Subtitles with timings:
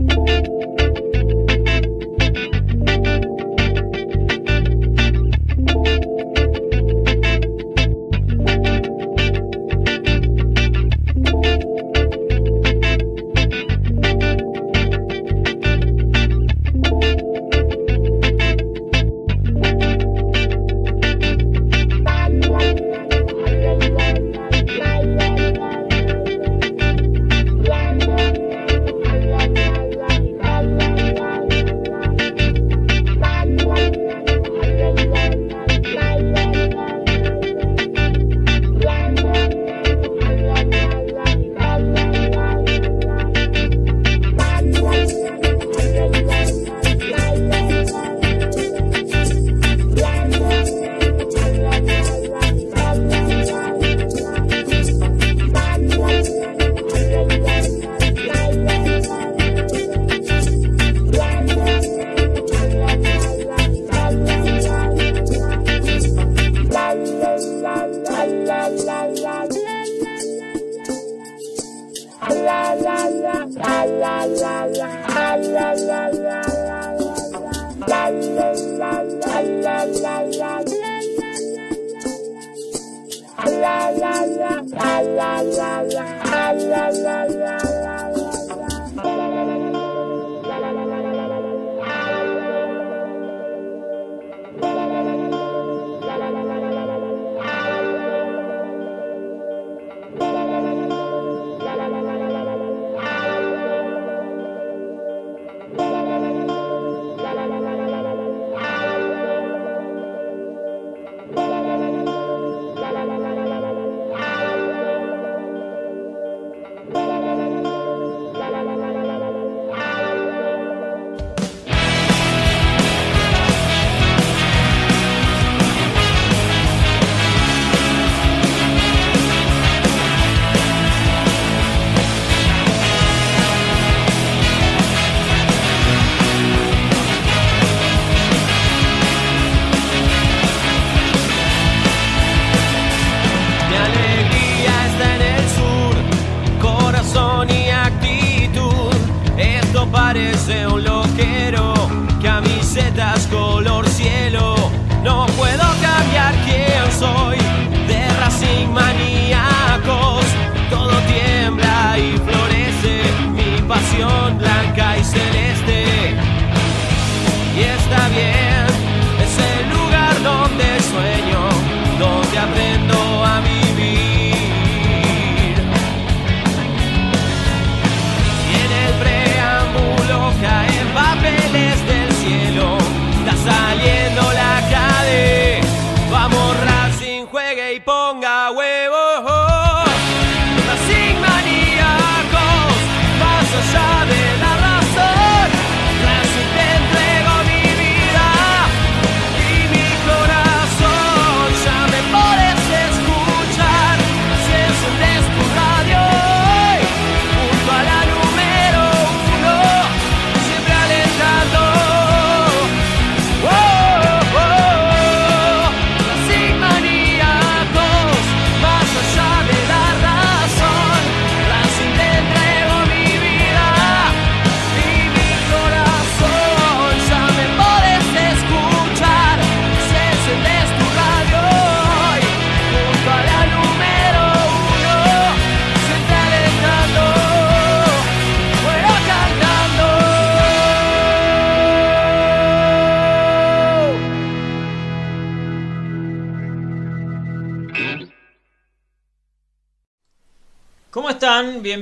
[0.00, 0.69] Mi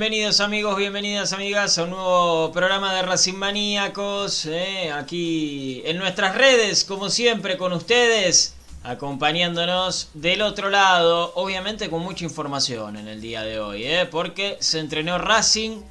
[0.09, 4.47] Bienvenidos amigos, bienvenidas amigas a un nuevo programa de Racing Maníacos.
[4.47, 11.33] eh, aquí en nuestras redes, como siempre, con ustedes, acompañándonos del otro lado.
[11.35, 15.83] Obviamente con mucha información en el día de hoy, eh, porque se entrenó Racing.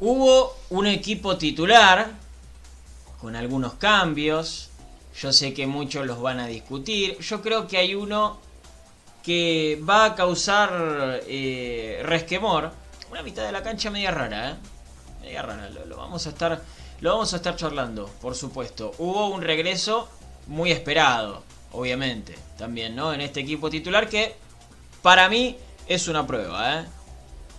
[0.00, 2.10] Hubo un equipo titular
[3.20, 4.70] con algunos cambios.
[5.16, 7.16] Yo sé que muchos los van a discutir.
[7.20, 8.40] Yo creo que hay uno
[9.22, 12.79] que va a causar eh, resquemor.
[13.10, 14.54] Una mitad de la cancha media rara, ¿eh?
[15.20, 15.68] Media rara.
[15.68, 16.62] Lo, vamos a estar,
[17.00, 18.92] lo vamos a estar charlando, por supuesto.
[18.98, 20.08] Hubo un regreso
[20.46, 21.42] muy esperado,
[21.72, 23.12] obviamente, también, ¿no?
[23.12, 24.36] En este equipo titular que
[25.02, 25.56] para mí
[25.88, 26.84] es una prueba, ¿eh?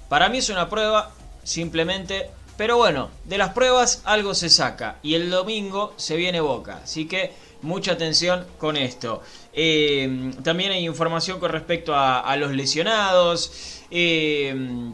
[0.08, 1.12] Para mí es una prueba,
[1.44, 2.30] simplemente.
[2.56, 5.00] Pero bueno, de las pruebas algo se saca.
[5.04, 6.80] Y el domingo se viene Boca.
[6.84, 9.22] Así que mucha atención con esto.
[9.52, 13.82] Eh, también hay información con respecto a, a los lesionados.
[13.90, 14.94] Eh,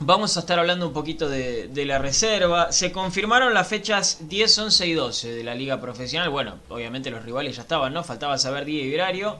[0.00, 2.72] vamos a estar hablando un poquito de, la reserva.
[2.72, 6.30] Se confirmaron las fechas 10, 11 y 12 de la liga profesional.
[6.30, 8.04] Bueno, obviamente los rivales ya estaban, ¿no?
[8.04, 9.38] Faltaba saber día y horario.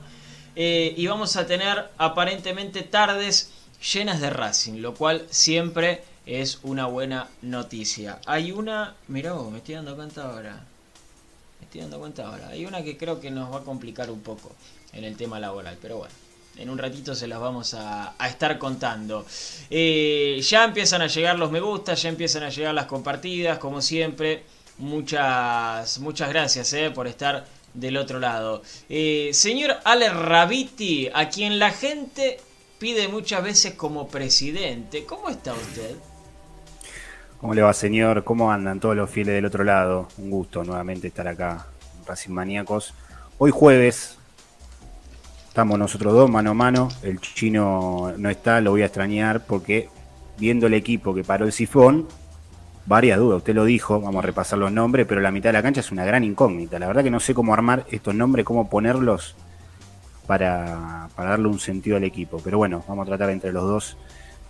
[0.55, 3.53] Eh, y vamos a tener aparentemente tardes
[3.93, 8.21] llenas de Racing, lo cual siempre es una buena noticia.
[8.27, 8.95] Hay una...
[9.09, 10.65] Mirá vos, me estoy dando cuenta ahora
[11.61, 12.49] me estoy dando cuenta ahora.
[12.49, 14.53] Hay una que creo que nos va a complicar un poco
[14.93, 16.15] en el tema laboral, pero bueno.
[16.59, 19.27] En un ratito se las vamos a, estar contando.
[19.69, 23.83] Eh, ya empiezan a llegar los me gusta, ya empiezan a llegar las compartidas, como
[23.83, 24.43] siempre.
[24.79, 27.45] Muchas, muchas gracias eh, por estar
[27.75, 28.63] del otro lado.
[28.89, 32.39] Eh, señor Ale Rabiti, a quien la gente
[32.79, 35.97] pide muchas veces como presidente, ¿cómo está usted?
[37.39, 38.25] ¿Cómo le va, señor?
[38.25, 40.09] ¿Cómo andan todos los fieles del otro lado?
[40.17, 41.67] Un gusto nuevamente estar acá,
[42.07, 42.95] Racing Maníacos.
[43.39, 44.16] Hoy jueves,
[45.57, 46.89] estamos nosotros dos mano a mano.
[47.03, 49.89] El chino no está, lo voy a extrañar porque
[50.37, 52.07] viendo el equipo que paró el sifón,
[52.85, 53.39] varias dudas.
[53.39, 55.91] Usted lo dijo, vamos a repasar los nombres, pero la mitad de la cancha es
[55.91, 56.79] una gran incógnita.
[56.79, 59.35] La verdad que no sé cómo armar estos nombres, cómo ponerlos
[60.27, 62.39] para, para darle un sentido al equipo.
[62.45, 63.97] Pero bueno, vamos a tratar entre los dos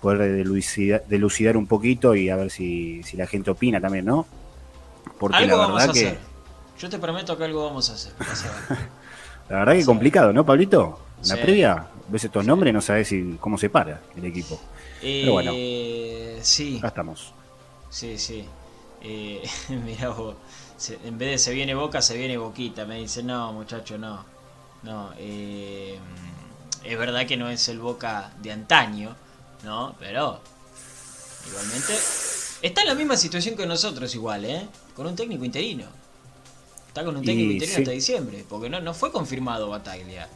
[0.01, 4.27] poder delucidar, delucidar, un poquito y a ver si, si, la gente opina también, ¿no?
[5.21, 6.07] Porque algo la verdad vamos a que.
[6.09, 6.19] Hacer.
[6.81, 8.13] Yo te prometo que algo vamos a hacer.
[9.49, 11.01] la verdad que complicado, ¿no, Pablito?
[11.19, 11.31] En sí.
[11.35, 12.49] la previa ves estos sí.
[12.49, 14.61] nombres no sabes si, cómo se para el equipo.
[15.03, 15.53] Eh, Pero bueno,
[16.43, 16.79] sí.
[16.79, 17.33] acá estamos.
[17.91, 18.45] Sí, sí.
[19.03, 19.43] Eh,
[19.85, 20.37] mira vos,
[20.77, 22.85] se, en vez de se viene Boca, se viene Boquita.
[22.85, 24.25] Me dice, no, muchacho, no.
[24.83, 25.99] No, eh,
[26.85, 29.17] es verdad que no es el Boca de antaño
[29.67, 29.95] ¿no?
[29.99, 30.41] Pero
[31.49, 31.95] igualmente
[32.63, 34.67] está en la misma situación que nosotros igual, ¿eh?
[34.95, 35.87] Con un técnico interino.
[36.97, 37.83] Está con un técnico interino sí.
[37.83, 40.27] hasta diciembre, porque no, no fue confirmado Bataglia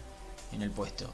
[0.53, 1.11] en el puesto.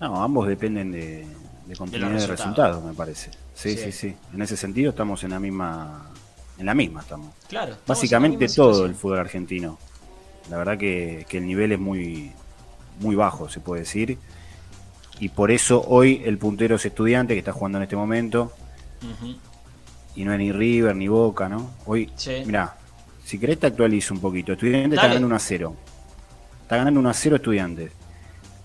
[0.00, 1.24] No, ambos dependen de,
[1.66, 3.30] de continuidad de, de resultados, me parece.
[3.54, 6.10] Sí, sí, sí, sí, En ese sentido estamos en la misma
[6.58, 7.32] en la misma estamos.
[7.48, 7.74] Claro.
[7.74, 8.90] Estamos Básicamente todo situación.
[8.90, 9.78] el fútbol argentino.
[10.50, 12.32] La verdad que, que el nivel es muy
[12.98, 14.18] muy bajo, se puede decir
[15.20, 18.50] y por eso hoy el puntero es estudiante que está jugando en este momento.
[19.00, 19.36] Uh -huh.
[20.16, 21.70] Y no es ni River ni Boca, ¿no?
[21.84, 22.42] Hoy, sí.
[22.44, 22.75] mirá,
[23.26, 24.52] si querés te actualizo un poquito.
[24.52, 24.94] Estudiante Dale.
[24.94, 25.74] está ganando 1 a 0.
[26.62, 27.90] Está ganando 1 a 0 Estudiantes.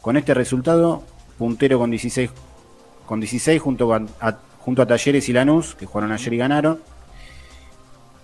[0.02, 1.04] Con este resultado,
[1.40, 2.30] puntero con 16,
[3.08, 6.80] con 16 junto, a, a, junto a Talleres y Lanús, que jugaron ayer y ganaron.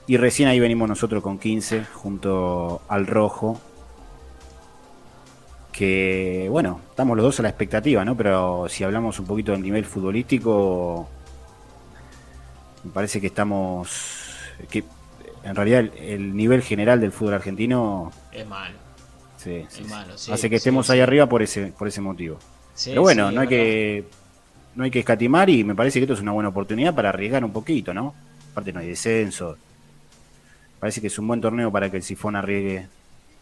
[0.06, 3.60] Y recién ahí venimos nosotros con 15, junto al Rojo,
[5.72, 8.16] que bueno, estamos los dos a la expectativa, ¿no?
[8.16, 11.10] Pero si hablamos un poquito del nivel futbolístico,
[12.84, 14.36] me parece que estamos,
[14.70, 14.84] que
[15.48, 18.76] en realidad el, el nivel general del fútbol argentino es malo.
[19.38, 22.38] Sí, sí, es malo, sí, hace que estemos ahí arriba por ese, por ese motivo.
[22.84, 24.06] Pero bueno, no hay que
[24.76, 27.44] no hay que escatimar y me parece que esto es una buena oportunidad para arriesgar
[27.44, 28.14] un poquito, ¿no?
[28.52, 29.58] Aparte no hay descenso.
[30.80, 32.88] Parece que es un buen torneo para que el Sifón arriesgue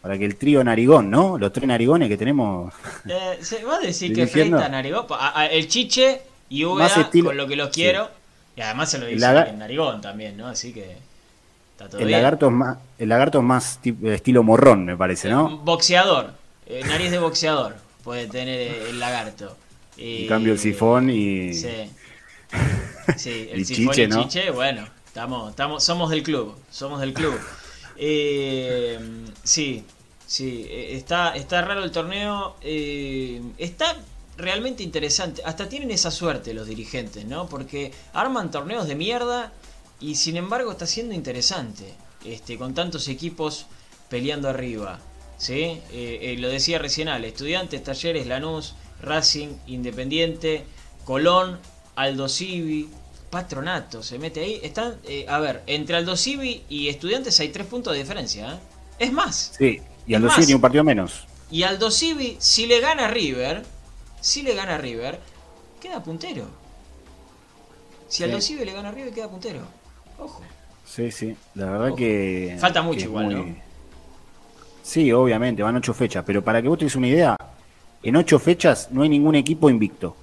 [0.00, 1.36] para que el trío Narigón, ¿no?
[1.36, 2.72] Los tres Narigones que tenemos.
[3.08, 5.06] Eh, ¿Se va a decir que Freita Narigón?
[5.10, 7.30] A, a, el Chiche y Úbeda, estilo...
[7.30, 8.08] con lo que los quiero.
[8.54, 10.46] Y además se lo dice en Narigón también, ¿no?
[10.46, 10.96] Así que.
[11.76, 12.18] Está todo el, bien.
[12.18, 15.58] Lagarto es más, el lagarto es más tipo, estilo morrón, me parece, ¿no?
[15.58, 16.32] Boxeador.
[16.66, 19.56] Eh, nariz de boxeador puede tener el lagarto.
[19.96, 21.54] Y, en cambio el sifón y.
[21.54, 21.90] Sí.
[23.16, 24.22] Sí, el, sifón chiche, y ¿no?
[24.24, 26.56] chiche, bueno, estamos, estamos, somos del club.
[26.70, 27.38] Somos del club.
[27.96, 28.98] Eh,
[29.44, 29.84] sí,
[30.26, 32.56] Sí, está, está raro el torneo.
[32.60, 33.96] Eh, está
[34.36, 35.40] realmente interesante.
[35.44, 37.46] Hasta tienen esa suerte los dirigentes, ¿no?
[37.46, 39.52] Porque arman torneos de mierda
[40.00, 41.94] y sin embargo está siendo interesante.
[42.24, 43.66] Este, con tantos equipos
[44.08, 44.98] peleando arriba.
[45.38, 45.80] ¿sí?
[45.92, 50.64] Eh, eh, lo decía recién al Estudiantes, Talleres, Lanús, Racing, Independiente,
[51.04, 51.58] Colón
[51.94, 52.88] Aldo Civi,
[53.30, 54.60] Patronato se mete ahí.
[54.62, 58.54] Están, eh, a ver, entre Aldo Civi y Estudiantes hay tres puntos de diferencia.
[58.54, 58.58] ¿eh?
[58.98, 59.52] Es más.
[59.58, 61.26] Sí, y Aldo Civi un partido menos.
[61.50, 63.64] Y Aldo Civi, si le gana a River,
[64.20, 65.20] si le gana River,
[65.80, 66.46] queda puntero.
[68.08, 69.60] Si Aldo Civi le gana a River, queda puntero.
[70.18, 70.42] Ojo.
[70.84, 72.56] Sí, sí, la verdad que...
[72.58, 73.44] Falta mucho igual, ¿no?
[74.82, 77.36] Sí, obviamente, van ocho fechas, pero para que vos tengas una idea,
[78.02, 80.16] en ocho fechas no hay ningún equipo invicto.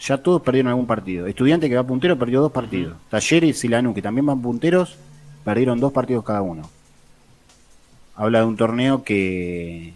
[0.00, 1.26] Ya todos perdieron algún partido.
[1.26, 2.96] Estudiante que va puntero perdió dos partidos.
[3.10, 4.96] Talleres y Lanú, que también van punteros,
[5.44, 6.68] perdieron dos partidos cada uno.
[8.16, 9.94] Habla de un torneo que,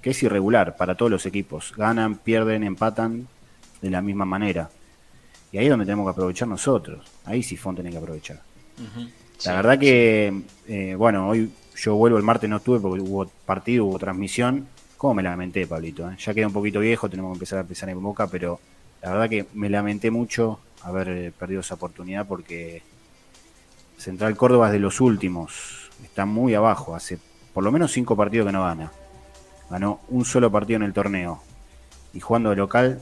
[0.00, 1.72] que es irregular para todos los equipos.
[1.76, 3.28] Ganan, pierden, empatan
[3.80, 4.70] de la misma manera.
[5.52, 7.06] Y ahí es donde tenemos que aprovechar nosotros.
[7.26, 8.40] Ahí sí Fon tiene que aprovechar.
[9.44, 13.84] La verdad que, eh, bueno, hoy yo vuelvo el martes, no estuve porque hubo partido,
[13.84, 14.66] hubo transmisión.
[14.96, 16.10] ¿Cómo me lamenté, Pablito?
[16.10, 16.16] Eh?
[16.18, 18.60] Ya queda un poquito viejo, tenemos que empezar a pensar en boca, pero
[19.02, 22.82] la verdad que me lamenté mucho haber eh, perdido esa oportunidad porque
[23.98, 27.18] Central Córdoba es de los últimos, está muy abajo, hace
[27.52, 28.90] por lo menos cinco partidos que no gana.
[29.68, 31.42] Ganó un solo partido en el torneo
[32.14, 33.00] y jugando de local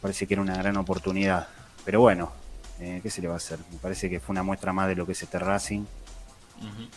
[0.00, 1.48] me parece que era una gran oportunidad.
[1.84, 2.32] Pero bueno,
[2.80, 3.58] eh, ¿qué se le va a hacer?
[3.70, 5.84] Me parece que fue una muestra más de lo que es este Racing.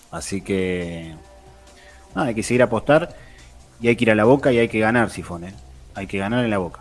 [0.09, 1.13] Así que
[2.15, 3.13] hay que seguir a apostar
[3.81, 5.43] y hay que ir a la boca y hay que ganar, Sifón.
[5.43, 5.53] ¿eh?
[5.95, 6.79] Hay que ganar en la boca.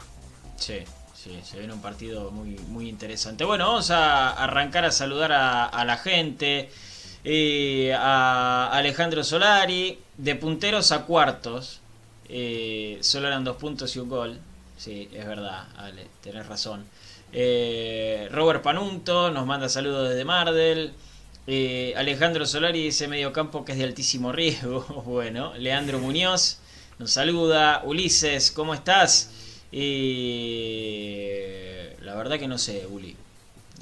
[0.56, 0.78] Sí,
[1.12, 3.44] sí, se viene un partido muy, muy interesante.
[3.44, 6.70] Bueno, vamos a arrancar a saludar a, la gente.
[7.24, 11.80] Eh, a Alejandro Solari, de punteros a cuartos.
[12.28, 14.38] Eh, solo eran dos puntos y un gol.
[14.82, 16.84] Sí, es verdad, Ale, tenés razón.
[17.32, 20.92] Eh, Robert Panunto nos manda saludos desde Mardel.
[21.94, 24.80] Alejandro Solari dice medio campo que es de altísimo riesgo.
[25.06, 26.58] bueno, Leandro Muñoz
[26.98, 27.82] nos saluda.
[27.84, 29.30] Ulises, ¿cómo estás?
[29.70, 31.28] Y
[32.00, 33.14] la verdad que no sé, Uli.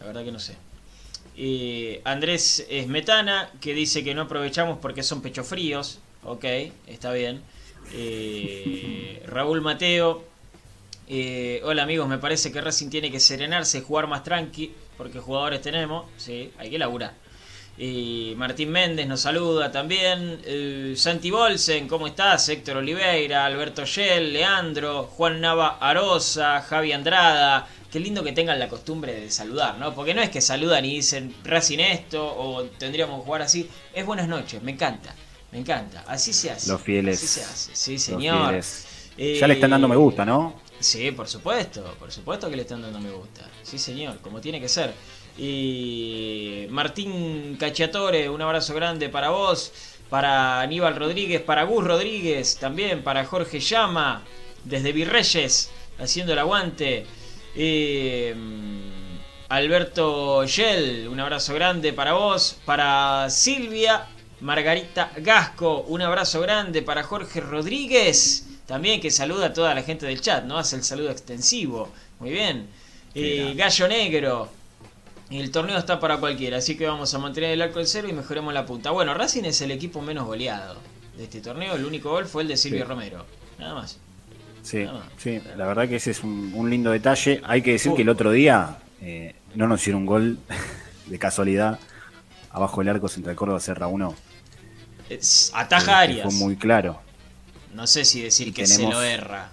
[0.00, 0.54] La verdad que no sé.
[1.34, 5.98] Y Andrés Esmetana, que dice que no aprovechamos porque son pechos fríos.
[6.24, 6.44] Ok,
[6.88, 7.42] está bien.
[9.24, 10.28] Raúl Mateo.
[11.64, 16.06] Hola amigos, me parece que Racing tiene que serenarse, jugar más tranqui, porque jugadores tenemos.
[16.16, 17.14] Sí, hay que laburar.
[17.78, 20.38] Y Martín Méndez nos saluda también.
[20.44, 22.48] Eh, Santi Bolsen, ¿cómo estás?
[22.50, 27.66] Héctor Oliveira, Alberto Shell, Leandro, Juan Nava Arosa, Javi Andrada.
[27.90, 29.94] Qué lindo que tengan la costumbre de saludar, ¿no?
[29.94, 33.68] Porque no es que saludan y dicen Racing esto o tendríamos que jugar así.
[33.94, 35.14] Es buenas noches, me encanta,
[35.50, 36.04] me encanta.
[36.06, 36.70] Así se hace.
[36.70, 37.16] Los fieles.
[37.16, 38.60] Así se hace, sí, señor.
[39.16, 40.69] ya le están dando me gusta, ¿no?
[40.80, 43.46] Sí, por supuesto, por supuesto que le están dando me gusta.
[43.62, 44.94] Sí, señor, como tiene que ser.
[45.36, 49.72] Y Martín Cacciatore, un abrazo grande para vos,
[50.08, 54.24] para Aníbal Rodríguez, para Gus Rodríguez, también para Jorge Llama,
[54.64, 57.06] desde Virreyes, haciendo el aguante.
[59.48, 64.06] Alberto Yell, un abrazo grande para vos, para Silvia,
[64.40, 70.06] Margarita Gasco, un abrazo grande para Jorge Rodríguez, también que saluda a toda la gente
[70.06, 70.56] del chat, ¿no?
[70.56, 71.88] Hace el saludo extensivo,
[72.20, 72.68] muy bien.
[73.56, 74.48] Gallo Negro,
[75.28, 78.12] el torneo está para cualquiera, así que vamos a mantener el arco en cero y
[78.12, 78.92] mejoremos la punta.
[78.92, 80.76] Bueno, Racing es el equipo menos goleado
[81.16, 81.74] de este torneo.
[81.74, 83.26] El único gol fue el de Silvio Romero.
[83.58, 83.98] Nada más.
[84.62, 84.86] Sí,
[85.18, 87.40] sí, la verdad que ese es un, lindo detalle.
[87.42, 90.38] Hay que decir que el otro día eh, no nos hicieron un gol
[91.06, 91.80] de casualidad.
[92.52, 94.14] Abajo del arco Central Córdoba Serra 1.
[95.54, 96.22] Ataja Arias.
[96.22, 97.09] Fue muy claro.
[97.74, 99.52] No sé si decir que se lo erra.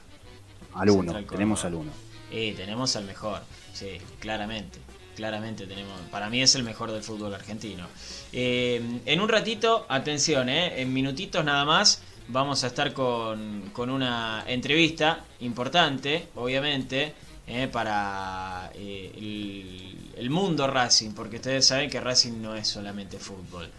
[0.73, 1.91] Al 1, tenemos al 1.
[2.31, 3.41] Eh, tenemos al mejor,
[3.73, 4.79] sí, claramente
[5.17, 7.87] claramente tenemos, para mí es el mejor del fútbol argentino.
[8.31, 14.43] Eh, en un ratito, atención, eh, en minutitos nada más, vamos a estar con, una
[14.47, 17.13] entrevista importante, obviamente,
[17.47, 23.71] eh, para el, mundo Racing, porque ustedes saben que Racing no es solamente fútbol.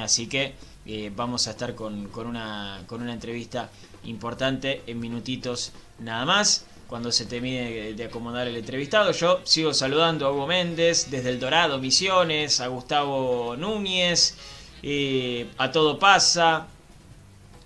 [0.00, 0.54] así que
[1.14, 3.70] vamos a estar con, con, una, con una entrevista
[4.06, 9.12] importante en minutitos nada más cuando se termine de acomodar el entrevistado.
[9.12, 14.36] Yo sigo saludando a Hugo Méndez desde El Dorado, Misiones, a Gustavo Núñez,
[14.82, 16.68] eh, a Todo Pasa,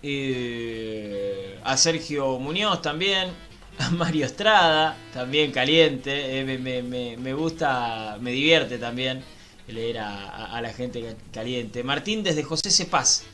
[0.02, 3.30] eh, a Sergio Muñoz también,
[3.78, 9.22] a Mario Estrada, también caliente, eh, me, gusta, me divierte también
[9.68, 11.84] leer a, la gente caliente.
[11.84, 13.24] Martín desde José Cepaz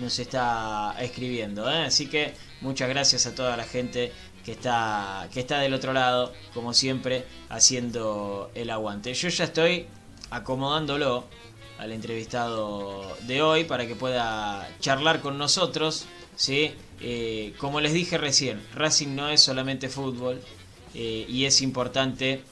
[0.00, 4.12] nos está escribiendo, así que muchas gracias a toda la gente
[4.44, 9.12] que está, que está del otro lado, como siempre, haciendo el aguante.
[9.12, 9.86] Yo ya estoy
[10.30, 11.24] acomodándolo
[11.78, 16.06] al entrevistado de hoy para que pueda charlar con nosotros.
[16.36, 16.72] ¿sí?
[17.00, 20.40] Eh, como les dije recién, Racing no es solamente fútbol
[20.94, 22.42] eh, y es importante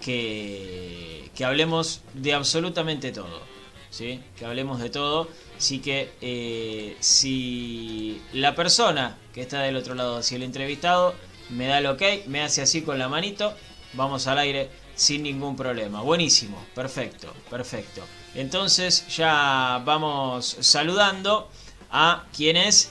[0.00, 3.40] que, que hablemos de absolutamente todo.
[3.90, 4.20] ¿sí?
[4.36, 5.28] Que hablemos de todo.
[5.58, 11.16] Así que eh, si la persona que está del otro lado, si el entrevistado
[11.50, 13.52] me da el ok, me hace así con la manito,
[13.94, 16.00] vamos al aire sin ningún problema.
[16.00, 18.02] Buenísimo, perfecto, perfecto.
[18.36, 21.50] Entonces ya vamos saludando
[21.90, 22.90] a quien es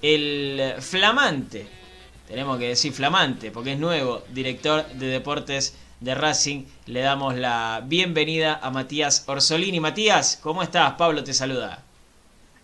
[0.00, 1.68] el flamante,
[2.26, 6.64] tenemos que decir flamante, porque es nuevo, director de deportes de Racing.
[6.86, 9.80] Le damos la bienvenida a Matías Orsolini.
[9.80, 10.94] Matías, ¿cómo estás?
[10.94, 11.85] Pablo te saluda.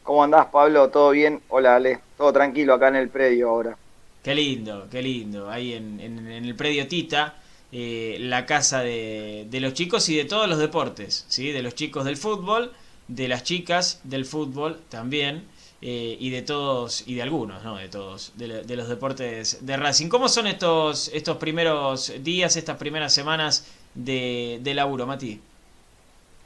[0.03, 0.91] ¿Cómo andás, Pablo?
[0.91, 1.41] ¿Todo bien?
[1.49, 2.01] Hola, Ale.
[2.17, 3.77] Todo tranquilo acá en el predio ahora.
[4.23, 5.51] Qué lindo, qué lindo.
[5.51, 7.37] Ahí en, el predio Tita,
[7.71, 11.53] eh, la casa de, de, los chicos y de todos los deportes, ¿sí?
[11.53, 12.73] De los chicos del fútbol,
[13.09, 15.45] de las chicas del fútbol también.
[15.85, 20.09] Eh, y de todos, y de algunos, no de todos, de, los deportes de Racing.
[20.09, 25.41] ¿Cómo son estos, estos primeros días, estas primeras semanas de, de laburo, Mati?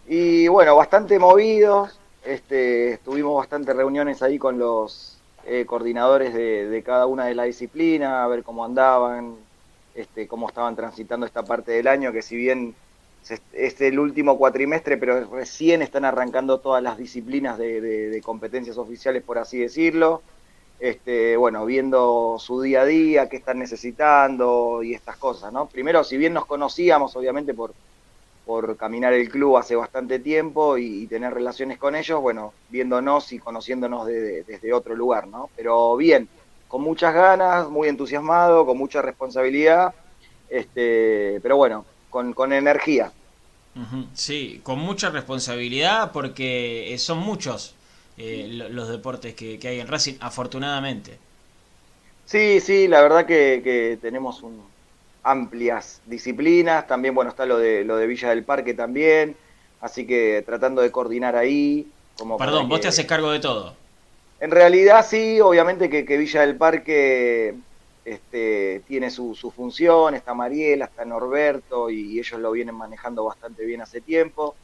[0.09, 7.07] Y bueno, bastante movidos, este, tuvimos bastantes reuniones ahí con los eh, coordinadores de, cada
[7.07, 9.37] una de las disciplinas, a ver cómo andaban,
[9.95, 12.75] este, cómo estaban transitando esta parte del año, que si bien
[13.53, 19.39] es el último cuatrimestre, pero recién están arrancando todas las disciplinas de, competencias oficiales, por
[19.39, 20.23] así decirlo.
[20.79, 25.67] Este, bueno, viendo su día a día, qué están necesitando y estas cosas, ¿no?
[25.67, 27.73] Primero, si bien nos conocíamos, obviamente, por,
[28.47, 33.41] por caminar el club hace bastante tiempo y, tener relaciones con ellos, bueno, viéndonos y
[33.41, 35.51] conociéndonos desde otro lugar, ¿no?
[35.57, 36.29] Pero bien,
[36.69, 39.93] con muchas ganas, muy entusiasmado, con mucha responsabilidad,
[40.49, 43.13] este, pero bueno, con, energía.
[44.15, 47.75] Sí, con mucha responsabilidad porque eh, son muchos
[48.17, 51.19] eh, los deportes que, hay en Racing, afortunadamente.
[52.25, 54.43] Sí, sí, la verdad que, tenemos
[55.27, 59.37] amplias disciplinas, también bueno está lo de lo de Villa del Parque también,
[59.81, 61.89] así que tratando de coordinar ahí.
[62.17, 63.75] Como Perdón, vos te haces cargo de todo.
[64.41, 67.55] En realidad sí, obviamente que, que Villa del Parque
[68.07, 73.83] este, tiene su, función, está Mariela, está Norberto y, ellos lo vienen manejando bastante bien
[73.83, 74.55] hace tiempo.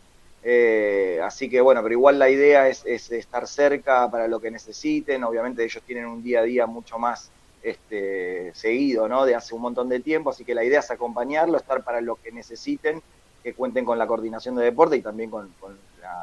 [0.44, 5.24] Eh, así que bueno, pero igual la idea es, estar cerca para lo que necesiten.
[5.24, 7.30] Obviamente ellos tienen un día a día mucho más
[7.62, 9.24] este, seguido, ¿no?
[9.24, 12.16] De hace un montón de tiempo, así que la idea es acompañarlo, estar para lo
[12.16, 13.02] que necesiten,
[13.42, 15.50] que cuenten con la coordinación de deporte y también con,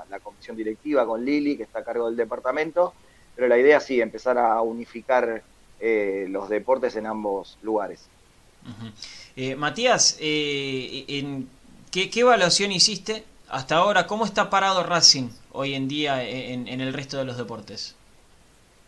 [0.09, 2.93] la, comisión directiva, con Lili, que está a cargo del departamento.
[3.35, 5.43] Pero la idea sí, empezar a unificar
[5.79, 8.09] eh, los deportes en ambos lugares.
[9.35, 11.49] Eh, Matías, eh, en,
[11.91, 14.05] ¿qué, evaluación hiciste hasta ahora?
[14.05, 17.95] ¿Cómo está parado Racing hoy en día en, el resto de los deportes?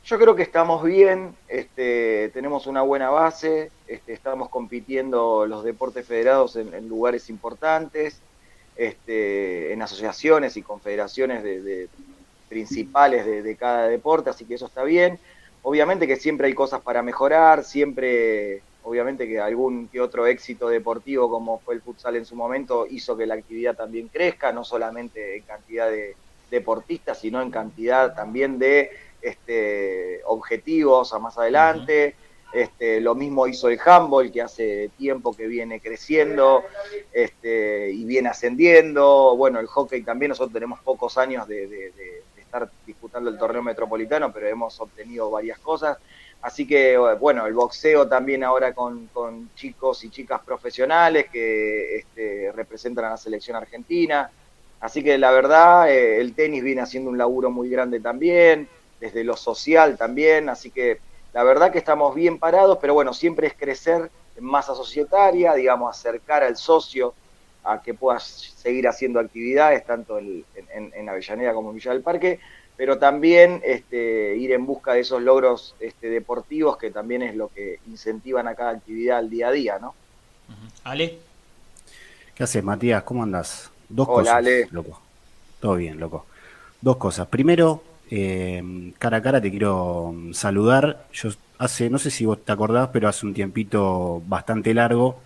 [0.04, 6.08] Yo creo que estamos bien, este, tenemos una buena base, este, estamos compitiendo los deportes
[6.08, 8.20] federados en, lugares importantes,
[8.76, 11.88] este, en asociaciones y confederaciones de,
[12.50, 15.20] principales de, cada deporte, así que eso está bien.
[15.62, 21.30] Obviamente que siempre hay cosas para mejorar, siempre, obviamente que algún que otro éxito deportivo
[21.30, 25.38] como fue el futsal en su momento hizo que la actividad también crezca, no solamente
[25.38, 26.16] en cantidad de
[26.50, 28.90] deportistas, sino en cantidad también de
[29.22, 32.16] este, objetivos a más adelante.
[32.54, 36.64] Este, lo mismo hizo el handball, que hace tiempo que viene creciendo
[37.14, 39.36] este, y viene ascendiendo.
[39.38, 41.92] Bueno, el hockey también, nosotros tenemos pocos años de
[42.36, 45.98] estar disputando el torneo metropolitano, pero hemos obtenido varias cosas.
[46.42, 49.10] Así que, bueno, el boxeo también ahora con,
[49.56, 54.30] chicos y chicas profesionales que este, representan a la selección argentina.
[54.80, 58.68] Así que la verdad, eh, el tenis viene haciendo un laburo muy grande también,
[59.02, 60.48] desde lo social también.
[60.48, 61.00] Así que
[61.34, 65.98] la verdad que estamos bien parados, pero bueno, siempre es crecer en masa societaria, digamos,
[65.98, 67.14] acercar al socio
[67.64, 68.24] a que puedas
[68.56, 72.40] seguir haciendo actividades, tanto en, en, Avellaneda como en Villa del Parque,
[72.76, 77.50] pero también este, ir en busca de esos logros este, deportivos que también es lo
[77.50, 79.94] que incentivan a cada actividad al día a día, ¿no?
[80.84, 81.20] Ale.
[82.34, 83.04] ¿Qué haces, Matías?
[83.04, 83.70] ¿Cómo andas?
[83.88, 84.68] Dos cosas, Ale.
[84.72, 85.00] loco.
[85.60, 86.26] Todo bien, loco.
[86.82, 87.28] Dos cosas.
[87.28, 91.08] Primero, eh, cara a cara te quiero saludar.
[91.14, 95.20] Yo hace, no sé si vos te acordás, pero hace un tiempito bastante largo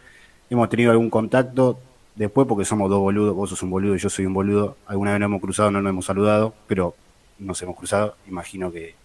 [0.49, 1.79] hemos tenido algún contacto
[2.15, 5.11] Después, porque somos dos boludos, vos sos un boludo y yo soy un boludo, alguna
[5.11, 6.95] vez nos hemos cruzado, no nos hemos saludado, pero
[7.39, 8.95] nos hemos cruzado, imagino que,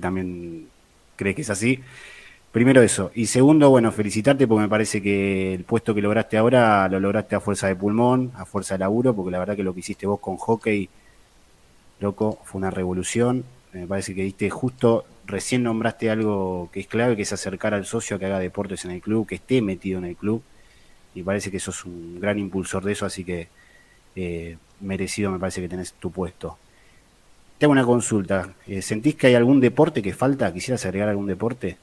[0.00, 0.68] también
[1.16, 1.80] crees que es así.
[2.52, 3.10] Primero eso.
[3.14, 7.34] Y segundo, bueno, felicitarte porque me parece que el puesto que lograste ahora lo lograste
[7.34, 10.06] a fuerza de pulmón, a fuerza de laburo, porque la verdad que lo que hiciste
[10.06, 10.88] vos con hockey,
[12.00, 13.44] loco, fue una revolución.
[13.72, 17.86] Me parece que diste justo, recién nombraste algo que es clave, que es acercar al
[17.86, 20.42] socio a que haga deportes en el club, que esté metido en el club
[21.14, 23.48] y parece que sos un gran impulsor de eso, así que
[24.16, 26.58] eh, merecido me parece que tenés tu puesto.
[27.58, 28.54] Te hago una consulta.
[28.66, 30.52] Eh, ¿Sentís que hay algún deporte que falta?
[30.52, 31.76] ¿Quisieras agregar algún deporte?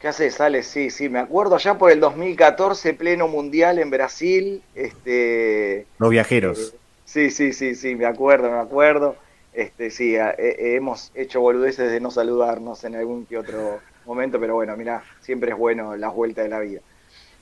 [0.00, 0.66] ¿Qué haces, Alex?
[0.66, 4.62] Sí, sí, me acuerdo ya por el 2014, pleno mundial en Brasil.
[4.74, 6.74] Este, Los viajeros.
[6.74, 6.78] Eh,
[7.16, 9.16] sí, sí, sí, sí, me acuerdo, me acuerdo.
[9.54, 14.76] Este, sí, hemos hecho boludeces de no saludarnos en algún que otro momento, pero bueno,
[14.76, 16.80] mira, siempre es bueno las vueltas de la vida.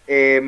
[0.07, 0.41] Eh,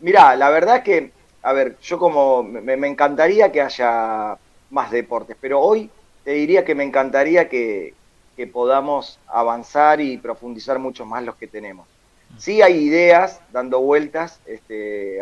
[0.00, 4.36] mira, la verdad que, a ver, yo como me, encantaría que haya
[4.70, 5.88] más deportes, pero hoy
[6.24, 7.94] te diría que me encantaría que,
[8.52, 11.86] podamos avanzar y profundizar mucho más los que tenemos.
[12.36, 15.20] Sí hay ideas dando vueltas, este,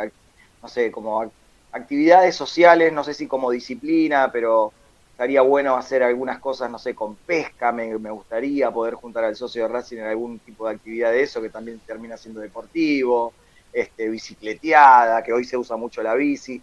[0.62, 1.30] no sé, como
[1.72, 4.72] actividades sociales, no sé si como disciplina, pero
[5.10, 9.62] estaría bueno hacer algunas cosas, no sé, con pesca, me, gustaría poder juntar al socio
[9.62, 13.32] de Racing en algún tipo de actividad de eso, que también termina siendo deportivo,
[13.72, 16.60] este, bicicleteada, que hoy se usa mucho la bici.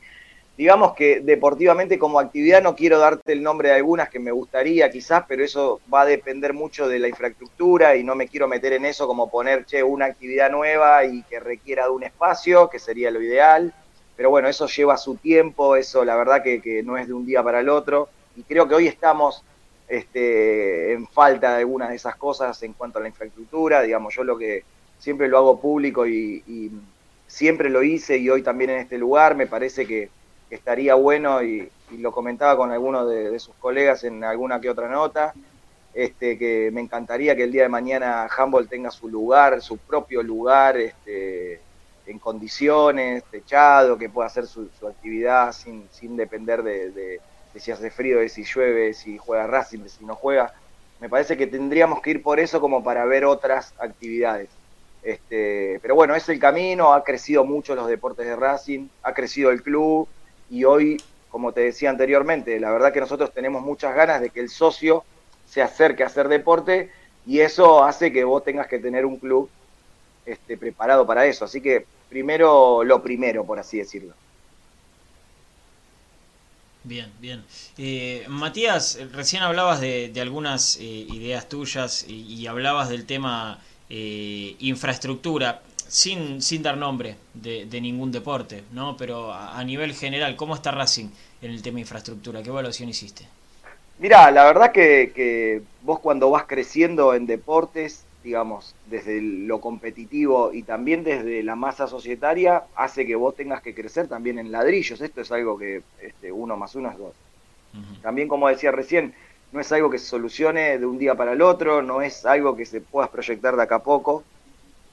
[0.58, 4.92] Digamos que deportivamente como actividad no quiero darte el nombre de algunas que me gustaría
[4.92, 8.74] quizás, pero eso va a depender mucho de la infraestructura y no me quiero meter
[8.74, 12.78] en eso como poner, che, una actividad nueva y que requiera de un espacio, que
[12.78, 13.74] sería lo ideal.
[14.20, 17.42] Pero bueno, eso lleva su tiempo, eso la verdad que, no es de un día
[17.42, 18.10] para el otro.
[18.36, 19.46] Y creo que hoy estamos
[19.88, 23.82] este, en falta de algunas de esas cosas en cuanto a la infraestructura.
[23.82, 24.66] Digamos, yo lo que
[24.98, 26.44] siempre lo hago público y
[27.28, 30.10] siempre lo hice y hoy también en este lugar, me parece que,
[30.50, 35.34] estaría bueno y, lo comentaba con algunos de, sus colegas en alguna que otra nota,
[35.94, 40.22] este, que me encantaría que el día de mañana Humboldt tenga su lugar, su propio
[40.22, 41.62] lugar, este,
[42.10, 47.20] en condiciones, techado, que pueda hacer su, actividad sin, sin depender de,
[47.56, 50.54] si hace frío, de si llueve, si juega Racing, de si no juega.
[51.00, 54.50] Me parece que tendríamos que ir por eso como para ver otras actividades.
[55.04, 59.52] Este, pero bueno, es el camino, ha crecido mucho los deportes de Racing, ha crecido
[59.52, 60.08] el club
[60.50, 64.40] y hoy, como te decía anteriormente, la verdad que nosotros tenemos muchas ganas de que
[64.40, 65.04] el socio
[65.46, 66.90] se acerque a hacer deporte
[67.26, 69.50] y eso hace que vos tengas que tener un club
[70.30, 71.46] este, preparado para eso.
[71.46, 74.14] Así que primero lo primero, por así decirlo.
[76.84, 77.44] Bien, bien.
[77.78, 85.62] Eh, Matías, recién hablabas de, algunas eh, ideas tuyas y, hablabas del tema eh, infraestructura,
[85.88, 88.96] sin, sin dar nombre de, ningún deporte, ¿no?
[88.98, 91.10] Pero a, nivel general, ¿cómo está Racing
[91.42, 92.42] en el tema infraestructura?
[92.42, 93.28] ¿Qué evaluación hiciste?
[93.98, 100.52] Mira, la verdad que, que vos cuando vas creciendo en deportes, digamos, desde lo competitivo
[100.54, 105.02] y también desde la masa societaria, hace que vos tengas que crecer también en ladrillos.
[105.02, 107.14] Esto es algo que este, uno más uno es dos.
[108.02, 109.14] También, como decía recién,
[109.52, 112.56] no es algo que se solucione de un día para el otro, no es algo
[112.56, 114.24] que se pueda proyectar de acá a poco.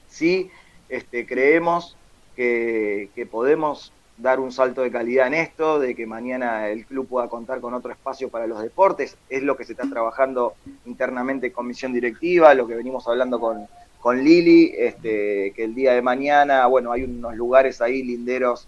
[0.09, 0.49] Sí,
[0.89, 1.97] este, creemos
[2.35, 7.27] que, podemos dar un salto de calidad en esto, de que mañana el club pueda
[7.27, 11.53] contar con otro espacio para los deportes, es lo que se está trabajando internamente en
[11.53, 13.67] comisión directiva, lo que venimos hablando con,
[13.99, 18.67] con Lili, este, que el día de mañana, bueno, hay unos lugares ahí linderos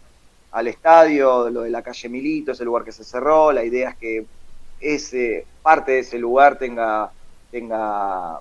[0.51, 3.97] al estadio, lo de la calle Milito, ese lugar que se cerró, la idea es
[3.97, 4.25] que
[4.79, 7.11] ese, parte de ese lugar tenga,
[7.51, 8.39] tenga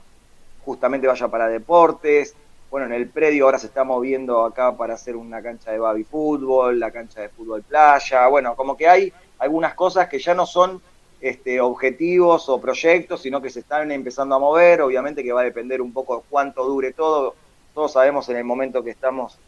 [0.65, 2.35] justamente vaya para deportes.
[2.71, 6.05] Bueno, en el predio ahora se está moviendo acá para hacer una cancha de baby
[6.05, 8.27] fútbol, la cancha de fútbol playa.
[8.27, 10.83] Bueno, como que hay algunas cosas que ya no son
[11.21, 14.83] este, objetivos o proyectos, sino que se están empezando a mover.
[14.83, 17.35] Obviamente que va a depender un poco de cuánto dure todo.
[17.73, 19.39] Todos sabemos en el momento que estamos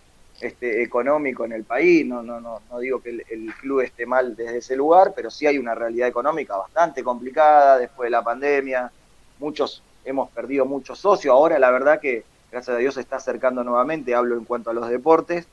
[0.40, 2.06] este, económico en el país.
[2.06, 5.46] No, no, no, no digo que el, club esté mal desde ese lugar, pero sí
[5.46, 8.90] hay una realidad económica bastante complicada después de la pandemia.
[9.38, 11.34] Muchos hemos perdido muchos socios.
[11.34, 14.14] Ahora la verdad que gracias a Dios se está acercando nuevamente.
[14.14, 15.46] Hablo en cuanto a los deportes.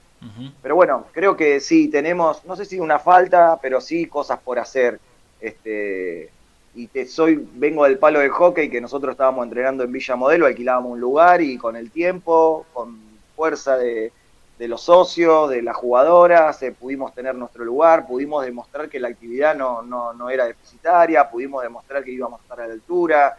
[0.63, 4.57] Pero bueno, creo que sí tenemos, no sé si una falta, pero sí cosas por
[4.57, 4.99] hacer.
[5.39, 6.31] Este,
[6.73, 10.47] y te soy, vengo del palo de hockey que nosotros estábamos entrenando en Villa Modelo,
[10.47, 12.99] alquilábamos un lugar y con el tiempo, con
[13.35, 14.11] fuerza de,
[14.57, 19.09] de los socios, de las jugadoras, eh, pudimos tener nuestro lugar, pudimos demostrar que la
[19.09, 23.37] actividad no, no, no, era deficitaria, pudimos demostrar que íbamos a estar a la altura,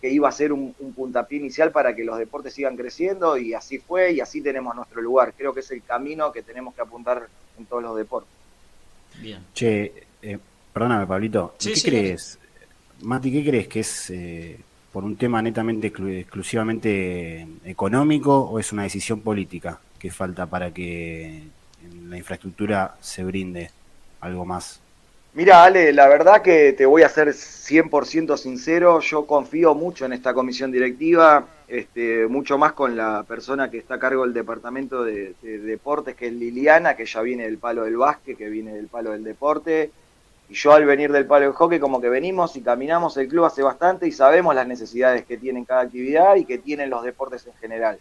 [0.00, 3.78] que iba a ser un, puntapié inicial para que los deportes sigan creciendo y así
[3.78, 5.34] fue y así tenemos nuestro lugar.
[5.36, 8.30] Creo que es el camino que tenemos que apuntar en todos los deportes.
[9.20, 9.44] Bien.
[9.52, 10.38] Che, eh,
[10.72, 12.38] perdóname Pablito, ¿qué crees?
[13.02, 14.58] Mati, ¿qué crees que es eh,
[14.92, 19.80] por un tema netamente exclusivamente económico o es una decisión política?
[19.98, 21.42] que falta para que
[21.82, 23.70] en la infraestructura se brinde
[24.20, 24.80] algo más?
[25.34, 30.14] Mira, Ale, la verdad que te voy a ser 100% sincero, yo confío mucho en
[30.14, 35.04] esta comisión directiva, este, mucho más con la persona que está a cargo del departamento
[35.04, 38.88] de, deportes, que es Liliana, que ya viene del palo del básquet, que viene del
[38.88, 39.90] palo del deporte.
[40.48, 43.44] Y yo al venir del palo del hockey, como que venimos y caminamos el club
[43.44, 47.46] hace bastante y sabemos las necesidades que tienen cada actividad y que tienen los deportes
[47.46, 47.98] en general.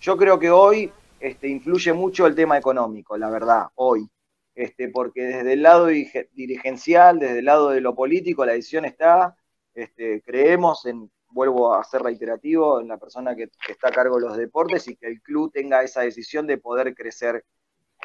[0.00, 4.08] Yo creo que hoy este, influye mucho el tema económico, la verdad, hoy.
[4.54, 9.36] Este, porque desde el lado dirigencial, desde el lado de lo político, la decisión está,
[9.74, 14.22] este, creemos en vuelvo a ser reiterativo, en la persona que, está a cargo de
[14.22, 17.44] los deportes y que el club tenga esa decisión de poder crecer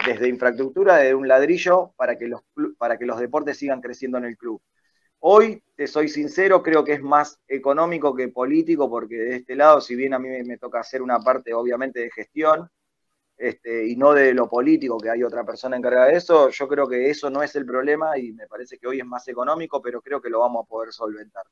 [0.05, 2.41] desde infraestructura, de un ladrillo, para que, los,
[2.77, 4.61] para que los deportes sigan creciendo en el club.
[5.19, 9.79] Hoy, te soy sincero, creo que es más económico que político, porque de este lado,
[9.81, 12.69] si bien a mí me, toca hacer una parte obviamente de gestión,
[13.39, 16.89] este, y no de lo político, que hay otra persona encargada de eso, yo creo
[16.89, 20.01] que eso no es el problema y me parece que hoy es más económico, pero
[20.01, 21.45] creo que lo vamos a poder solventar.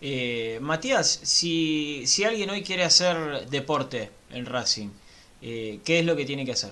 [0.00, 4.90] Eh, Matías, si, si, alguien hoy quiere hacer deporte en Racing,
[5.42, 6.70] eh, ¿qué es lo que tiene que hacer?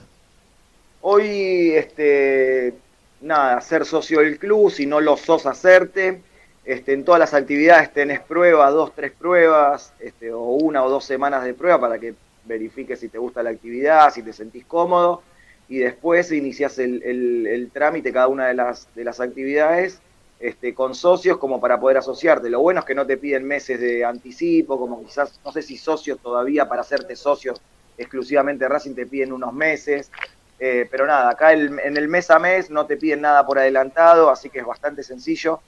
[1.00, 2.74] Hoy, este,
[3.22, 6.22] nada, ser socio del club, si no lo sos, hacerte.
[6.64, 11.04] Este, en todas las actividades tenés pruebas, dos, tres pruebas, este, o una o dos
[11.04, 15.22] semanas de prueba para que verifiques si te gusta la actividad, si te sentís cómodo,
[15.68, 20.00] y después inicias el, el, el trámite cada una de las, de las actividades
[20.40, 22.48] este, con socios como para poder asociarte.
[22.48, 25.76] Lo bueno es que no te piden meses de anticipo, como quizás, no sé si
[25.76, 27.60] socios todavía para hacerte socios
[27.98, 30.10] exclusivamente Racing te piden unos meses.
[30.58, 34.30] Eh, pero nada, acá en el mes a mes no te piden nada por adelantado,
[34.30, 35.60] así que es bastante sencillo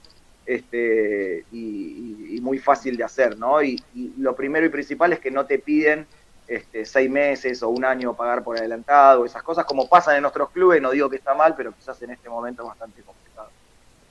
[0.45, 3.63] este, y, muy fácil de hacer, ¿no?
[3.63, 3.81] Y,
[4.17, 6.05] lo primero y principal es que no te piden
[6.47, 10.49] este, seis meses o un año pagar por adelantado, esas cosas como pasan en nuestros
[10.49, 13.49] clubes, no digo que está mal, pero quizás en este momento es bastante complicado.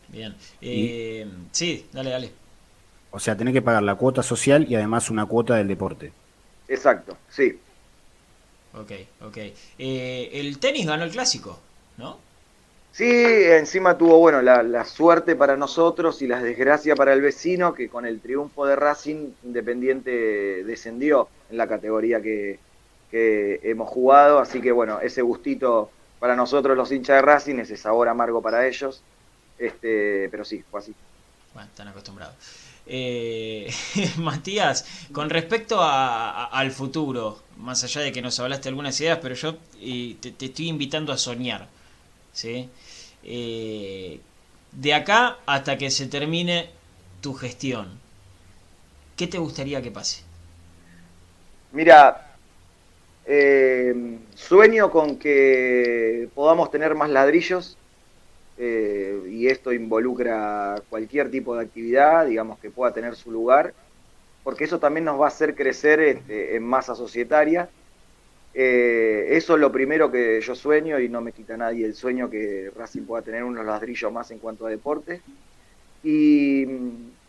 [0.08, 0.34] Bien.
[0.60, 2.32] Eh, sí, dale, dale.
[3.10, 6.12] O sea, tenés que pagar la cuota social y además una cuota del deporte.
[6.68, 7.58] Exacto, sí.
[8.74, 8.92] Ok,
[9.22, 9.36] ok.
[9.78, 11.58] Eh, el tenis ganó el clásico,
[11.98, 12.18] ¿no?
[12.92, 17.88] Sí, encima tuvo, bueno, la, suerte para nosotros y la desgracia para el vecino, que
[17.88, 22.58] con el triunfo de Racing, Independiente descendió en la categoría que,
[23.10, 27.76] que hemos jugado, así que bueno, ese gustito para nosotros los hinchas de Racing, ese
[27.76, 29.02] sabor amargo para ellos,
[29.58, 30.94] este, pero sí, fue así.
[31.54, 32.36] Bueno, están acostumbrados.
[32.86, 33.72] Eh,
[34.18, 39.56] Matías, con respecto al futuro, más allá de que nos hablaste algunas ideas, pero yo
[39.56, 41.68] te, estoy invitando a soñar.
[42.32, 42.68] ¿Sí?
[43.22, 44.20] Eh,
[44.72, 46.70] de acá hasta que se termine
[47.20, 48.00] tu gestión,
[49.16, 50.22] ¿qué te gustaría que pase?
[51.72, 52.32] Mira,
[53.24, 57.78] eh, sueño con que podamos tener más ladrillos
[58.58, 63.74] eh, y esto involucra cualquier tipo de actividad, digamos, que pueda tener su lugar,
[64.44, 67.68] porque eso también nos va a hacer crecer este, en masa societaria.
[68.54, 72.28] Eh, eso es lo primero que yo sueño y no me quita nadie el sueño
[72.28, 75.20] que Racing pueda tener unos ladrillos más en cuanto a deporte.
[76.02, 76.66] Y,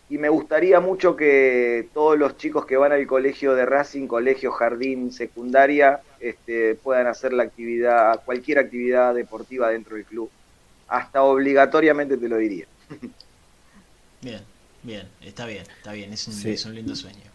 [0.10, 5.12] me gustaría mucho que todos los chicos que van al colegio de Racing, colegio, jardín,
[5.12, 10.30] secundaria, este, puedan hacer la actividad, cualquier actividad deportiva dentro del club
[10.94, 12.68] hasta obligatoriamente te lo diría.
[14.22, 14.42] Bien,
[14.84, 17.32] bien, está bien, está bien, es un, lindo sueño.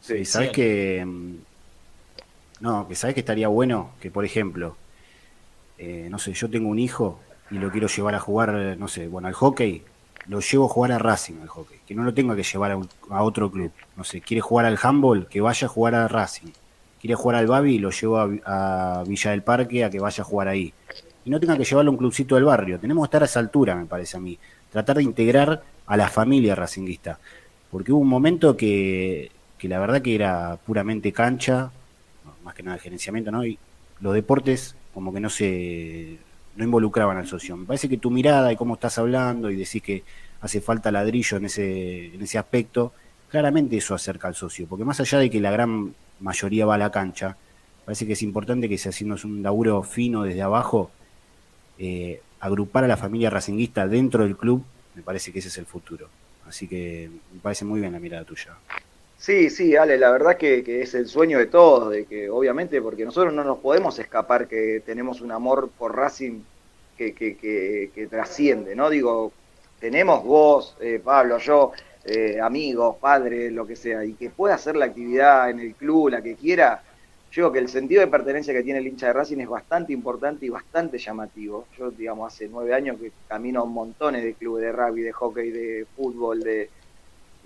[0.00, 1.06] Sí, sabes que.
[2.60, 4.76] No, que sabes que estaría bueno que, por ejemplo,
[5.78, 9.08] eh, no sé, yo tengo un hijo y lo quiero llevar a jugar, no sé,
[9.08, 9.82] bueno, al hockey,
[10.26, 12.78] lo llevo a jugar a Racing al hockey, que no lo tenga que llevar
[13.10, 13.70] a, otro club.
[13.96, 16.50] No sé, quiere jugar al handball, que vaya a jugar a Racing.
[17.00, 20.24] Quiere jugar al Babi, lo llevo a, a Villa del Parque a que vaya a
[20.24, 20.72] jugar ahí
[21.26, 22.78] y no tenga que llevarlo a un clubcito del barrio.
[22.78, 24.38] Tenemos que estar a esa altura, me parece a mí.
[24.70, 27.18] Tratar de integrar a la familia racinguista.
[27.68, 31.72] Porque hubo un momento que, que la verdad que era puramente cancha,
[32.46, 33.44] más que nada gerenciamiento, ¿no?
[33.44, 33.58] Y
[34.00, 36.16] los deportes como que no se
[36.56, 37.56] no involucraban al socio.
[37.56, 40.04] Me parece que tu mirada y cómo estás hablando y decís que
[40.40, 42.92] hace falta ladrillo en ese, en ese aspecto,
[43.28, 46.78] claramente eso acerca al socio, porque más allá de que la gran mayoría va a
[46.78, 47.36] la cancha,
[47.84, 50.90] parece que es importante que se haciendo un laburo fino desde abajo
[51.78, 55.66] eh, agrupar a la familia racinguista dentro del club, me parece que ese es el
[55.66, 56.08] futuro.
[56.46, 58.56] Así que me parece muy bien la mirada tuya.
[59.26, 63.04] Sí, sí, Ale, la verdad que, es el sueño de todos, de que obviamente, porque
[63.04, 66.42] nosotros no nos podemos escapar que tenemos un amor por Racing
[66.96, 68.88] que, que, trasciende, ¿no?
[68.88, 69.32] Digo,
[69.80, 71.72] tenemos vos, eh, Pablo, yo,
[72.04, 76.10] eh, amigos, padres, lo que sea, y que pueda hacer la actividad en el club,
[76.10, 76.84] la que quiera,
[77.32, 80.46] yo que el sentido de pertenencia que tiene el hincha de Racing es bastante importante
[80.46, 81.66] y bastante llamativo.
[81.76, 85.84] Yo, digamos, hace nueve años que camino montones de clubes de rugby, de hockey, de
[85.96, 86.70] fútbol, de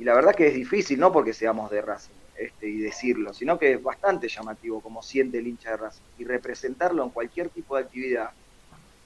[0.01, 3.59] y la verdad que es difícil, no porque seamos de Racing este, y decirlo, sino
[3.59, 7.77] que es bastante llamativo como siente el hincha de Racing y representarlo en cualquier tipo
[7.77, 8.31] de actividad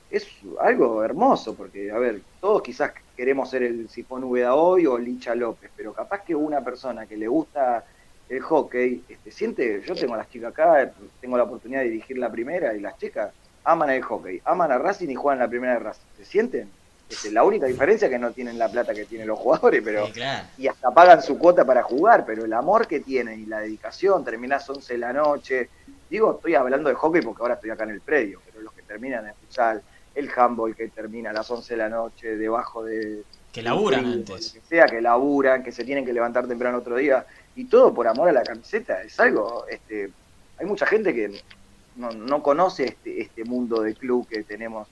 [0.09, 0.29] es
[0.61, 5.35] algo hermoso, porque, a ver, todos quizás queremos ser el Sifón Ubeda hoy o Licha
[5.35, 7.85] López, pero capaz que una persona que le gusta
[8.29, 12.19] el hockey, este, siente, yo tengo a las chicas acá, tengo la oportunidad de dirigir
[12.19, 13.33] la primera y las chicas
[13.65, 16.07] aman el hockey, aman a Racing y juegan la primera de Racing.
[16.19, 16.71] ¿Se sienten?
[17.09, 20.09] Este, la única diferencia es que no tienen la plata que tienen los jugadores, pero
[20.57, 24.25] y hasta pagan su cuota para jugar, pero el amor que tienen y la dedicación,
[24.25, 25.69] terminás 11 de la noche,
[26.09, 28.83] digo, estoy hablando de hockey porque ahora estoy acá en el predio, pero los que
[28.83, 29.83] terminan en futsal,
[30.15, 33.23] el handball que termina a las 11 de la noche debajo de...
[33.53, 34.53] Que laburan antes.
[34.53, 38.09] Que sea, que laburan, que se tienen que levantar temprano otro día, y todo por
[38.09, 40.11] amor a la camiseta, es algo, este,
[40.59, 41.41] hay mucha gente que
[41.97, 44.89] no, no conoce este, este mundo de club que tenemos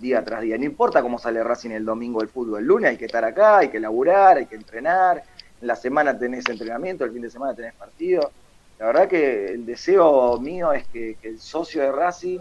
[0.00, 0.58] día tras día.
[0.58, 3.58] No importa cómo sale Racing el domingo el fútbol, el lunes hay que estar acá,
[3.58, 5.22] hay que laburar, hay que entrenar,
[5.60, 8.30] en la semana tenés entrenamiento, el fin de semana tenés partido.
[8.78, 12.38] La verdad que el deseo mío es que, el socio de Racing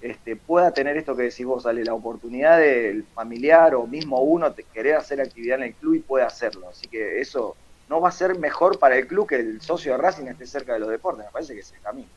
[0.00, 4.52] este, pueda tener esto que decís vos, sale la oportunidad del familiar o mismo uno
[4.52, 6.68] te querer hacer actividad en el club y puede hacerlo.
[6.68, 7.56] Así que eso
[7.88, 10.72] no va a ser mejor para el club que el socio de Racing esté cerca
[10.72, 11.24] de los deportes.
[11.26, 12.08] Me parece que es el camino.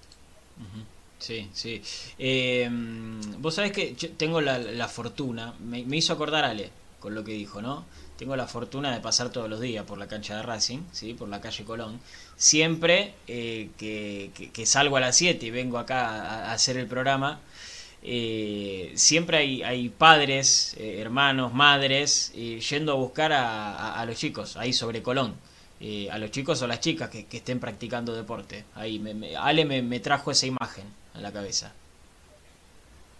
[1.19, 1.81] Sí, sí.
[2.17, 2.69] Eh,
[3.39, 7.61] vos sabés que yo tengo la, fortuna, me, hizo acordar Ale con lo que dijo,
[7.61, 7.85] ¿no?
[8.17, 11.13] Tengo la fortuna de pasar todos los días por la cancha de Racing, ¿sí?
[11.13, 12.01] por la calle Colón.
[12.35, 17.39] Siempre eh, que, que, salgo a las 7 y vengo acá a hacer el programa,
[18.01, 24.55] eh, siempre hay, hay padres, eh, hermanos, madres, eh, yendo a buscar a, los chicos,
[24.57, 25.35] ahí sobre Colón,
[26.11, 28.65] a los chicos o las chicas que, estén practicando deporte.
[28.75, 30.85] Ahí me, Ale me, trajo esa imagen
[31.19, 31.73] la cabeza.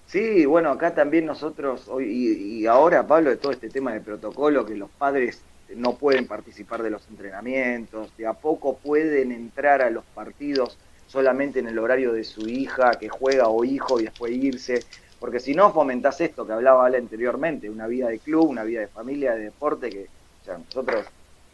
[0.07, 4.01] Sí, bueno, acá también nosotros, hoy y, y ahora Pablo, de todo este tema de
[4.01, 5.41] protocolo, que los padres
[5.75, 11.59] no pueden participar de los entrenamientos, de a poco pueden entrar a los partidos solamente
[11.59, 14.83] en el horario de su hija que juega o hijo y después irse,
[15.19, 18.81] porque si no fomentás esto que hablaba Ale anteriormente, una vida de club, una vida
[18.81, 20.07] de familia, de deporte, que
[20.47, 21.05] nosotros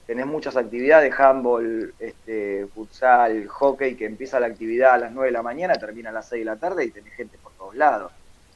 [0.05, 5.33] tenés muchas actividades, handball, este, futsal, hockey, que empieza la actividad a las 9 de
[5.33, 8.11] la mañana, termina a las 6 de la tarde y tenés gente por todos lados,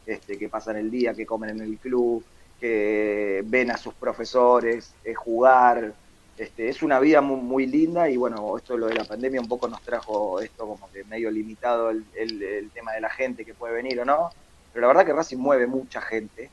[0.05, 2.23] este, que pasan el día, que comen en el club,
[2.59, 5.93] que ven a sus profesores, eh, jugar,
[6.37, 9.67] este, es una vida muy, linda y bueno, esto lo de la pandemia un poco
[9.67, 13.99] nos trajo esto como que medio limitado el, tema de la gente que puede venir
[13.99, 14.29] o no,
[14.71, 16.49] pero la verdad que Racing mueve mucha gente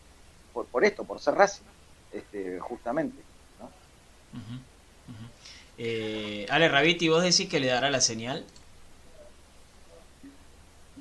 [0.52, 1.64] por, por esto, por ser Racing,
[2.12, 3.16] este, justamente.
[3.61, 3.70] ¿no?
[5.78, 8.44] Eh, Ale Rabiti, ¿vos decís que le dará la señal?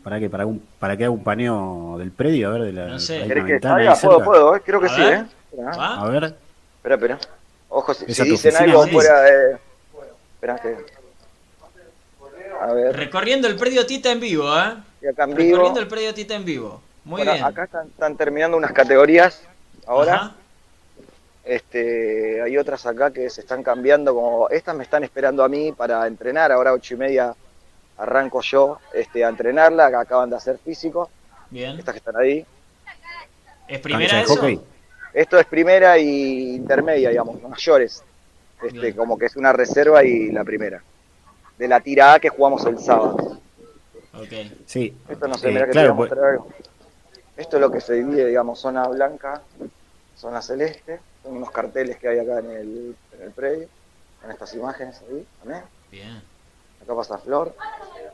[0.03, 0.29] ¿Para qué?
[0.29, 2.49] ¿Para, un, ¿Para que haga un paneo del predio?
[2.49, 3.25] A ver, de la, no sé.
[3.27, 4.61] que Puedo, puedo, ¿eh?
[4.63, 5.25] creo que sí, ¿eh?
[5.67, 6.35] A ver.
[6.77, 7.19] Espera, espera.
[7.69, 9.57] Ojo, si, dicen algo fuera de.
[10.35, 10.61] Espera
[12.61, 12.95] A ver.
[12.95, 14.75] Recorriendo el predio Tita en vivo, ¿eh?
[15.01, 16.81] Recorriendo el predio Tita en vivo.
[17.03, 17.43] Muy bien.
[17.43, 19.41] Acá están, terminando unas categorías
[19.88, 20.33] ahora.
[21.45, 25.71] Este, hay otras acá que se están cambiando, como estas me están esperando a mí
[25.71, 26.51] para entrenar.
[26.51, 27.36] Ahora ocho y media
[27.97, 31.10] arranco yo este, a entrenarla, que acaban de hacer físico.
[31.51, 31.77] Bien.
[31.77, 32.45] Estas que están ahí.
[33.67, 34.41] ¿Es primera eso?
[35.13, 38.03] Esto es primera y intermedia, digamos, mayores.
[38.62, 40.81] Este, como que es una reserva y la primera.
[41.58, 43.39] De la tira A que jugamos el sábado.
[44.13, 44.34] Ok.
[44.65, 44.97] Sí.
[45.08, 46.47] Esto no sé, mira que te voy a pues- mostrar algo.
[47.38, 49.41] Esto es lo que se divide, digamos, zona blanca,
[50.15, 50.99] zona celeste.
[51.25, 53.67] Unos carteles que hay acá en el, en el predio.
[54.21, 55.63] Con estas imágenes ahí también.
[55.91, 56.21] Bien.
[56.81, 57.55] Acá pasa Flor.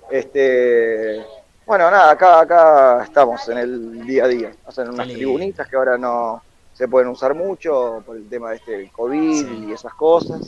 [0.10, 1.26] Este,
[1.66, 4.52] bueno, nada, acá, acá estamos en el día a día.
[4.66, 6.42] Hacen unas tribunitas que ahora no,
[6.74, 10.42] se pueden usar mucho por el tema de este COVID y esas cosas.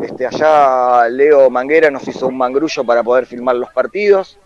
[0.00, 4.36] Este, allá Leo Manguera nos hizo un mangrullo para poder filmar los partidos.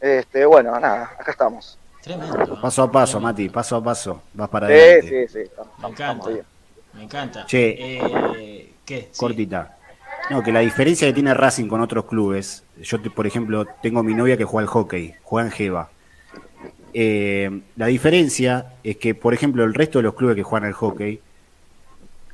[0.00, 1.78] Este, bueno, nada, acá estamos.
[2.02, 2.60] Tremendo.
[2.60, 4.22] Paso a paso, Mati, paso a paso.
[4.34, 5.28] Vas para sí, adelante.
[5.28, 5.50] Sí, sí,
[5.82, 6.30] Me encanta.
[6.94, 7.46] Me encanta.
[7.46, 9.10] Che, eh, ¿qué?
[9.16, 9.76] Cortita.
[10.30, 14.14] No, que la diferencia que tiene Racing con otros clubes, yo por ejemplo tengo mi
[14.14, 15.90] novia que juega al hockey, juega en Jeva.
[16.92, 20.74] Eh, la diferencia es que, por ejemplo, el resto de los clubes que juegan al
[20.74, 21.20] hockey,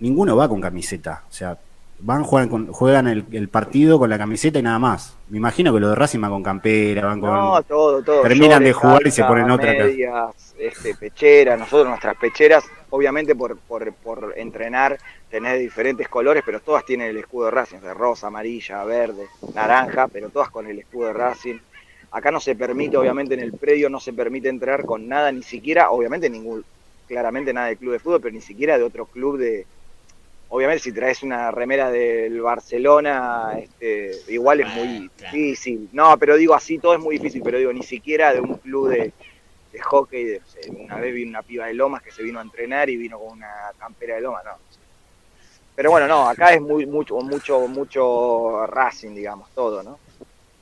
[0.00, 1.24] ninguno va con camiseta.
[1.28, 1.58] O sea,
[1.98, 5.16] van, juegan, con, juegan el, partido con la camiseta y nada más.
[5.28, 7.30] Me imagino que lo de Racing van con campera, van con.
[7.30, 8.22] No, todo, todo.
[8.22, 9.72] Terminan de jugar y se ponen otra.
[9.72, 14.98] Medias, este, pecheras, nosotros nuestras pecheras, obviamente por, por, por entrenar,
[15.30, 20.08] tenés diferentes colores, pero todas tienen el escudo de Racing, o rosa, amarilla, verde, naranja,
[20.08, 21.58] pero todas con el escudo de Racing.
[22.12, 25.42] Acá no se permite, obviamente en el predio no se permite entrar con nada, ni
[25.42, 26.64] siquiera, obviamente ningún,
[27.08, 29.66] claramente nada de club de fútbol, pero ni siquiera de otro club de,
[30.48, 35.88] obviamente si traes una remera del Barcelona, este, igual es muy difícil.
[35.92, 38.88] No, pero digo así, todo es muy difícil, pero digo, ni siquiera de un club
[38.90, 39.12] de,
[39.82, 40.38] hockey,
[40.70, 43.32] una vez vi una piba de Lomas que se vino a entrenar y vino con
[43.32, 44.52] una campera de Lomas, no.
[45.74, 49.98] Pero bueno, no, acá es muy mucho mucho mucho Racing, digamos, todo, ¿no?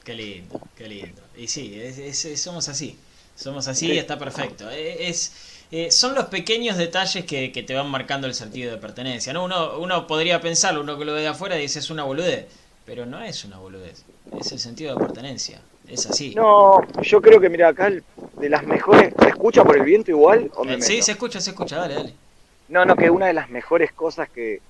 [0.03, 1.23] Qué lindo, qué lindo.
[1.37, 2.99] Y sí, somos así.
[3.37, 4.71] Somos así y está perfecto.
[4.71, 9.33] E, es, eh, son los pequeños detalles que, te van marcando el sentido de pertenencia.
[9.33, 9.43] ¿no?
[9.43, 12.47] Uno, uno podría pensarlo, uno que lo ve de afuera dice es una boludez.
[12.87, 14.05] Pero no es una boludez.
[14.39, 15.61] Es el sentido de pertenencia.
[15.89, 16.33] Es así.
[16.33, 19.15] No, yo creo que, mira, acá de las mejores.
[19.19, 20.49] ¿Se escucha por el viento igual?
[20.55, 21.79] O me sí, se escucha, se escucha.
[21.79, 22.15] Dale, dale.
[22.69, 24.61] No, no, que una de las mejores cosas que,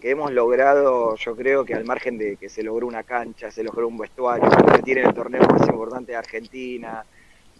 [0.00, 3.62] que hemos logrado, yo creo que al margen de que se logró una cancha, se
[3.62, 7.04] logró un vestuario, que tiene el torneo más importante de Argentina,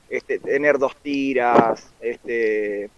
[0.09, 2.91] este, tener dos tiras, este,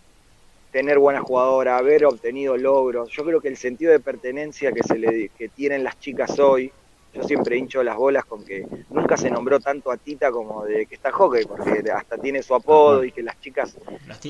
[0.72, 3.10] tener buena jugadora, haber obtenido logros.
[3.10, 6.72] Yo creo que el sentido de pertenencia que, se le, que tienen las chicas hoy,
[7.14, 10.84] yo siempre hincho las bolas con que nunca se nombró tanto a Tita como de
[10.84, 13.74] que está hockey, porque hasta tiene su apodo y que las chicas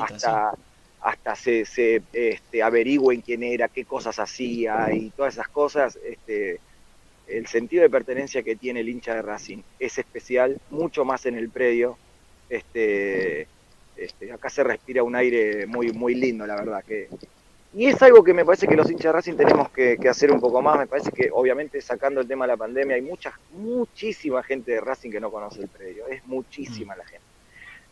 [0.00, 0.52] hasta,
[1.00, 5.98] hasta se, se este, averigüen quién era, qué cosas hacía y todas esas cosas.
[6.04, 6.60] Este,
[7.26, 11.36] el sentido de pertenencia que tiene el hincha de Racing es especial, mucho más en
[11.36, 11.98] el predio.
[12.48, 13.46] Este,
[13.96, 16.84] este, acá se respira un aire muy, muy lindo, la verdad.
[16.84, 17.08] que
[17.74, 20.40] Y es algo que me parece que los hinchas de Racing tenemos que, hacer un
[20.40, 20.78] poco más.
[20.78, 24.80] Me parece que, obviamente, sacando el tema de la pandemia, hay mucha, muchísima gente de
[24.80, 26.06] Racing que no conoce el predio.
[26.08, 27.26] Es muchísima la gente.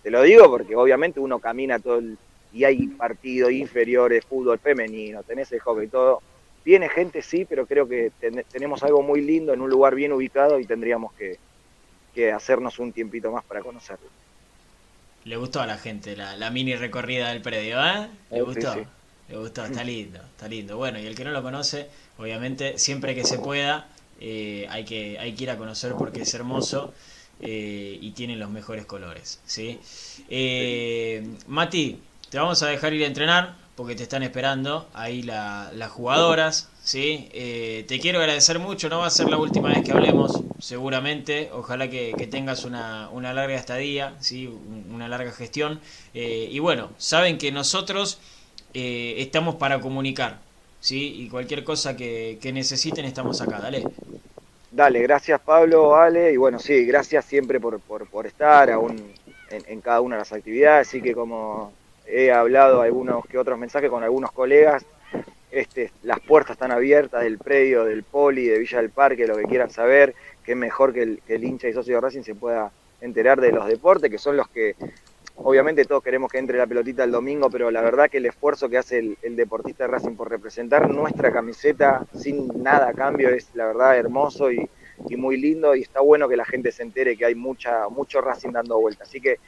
[0.03, 2.19] Te lo digo porque, obviamente, uno camina todo el
[2.55, 6.23] y hay partidos inferiores, fútbol femenino, tenés el hockey y todo.
[6.65, 8.13] Viene gente, sí, pero creo que
[8.51, 11.39] tenemos algo muy lindo en un lugar bien ubicado y tendríamos que,
[12.33, 14.07] hacernos un tiempito más para conocerlo.
[15.25, 18.09] Le gustó a la gente la, mini recorrida del predio, ¿eh?
[18.31, 18.75] Le gustó.
[19.29, 20.77] Le gustó, está lindo, está lindo.
[20.77, 23.89] Bueno, y el que no lo conoce, obviamente, siempre que se pueda,
[24.21, 26.93] eh, hay, que, hay que ir a conocer porque es hermoso
[27.41, 29.81] eh, y tiene los mejores colores, ¿sí?
[30.29, 31.99] Eh, Mati,
[32.31, 36.69] te vamos a dejar ir a entrenar porque te están esperando ahí las jugadoras.
[36.83, 37.29] ¿sí?
[37.33, 41.51] Eh, te quiero agradecer mucho, no va a ser la última vez que hablemos, seguramente.
[41.53, 44.47] Ojalá que, tengas una, larga estadía, ¿sí?
[44.93, 45.81] una larga gestión.
[46.15, 48.21] Eh, y bueno, saben que nosotros
[48.75, 50.39] eh, estamos para comunicar.
[50.81, 51.23] ¿sí?
[51.23, 53.59] Y cualquier cosa que, necesiten, estamos acá.
[53.59, 53.85] Dale.
[54.71, 56.33] Dale, gracias Pablo, Ale.
[56.33, 57.81] Y bueno, sí, gracias siempre por,
[58.25, 59.03] estar aún
[59.51, 60.89] en cada una de las actividades.
[60.89, 61.73] Así que como
[62.07, 64.85] he hablado algunos que otros mensajes con algunos colegas.
[65.51, 69.45] Este, las puertas están abiertas del predio, del poli, de Villa del Parque, lo que
[69.45, 73.41] quieran saber, que es mejor que el, hincha y socio de Racing se pueda enterar
[73.41, 74.75] de los deportes, que son los que,
[75.37, 78.69] obviamente todos queremos que entre la pelotita el domingo, pero la verdad que el esfuerzo
[78.69, 83.55] que hace el, deportista de Racing por representar nuestra camiseta sin nada a cambio es
[83.55, 84.69] la verdad hermoso y,
[85.09, 88.21] y muy lindo y está bueno que la gente se entere que hay mucha, mucho
[88.21, 89.05] Racing dando vuelta.
[89.05, 89.39] Así que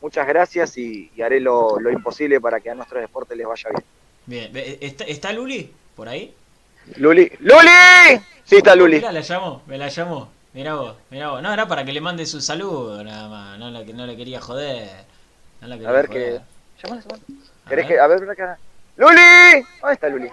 [0.00, 4.52] muchas gracias y, haré lo, imposible para que a nuestros deportes les vaya bien.
[4.52, 6.34] Bien, ¿está, Luli por ahí?
[6.96, 8.20] Luli, ¡Luli!
[8.44, 8.96] Sí, está Luli.
[8.96, 10.30] Mira, la llamó, me la llamó.
[10.52, 11.42] Mira vos, mira vos.
[11.42, 13.58] No, era para que le mande su saludo nada más.
[13.58, 14.88] No, la, no le quería joder.
[15.60, 16.40] No la quería a ver qué.
[16.82, 17.02] Llámala,
[17.68, 18.00] ¿Querés que.?
[18.00, 18.58] A ver, acá.
[18.96, 19.64] ¡Luli!
[19.80, 20.30] ¿Dónde está Luli?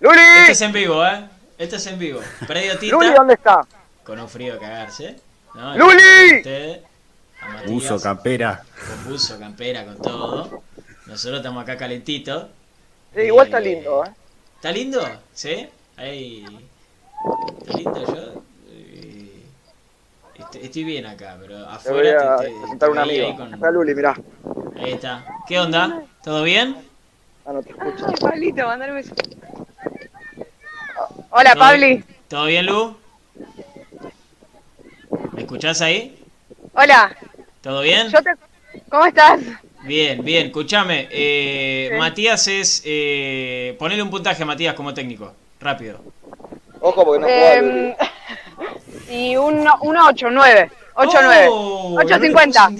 [0.00, 0.20] ¡Luli!
[0.40, 1.28] Este es en vivo, ¿eh?
[1.58, 2.20] Este es en vivo.
[2.46, 2.96] Predio Tita.
[2.96, 3.60] ¿Luli dónde está?
[4.02, 5.20] Con un frío cagarse.
[5.54, 5.76] ¿no?
[5.76, 6.82] ¡Luli!
[7.66, 8.62] Buzo, campera.
[8.88, 10.62] Con buzo, campera, con todo.
[11.06, 12.46] Nosotros estamos acá calentitos.
[13.14, 14.10] Sí, igual está lindo, ¿eh?
[14.56, 15.00] ¿Está lindo?
[15.32, 15.68] ¿Sí?
[15.96, 16.44] Ahí.
[17.58, 18.42] Está lindo yo.
[18.68, 19.42] Eh,
[20.62, 23.36] estoy, bien acá, pero afuera te, voy a te, un amigo.
[23.36, 23.54] Con...
[23.54, 24.14] Está Luli, mirá.
[24.76, 25.24] Ahí está.
[25.48, 26.02] ¿Qué onda?
[26.22, 26.76] ¿Todo bien?
[27.44, 28.06] Ah, no te escucho.
[28.06, 29.14] Ay, Pablito, mandar un beso.
[31.30, 32.04] Hola, Pabli.
[32.28, 32.96] ¿Todo bien, Lu?
[35.32, 36.22] ¿Me escuchás ahí?
[36.74, 37.16] Hola.
[37.60, 38.10] ¿Todo bien?
[38.88, 39.40] ¿Cómo estás?
[39.82, 40.46] Bien, bien.
[40.46, 41.08] Escúchame.
[41.10, 42.82] Eh, Matías es...
[42.84, 43.76] Eh...
[43.78, 45.32] Ponele un puntaje a Matías como técnico.
[45.60, 46.00] Rápido.
[46.80, 47.96] Ojo porque no eh,
[49.10, 50.70] Y un, un 8, 9.
[50.94, 51.48] 8, 9.
[51.50, 52.70] 8, 50.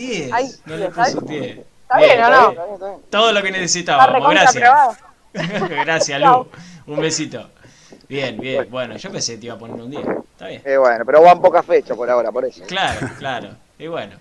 [0.67, 1.59] no le puse un 10.
[1.83, 3.01] Está bien, ¿o no?
[3.11, 4.31] Todo lo que necesitábamos.
[4.31, 4.99] Gracias.
[5.85, 6.49] Gracias, Lu.
[6.87, 7.51] Un besito.
[8.09, 8.67] Bien, bien.
[8.71, 10.03] Bueno, yo pensé que te iba a poner un 10.
[10.33, 10.63] Está bien.
[10.65, 12.63] Eh, bueno, pero van pocas fechas por ahora, por eso.
[12.65, 13.51] Claro, claro.
[13.81, 14.15] Y bueno,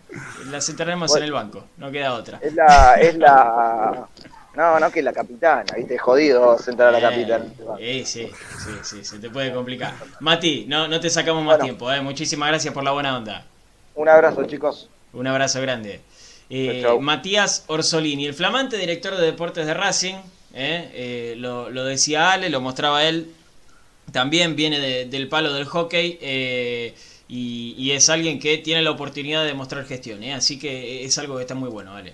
[0.49, 2.39] las enterremos en el banco, no queda otra.
[2.41, 4.07] Es la, es la,
[4.55, 7.45] no, no que es la capitana, viste, jodido sentar a la eh, capitana.
[7.77, 9.93] Sí, sí, sí, sí, se te puede complicar.
[10.21, 11.99] Mati, no, no te sacamos más tiempo, eh.
[11.99, 13.45] muchísimas gracias por la buena onda.
[13.95, 14.89] Un abrazo, chicos.
[15.11, 15.99] Un abrazo grande.
[16.49, 20.15] Eh, Matías Orsolini, el flamante director de deportes de Racing,
[20.53, 23.29] eh, lo, lo decía Ale, lo mostraba él,
[24.13, 26.17] también viene del palo del hockey
[27.29, 30.33] eh, y, es alguien que tiene la oportunidad de mostrar gestión, ¿eh?
[30.33, 32.13] así que es algo que está muy bueno, ¿vale?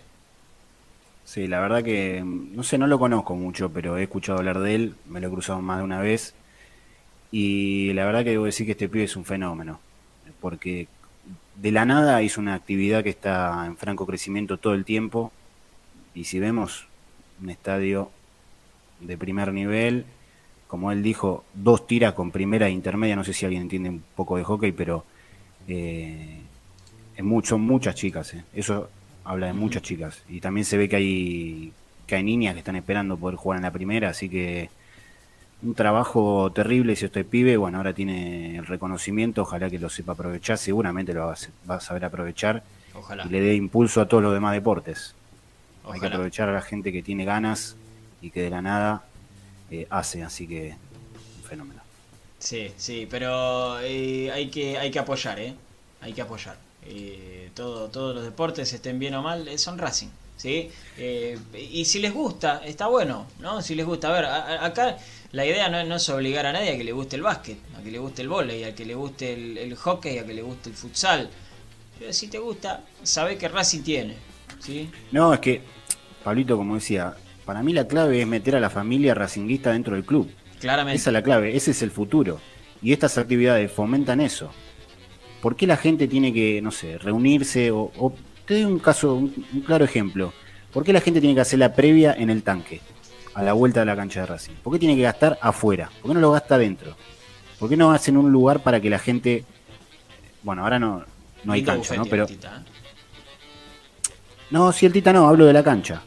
[1.23, 4.75] Sí, la verdad que, no sé, no lo conozco mucho, pero he escuchado hablar de
[4.75, 6.35] él, me lo he cruzado más de una vez
[7.31, 9.79] y la verdad que debo decir que este pibe es un fenómeno,
[10.39, 10.87] porque
[11.55, 15.31] de la nada hizo una actividad que está en franco crecimiento todo el tiempo
[16.13, 16.87] y si vemos
[17.41, 18.11] un estadio
[18.99, 20.05] de primer nivel,
[20.75, 24.03] como él dijo, dos tiras con primera e intermedia, no sé si alguien entiende un
[24.13, 25.05] poco de hockey, pero
[25.69, 26.41] eh,
[27.43, 28.43] son muchas chicas, eh.
[28.53, 28.89] eso
[29.23, 30.21] habla de muchas chicas.
[30.27, 31.71] Y también se ve que hay,
[32.05, 34.69] que hay niñas que están esperando poder jugar en la primera, así que
[35.63, 40.11] un trabajo terrible si este pibe, bueno, ahora tiene el reconocimiento, ojalá que lo sepa
[40.11, 42.63] aprovechar, seguramente lo va a, saber aprovechar
[43.25, 45.15] y le dé impulso a todos los demás deportes.
[45.89, 47.77] Hay que aprovechar a la gente que tiene ganas
[48.21, 49.05] y que de la nada
[49.71, 50.75] eh, hace, así que
[51.37, 51.81] un fenómeno.
[52.39, 55.55] Sí, sí, pero eh, hay, que, hay que apoyar, ¿eh?
[56.01, 56.57] Hay que apoyar.
[56.85, 60.09] Eh, todo, todos los deportes, estén bien o mal, son Racing.
[60.37, 60.69] ¿sí?
[61.57, 63.61] y si les gusta, está bueno, ¿no?
[63.61, 64.97] Si les gusta, a ver, acá
[65.31, 67.91] la idea no, es obligar a nadie a que le guste el básquet, a que
[67.91, 70.75] le guste el vóley, a que le guste el, hockey, a que le guste el
[70.75, 71.29] futsal.
[71.97, 74.15] Pero si te gusta, sabe que Racing tiene,
[74.59, 74.89] ¿sí?
[75.11, 75.61] No, es que,
[76.23, 80.03] Pablito, como decía, para mí la clave es meter a la familia racinguista dentro del
[80.03, 80.29] club.
[80.59, 80.97] Claramente.
[80.97, 82.39] Esa es la clave, ese es el futuro.
[82.81, 84.51] Y estas actividades fomentan eso.
[85.41, 87.69] ¿Por qué la gente tiene que, no sé, reunirse?
[87.71, 88.13] O,
[88.45, 89.29] te doy un caso, un,
[89.65, 90.33] claro ejemplo.
[90.73, 92.81] ¿Por qué la gente tiene que hacer la previa en el tanque?
[93.35, 94.53] A la vuelta de la cancha de Racing.
[94.63, 95.91] ¿Por qué tiene que gastar afuera?
[96.01, 96.95] ¿Por qué no lo gasta adentro?
[97.59, 99.43] ¿Por qué no hacen un lugar para que la gente...
[100.41, 101.03] Bueno, ahora no,
[101.43, 102.05] no hay cancha, ¿no?
[102.05, 102.25] Pero...
[102.25, 102.37] ¿eh?
[104.51, 106.01] No, si el Tita no, hablo de la cancha.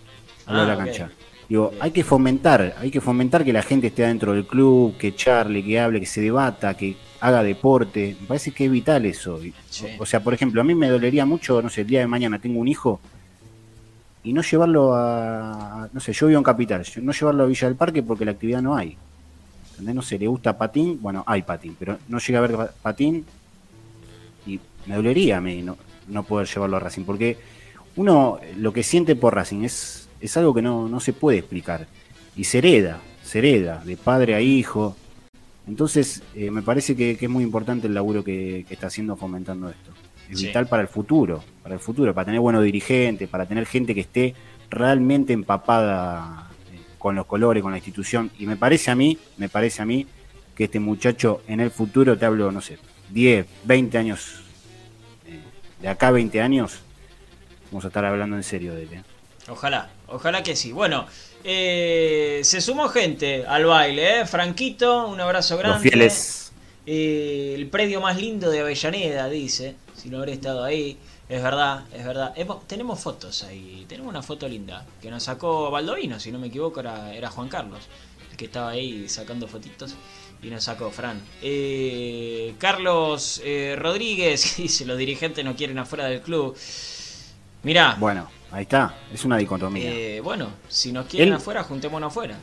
[0.47, 1.11] Hablo de la ah, cancha.
[1.49, 5.15] Digo, hay que fomentar, hay que fomentar que la gente esté dentro del club, que
[5.15, 8.17] charle, que hable, que se debata, que haga deporte.
[8.21, 9.41] Me parece que es vital eso.
[9.99, 12.39] O, sea, por ejemplo, a mí me dolería mucho, no sé, el día de mañana
[12.39, 13.01] tengo un hijo
[14.23, 17.77] y no llevarlo a, no sé, yo vivo en Capital, no llevarlo a Villa del
[17.77, 18.99] Parque porque la actividad no hay.
[19.71, 19.95] ¿Entendés?
[19.95, 23.25] No sé, le gusta patín, bueno, hay patín, pero no llega a ver patín
[24.47, 25.79] y me dolería a mí no,
[26.09, 27.39] no poder llevarlo a Racing, porque
[27.97, 31.87] uno lo que siente por Racing es es algo que no, se puede explicar.
[32.37, 34.97] Y se hereda, se hereda, de padre a hijo.
[35.67, 39.93] Entonces, eh, me parece que, es muy importante el laburo que, está haciendo fomentando esto.
[40.31, 43.95] Es vital para el futuro, para el futuro, para tener buenos dirigentes, para tener gente
[43.95, 44.35] que esté
[44.69, 48.31] realmente empapada eh, con los colores, con la institución.
[48.39, 50.07] Y me parece a mí, me parece a mí
[50.55, 52.79] que este muchacho en el futuro, te hablo, no sé,
[53.11, 54.43] 10, 20 años,
[55.27, 55.41] eh,
[55.81, 56.81] de acá 20 años,
[57.71, 58.89] vamos a estar hablando en serio de él.
[59.49, 60.73] Ojalá, ojalá que sí.
[60.73, 61.07] Bueno,
[61.45, 64.27] eh, se sumó gente al baile, ¿eh?
[64.27, 65.79] Franquito, un abrazo grande.
[65.79, 66.53] Los fieles.
[66.87, 70.99] Eh, el predio más lindo de Avellaneda, dice, si no habré estado ahí.
[71.29, 72.35] Es verdad, es verdad.
[72.67, 76.81] tenemos fotos ahí, tenemos una foto linda que nos sacó Baldovino, si no me equivoco,
[76.81, 77.81] era, era Juan Carlos,
[78.31, 79.95] el que estaba ahí sacando fotitos
[80.43, 81.21] y nos sacó Fran.
[81.43, 83.43] Eh, Carlos
[83.77, 86.57] Rodríguez dice, los dirigentes no quieren afuera del club.
[87.63, 87.97] Mirá.
[87.99, 89.91] Bueno Ahí está, es una dicotomía.
[89.91, 92.35] Eh, bueno, si nos quieren afuera, juntémonos afuera.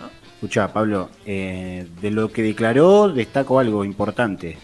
[0.00, 0.10] ¿no?
[0.34, 4.56] Escucha, Pablo, eh, de lo que declaró, destaco algo importante.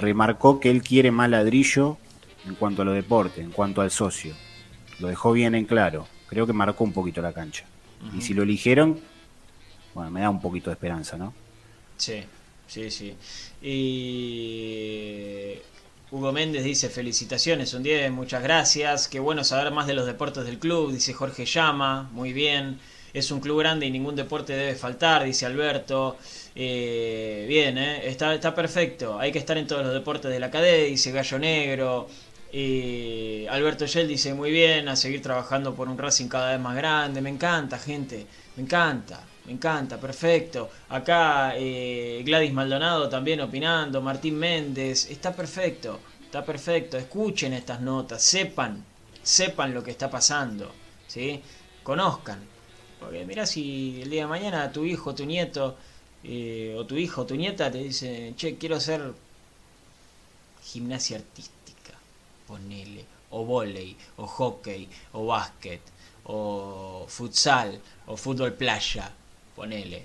[0.00, 1.98] Remarcó que él quiere más ladrillo
[2.46, 4.34] en cuanto a lo deporte, en cuanto al socio.
[5.00, 6.06] Lo dejó bien en claro.
[6.28, 7.64] Creo que marcó un poquito la cancha.
[8.16, 9.00] Y si lo eligieron,
[9.94, 11.32] bueno, me da un poquito de esperanza, ¿no?
[11.96, 12.22] Sí,
[12.66, 13.16] sí, sí.
[13.60, 15.58] Y
[16.12, 19.08] Hugo Méndez dice felicitaciones, un 10, muchas gracias.
[19.08, 22.78] Qué bueno saber más de los deportes del club, dice Jorge Llama, muy bien.
[23.14, 26.18] Es un club grande y ningún deporte debe faltar, dice Alberto.
[26.54, 29.18] Eh, bien, eh, está, está perfecto.
[29.18, 32.08] Hay que estar en todos los deportes de la cadena, dice Gallo Negro.
[32.52, 36.76] Eh, Alberto Yel dice muy bien, a seguir trabajando por un Racing cada vez más
[36.76, 37.22] grande.
[37.22, 39.31] Me encanta, gente, me encanta.
[39.44, 40.70] Me encanta, perfecto.
[40.90, 46.96] Acá eh, Gladys Maldonado también opinando, Martín Méndez, está perfecto, está perfecto.
[46.96, 48.84] Escuchen estas notas, sepan,
[49.22, 50.72] sepan lo que está pasando,
[51.08, 51.42] ¿sí?
[51.82, 52.40] Conozcan.
[53.00, 55.76] Porque mira si el día de mañana tu hijo, tu nieto,
[56.22, 59.12] eh, o tu hijo, tu nieta te dice, che, quiero hacer
[60.62, 61.94] gimnasia artística,
[62.46, 65.80] ponele, o volei, o hockey, o básquet,
[66.26, 69.12] o futsal, o fútbol playa
[69.54, 70.04] ponele.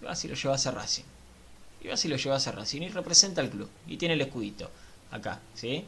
[0.00, 1.04] Vas y lo llevas a Racing.
[1.82, 3.68] Y vas y lo llevas a Racing y representa al club.
[3.86, 4.70] Y tiene el escudito
[5.10, 5.84] acá, ¿sí?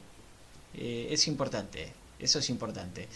[0.77, 3.09] Eh, es importante, eso es importante.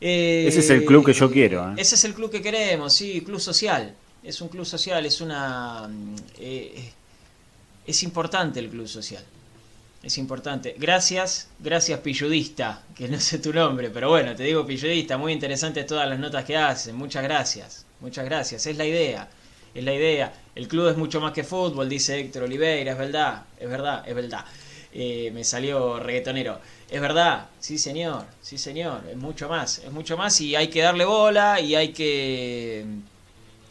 [0.00, 1.70] ese es el club que yo quiero.
[1.70, 1.74] ¿eh?
[1.78, 3.94] Ese es el club que queremos, sí, club social.
[4.22, 5.88] es un club social, es una...
[5.88, 6.92] mm, eh,
[7.86, 9.24] es importante el club social.
[10.02, 10.76] Es importante.
[10.78, 15.86] Gracias, gracias Pilludista, que no sé tu nombre, pero bueno, te digo Pilludista, muy interesantes
[15.86, 16.94] todas las notas que hacen.
[16.96, 18.66] Muchas gracias, muchas gracias.
[18.66, 19.28] Es la idea,
[19.74, 20.32] es la idea.
[20.54, 24.14] El club es mucho más que fútbol, dice Héctor Oliveira, es verdad, es verdad, es
[24.14, 24.44] verdad.
[24.92, 26.60] Eh, me salió reggaetonero.
[26.90, 30.80] Es verdad, sí señor, sí señor, es mucho más, es mucho más y hay que
[30.80, 32.86] darle bola y hay que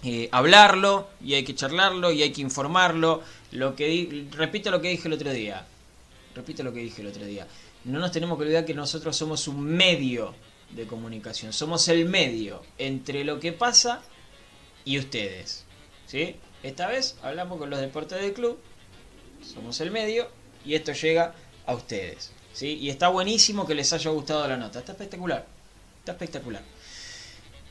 [0.03, 3.23] eh, hablarlo y hay que charlarlo y hay que informarlo.
[3.51, 5.65] Lo que repito lo que dije el otro día.
[6.35, 7.47] Repito lo que dije el otro día.
[7.85, 10.35] No nos tenemos que olvidar que nosotros somos un medio
[10.69, 11.51] de comunicación.
[11.53, 14.01] Somos el medio entre lo que pasa
[14.87, 15.65] y ustedes.
[16.07, 16.35] ¿Sí?
[16.63, 18.57] Esta vez hablamos con los deportes del club.
[19.53, 20.27] Somos el medio
[20.65, 21.33] y esto llega
[21.65, 22.31] a ustedes.
[22.53, 22.77] ¿Sí?
[22.81, 24.79] Y está buenísimo que les haya gustado la nota.
[24.79, 25.45] Está espectacular.
[25.99, 26.61] Está espectacular.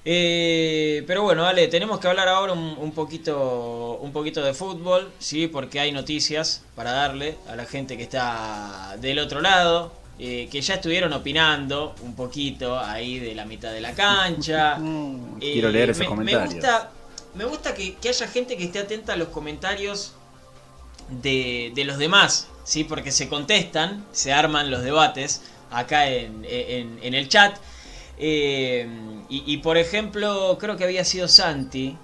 [0.05, 5.11] Eh, pero bueno, Ale, tenemos que hablar ahora un, un poquito, un poquito de fútbol,
[5.19, 10.49] sí, porque hay noticias para darle a la gente que está del otro lado, eh,
[10.51, 14.77] que ya estuvieron opinando un poquito ahí de la mitad de la cancha.
[14.79, 16.49] Mm, Eh, Quiero leer esos me, comentarios.
[16.51, 16.91] Me gusta,
[17.37, 20.13] me gusta que, haya gente que esté atenta a los comentarios
[21.09, 22.85] de, los demás, ¿sí?
[22.85, 27.59] Porque se contestan, se arman los debates acá en, el chat.
[28.19, 28.89] Eh,
[29.29, 31.97] y, y, por ejemplo, creo que había sido Santi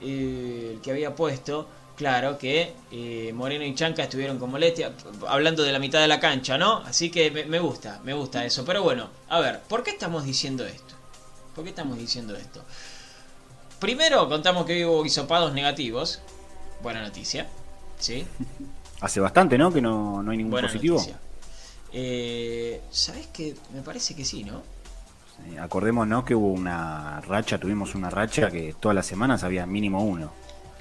[0.00, 4.94] eh, el que había puesto, claro, que eh, Moreno y Chanca estuvieron con molestia,
[5.28, 6.78] hablando de la mitad de la cancha, ¿no?
[6.78, 8.64] Así que me, me gusta, me gusta eso.
[8.64, 10.94] Pero bueno, a ver, ¿por qué estamos diciendo esto?
[11.54, 12.64] ¿Por qué estamos diciendo esto?
[13.80, 16.20] Primero contamos que hubo hisopados negativos.
[16.82, 17.48] Buena noticia.
[17.98, 18.26] ¿Sí?
[19.00, 19.72] Hace bastante, ¿no?
[19.72, 21.04] Que no, no hay ningún Buena positivo.
[21.92, 23.56] Eh, ¿Sabes qué?
[23.72, 24.62] Me parece que sí, ¿no?
[25.50, 30.04] Eh, acordémonos que hubo una racha, tuvimos una racha que todas las semanas había mínimo
[30.04, 30.30] uno.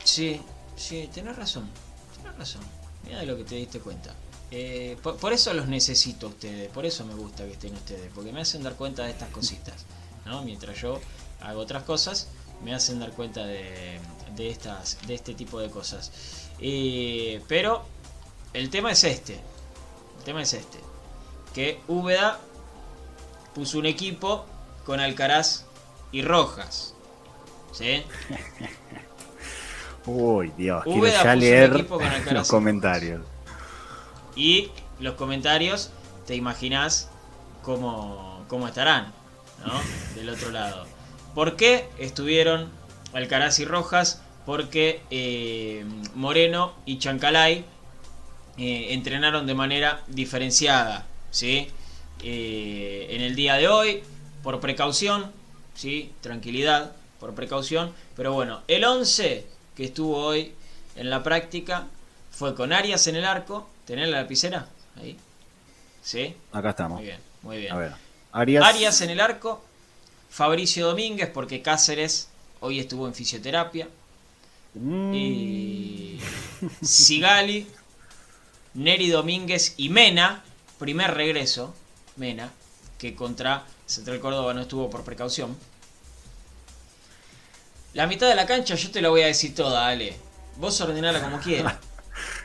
[0.04, 0.42] Sí,
[0.76, 1.70] sí, tenés razón.
[2.18, 2.62] Tenés razón.
[3.06, 4.14] Mira de lo que te diste cuenta.
[4.52, 6.70] Eh, por, por eso los necesito a ustedes.
[6.70, 8.12] Por eso me gusta que estén ustedes.
[8.14, 9.86] Porque me hacen dar cuenta de estas cositas.
[10.26, 10.44] ¿no?
[10.44, 11.00] Mientras yo
[11.42, 12.28] hago otras cosas,
[12.64, 14.00] me hacen dar cuenta de,
[14.36, 16.12] de estas, de este tipo de cosas.
[16.60, 17.86] Eh, pero
[18.54, 19.34] el tema es este.
[19.34, 20.80] El tema es este.
[21.54, 22.40] Que Úbeda
[23.54, 24.46] puso un equipo
[24.86, 25.66] con Alcaraz
[26.12, 26.94] y Rojas.
[27.72, 28.04] ¿Sí?
[30.06, 31.88] Uy, Dios, quiero ya leer
[32.32, 33.22] los comentarios.
[34.36, 35.92] Y los comentarios,
[36.26, 37.10] te imaginás
[37.62, 39.14] cómo, cómo estarán,
[39.66, 39.74] ¿no?
[40.16, 40.86] Del otro lado.
[41.40, 42.70] ¿Por qué estuvieron
[43.14, 44.22] Alcaraz y Rojas?
[44.46, 47.64] Porque eh, Moreno y Chancalay
[48.58, 51.70] eh, entrenaron de manera diferenciada, ¿sí?
[52.24, 54.04] Eh, en el día de hoy,
[54.44, 55.32] por precaución,
[55.76, 56.12] ¿sí?
[56.20, 57.94] Tranquilidad, por precaución.
[58.18, 60.54] Pero bueno, el 11 que estuvo hoy
[60.98, 61.88] en la práctica
[62.32, 63.70] fue con Arias en el arco.
[63.86, 64.68] ¿Tenés la lapicera?
[65.02, 65.16] Ahí.
[66.02, 66.36] ¿Sí?
[66.52, 66.98] Acá estamos.
[66.98, 67.72] Muy bien, muy bien.
[67.72, 67.94] A ver.
[68.34, 68.66] Arias.
[68.66, 69.69] Arias en el arco.
[70.30, 73.88] Fabricio Domínguez, porque Cáceres hoy estuvo en fisioterapia.
[74.74, 76.20] Mm, Y
[76.82, 77.68] Sigali,
[78.74, 80.44] Neri Domínguez y Mena,
[80.78, 81.74] primer regreso,
[82.16, 82.52] Mena,
[82.98, 85.58] que contra Central Córdoba no estuvo por precaución.
[87.94, 90.16] La mitad de la cancha yo te la voy a decir toda, Ale.
[90.58, 91.76] Vos ordenala como quieras.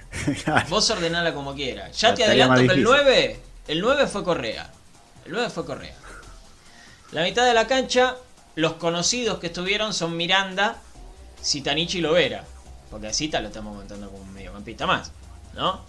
[0.69, 1.99] Vos ordenala como quieras.
[2.01, 2.85] Ya te adelanto que el difícil.
[2.85, 4.73] 9, el 9 fue Correa.
[5.27, 5.95] El 9 fue Correa.
[7.15, 8.17] La mitad de la cancha,
[8.57, 10.79] los conocidos que estuvieron son Miranda,
[11.41, 12.45] Citanich y Lovera.
[12.91, 15.13] Porque a Cita lo estamos contando como un mediocampista más,
[15.55, 15.81] ¿no?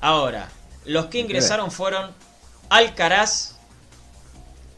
[0.00, 0.48] Ahora,
[0.84, 2.12] los que ingresaron fueron
[2.70, 3.54] Alcaraz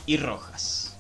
[0.05, 0.99] y Rojas.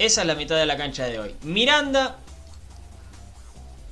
[0.00, 1.36] Esa es la mitad de la cancha de hoy.
[1.42, 2.16] Miranda,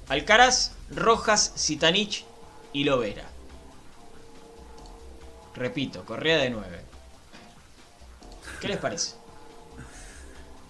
[0.08, 2.24] Alcaraz, Rojas, Citanich
[2.72, 3.24] y Lovera.
[5.54, 6.87] Repito, Correa de 9.
[8.60, 9.14] ¿Qué les parece?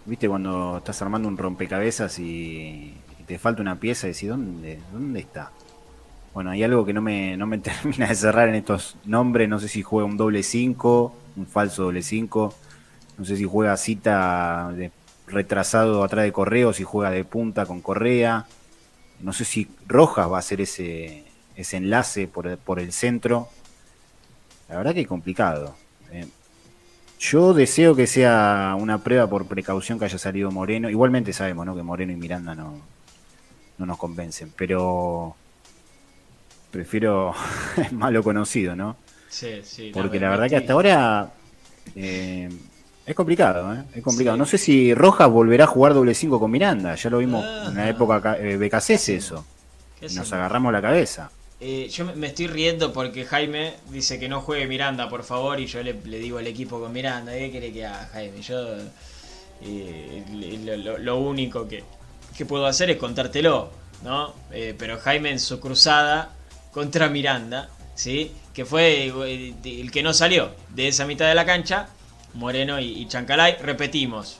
[0.05, 2.95] ¿Viste cuando estás armando un rompecabezas y,
[3.27, 5.51] te falta una pieza y decís, ¿dónde, ¿dónde está?
[6.33, 9.49] Bueno, hay algo que no me, no me termina de cerrar en estos nombres.
[9.49, 12.55] No sé si juega un doble 5, un falso doble 5.
[13.19, 14.73] No sé si juega cita
[15.27, 18.47] retrasado atrás de Correa o si juega de punta con Correa.
[19.21, 21.25] No sé si Rojas va a hacer ese,
[21.57, 23.49] ese enlace por por el centro.
[24.69, 25.75] La verdad que es complicado.
[27.19, 30.89] Yo deseo que sea una prueba por precaución que haya salido Moreno.
[30.89, 31.75] Igualmente sabemos ¿no?
[31.75, 32.75] que Moreno y Miranda no,
[33.79, 35.35] no nos convencen, pero
[36.71, 37.35] prefiero
[37.93, 38.97] malo conocido, ¿no?
[39.29, 39.91] Sí, sí.
[39.93, 41.31] Porque la verdad que hasta ahora
[41.95, 42.49] eh,
[43.05, 43.85] Es complicado, ¿eh?
[43.95, 44.37] Es complicado.
[44.37, 46.95] No sé si Rojas volverá a jugar doble 5 con Miranda.
[46.95, 49.45] Ya lo vimos en la época eh, BKC eso.
[50.15, 51.31] nos agarramos la cabeza.
[51.61, 55.67] Eh, yo me estoy riendo porque Jaime dice que no juegue Miranda, por favor, y
[55.67, 58.41] yo le, digo al equipo con Miranda, ¿qué quiere que haga Jaime?
[58.43, 58.77] Yo
[59.63, 61.83] eh, lo, único que,
[62.37, 63.71] que, puedo hacer es contártelo,
[64.05, 64.35] ¿no?
[64.53, 66.31] Eh, pero Jaime en su cruzada
[66.71, 68.31] contra Miranda, ¿sí?
[68.55, 71.89] Que fue el que no salió de esa mitad de la cancha,
[72.35, 74.39] Moreno y, Chancalay, repetimos,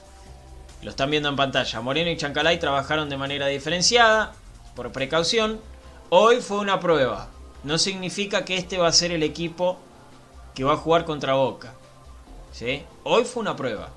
[0.81, 1.81] lo están viendo en pantalla.
[1.81, 4.33] Moreno y Chancalay trabajaron de manera diferenciada,
[4.75, 5.59] por precaución.
[6.11, 7.29] Hoy fue una prueba.
[7.63, 9.77] No significa que este va a ser el equipo
[10.55, 11.73] que va a jugar contra Boca.
[12.51, 12.83] ¿Sí?
[13.03, 13.89] Hoy fue una prueba.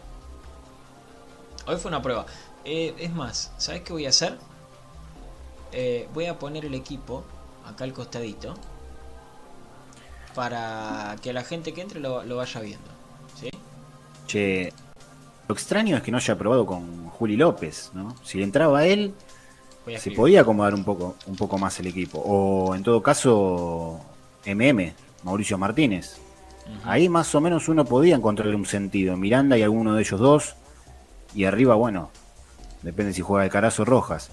[1.67, 2.27] Hoy fue una prueba.
[2.67, 4.37] Eh, es más, ¿sabes qué voy a hacer?
[5.73, 7.25] Eh, voy a poner el equipo
[7.65, 8.55] acá al costadito.
[10.35, 12.91] Para que la gente que entre lo, vaya viendo.
[13.41, 13.49] ¿Sí?
[14.27, 14.71] Che,
[15.49, 18.15] lo extraño es que no haya probado con Juli López, ¿no?
[18.23, 19.15] Si entraba él,
[19.99, 22.19] se podía acomodar un poco, un poco más el equipo.
[22.19, 24.01] O en todo caso,
[24.47, 24.93] MM,
[25.25, 26.19] Mauricio Martínez.
[26.85, 29.17] Ahí más o menos uno podía encontrarle un sentido.
[29.17, 30.55] Miranda y alguno de ellos dos.
[31.35, 32.11] Y arriba, bueno,
[32.83, 34.31] depende si juega de Carazo o Rojas.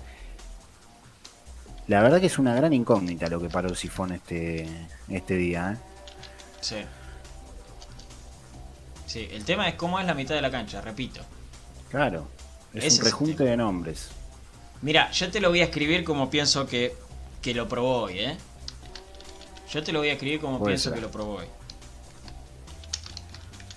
[1.87, 4.67] La verdad que es una gran incógnita lo que paró el sifón este,
[5.09, 5.73] este día.
[5.73, 5.77] ¿eh?
[6.61, 6.75] Sí.
[9.07, 11.21] Sí, el tema es cómo es la mitad de la cancha, repito.
[11.89, 12.27] Claro,
[12.75, 14.11] es un rejunte de nombres.
[14.82, 16.95] Mira, yo te lo voy a escribir como pienso que,
[17.41, 18.38] que lo probó hoy, ¿eh?
[19.71, 21.45] Yo te lo voy a escribir como pienso que lo probó hoy.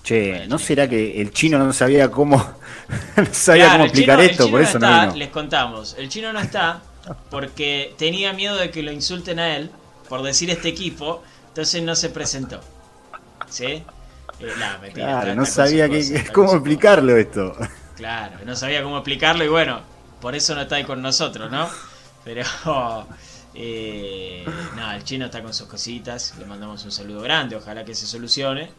[0.02, 2.36] Che, ¿no será que el chino no sabía cómo,
[3.16, 4.50] no sabía cómo explicar esto?
[4.50, 6.82] por eso no, Les contamos, el chino no está
[7.30, 9.70] porque tenía miedo de que lo insulten a él
[10.08, 12.60] por decir este equipo, entonces no se presentó.
[13.48, 13.84] ¿Sí?
[14.40, 15.88] Eh, claro, no sabía
[16.32, 17.56] cómo explicarlo esto.
[17.96, 19.82] Claro, no sabía cómo explicarlo y bueno,
[20.22, 21.68] por eso no está ahí con nosotros, ¿no?
[22.24, 22.44] Pero
[23.54, 24.46] eh,
[24.76, 28.06] nada, el chino está con sus cositas, le mandamos un saludo grande, ojalá que se
[28.06, 28.70] solucione,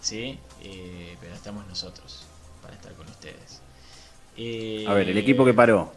[0.00, 0.38] ¿sí?
[0.62, 2.26] Eh, pero estamos nosotros
[2.62, 3.60] para estar con ustedes.
[4.88, 5.92] A ver, el equipo que paró,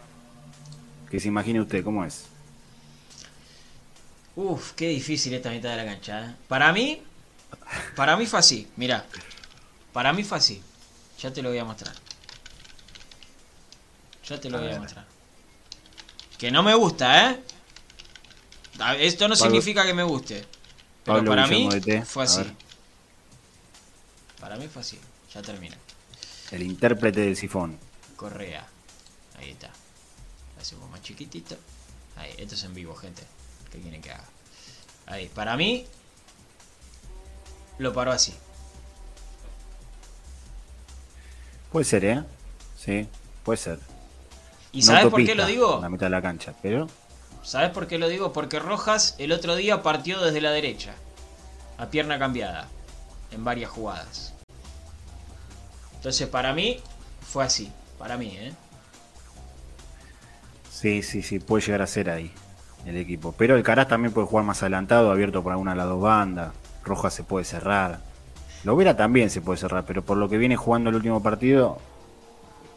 [1.09, 2.25] que se imagine usted, ¿cómo es?
[4.35, 6.25] Uf, qué difícil esta mitad de la cancha.
[6.25, 6.35] ¿eh?
[6.49, 7.01] Para mí,
[7.95, 9.05] para mí fue así, mira.
[9.93, 10.61] Para mí fue así.
[11.19, 11.93] Ya te lo voy a mostrar.
[14.29, 15.05] Ya te lo voy a mostrar.
[16.37, 17.43] Que no me gusta, ¿eh?
[18.99, 20.45] Esto no significa que me guste.
[21.03, 21.67] Pero para mí
[22.05, 22.43] fue así.
[24.39, 24.99] Para mí fue así.
[25.33, 25.75] Ya termina.
[26.51, 27.79] El intérprete del sifón.
[28.15, 28.67] Correa.
[29.39, 29.69] Ahí está.
[30.55, 31.55] Lo hacemos más chiquitito.
[32.15, 33.23] Ahí, esto es en vivo, gente.
[33.71, 34.25] ¿Qué quieren que haga?
[35.07, 35.87] Ahí, para mí
[37.79, 38.35] lo paró así.
[41.71, 42.23] Puede ser, ¿eh?
[42.77, 43.07] Sí,
[43.43, 43.88] puede ser.
[44.71, 45.79] ¿Y sabes por qué lo digo?
[45.81, 46.87] la mitad de la cancha, pero.
[47.41, 48.33] ¿Sabes por qué lo digo?
[48.33, 50.93] Porque Rojas el otro día partió desde la derecha,
[51.77, 52.67] a pierna cambiada,
[53.31, 54.33] en varias jugadas.
[55.95, 56.79] Entonces, para mí,
[57.21, 57.71] fue así.
[57.97, 58.53] Para mí, ¿eh?
[60.71, 62.31] Sí, sí, sí, puede llegar a ser ahí
[62.85, 63.33] el equipo.
[63.37, 66.53] Pero el Caraz también puede jugar más adelantado, abierto por alguna de las dos bandas.
[66.83, 67.99] Rojas se puede cerrar.
[68.63, 71.79] Lovera también se puede cerrar, pero por lo que viene jugando el último partido,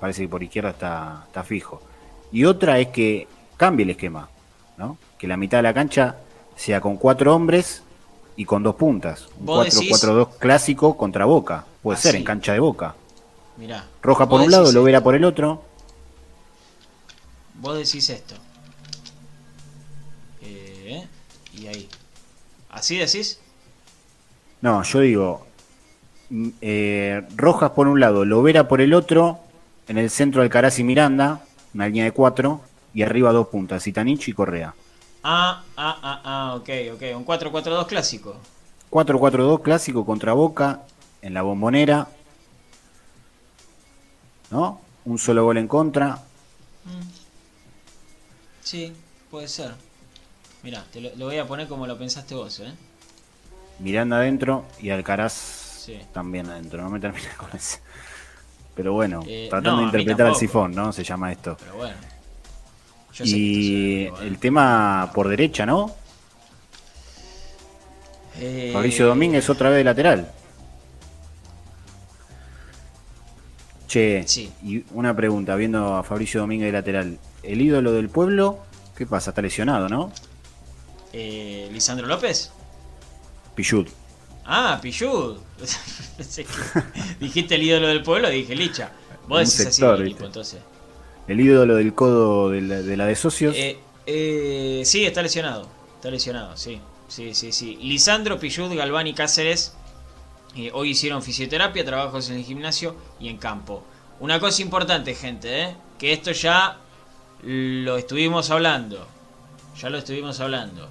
[0.03, 1.80] parece que por izquierda está, está fijo.
[2.32, 4.28] Y otra es que cambie el esquema,
[4.76, 4.98] ¿no?
[5.16, 6.16] Que la mitad de la cancha
[6.57, 7.84] sea con cuatro hombres
[8.34, 9.28] y con dos puntas.
[9.38, 11.66] Un 4-4-2 clásico contra Boca.
[11.84, 12.96] Puede ser en cancha de Boca.
[13.57, 15.62] Mirá, Roja por un lado, Lovera por el otro.
[17.61, 18.34] Vos decís esto.
[20.40, 21.07] Eh,
[21.55, 21.88] y ahí.
[22.70, 23.38] ¿Así decís?
[24.62, 25.46] No, yo digo,
[26.30, 29.38] mm, eh, Rojas por un lado, Lovera por el otro,
[29.89, 32.61] en el centro Alcaraz y Miranda, una línea de cuatro,
[32.95, 34.74] y arriba dos puntas, Itanich y Correa.
[35.24, 38.37] Ah, ah, ah, ah, ok, ok, un 4-4-2 clásico.
[38.91, 40.83] 4-4-2 clásico contra Boca,
[41.22, 42.09] en la bombonera.
[44.51, 44.80] ¿No?
[45.05, 46.16] Un solo gol en contra.
[46.85, 47.22] Mm.
[48.61, 48.93] Sí,
[49.30, 49.74] puede ser.
[50.62, 52.72] Mira, te lo, voy a poner como lo pensaste vos, ¿eh?
[53.78, 56.83] Miranda adentro y Alcaraz también adentro.
[56.83, 57.78] No me termina con eso.
[58.74, 60.92] Pero bueno, eh, tratando de interpretar el sifón, ¿no?
[60.92, 61.56] Se llama esto.
[61.58, 61.94] Pero bueno.
[63.24, 65.94] y el tema por derecha, ¿no?
[68.38, 68.70] Eh...
[68.72, 70.32] Mauricio Domínguez otra vez de lateral.
[73.86, 74.24] Che,
[74.64, 77.18] y una pregunta, viendo a Fabricio Domínguez de lateral.
[77.42, 78.60] ¿El ídolo del pueblo?
[78.96, 79.32] ¿Qué pasa?
[79.32, 80.10] Está lesionado, ¿no?
[81.12, 82.50] Eh, ¿Lisandro López?
[83.54, 83.90] Pichut.
[84.45, 85.36] Ah, Pillud.
[87.20, 88.93] dijiste el ídolo del pueblo, dije Licha.
[89.28, 90.14] Vos decís sector, así ¿viste?
[90.14, 90.61] equipo, entonces.
[91.28, 93.55] El ídolo del codo de la de, la de socios.
[93.57, 95.68] Eh, eh, sí, está lesionado.
[95.97, 96.80] Está lesionado, sí.
[97.09, 97.78] Sí, sí, sí.
[97.82, 99.74] Lisandro, Pillud, Galván y Cáceres
[100.55, 103.82] eh, hoy hicieron fisioterapia, trabajos en el gimnasio y en campo.
[104.20, 105.76] Una cosa importante, gente, ¿eh?
[105.99, 106.78] que esto ya
[107.43, 109.07] lo estuvimos hablando.
[109.80, 110.88] Ya lo estuvimos hablando.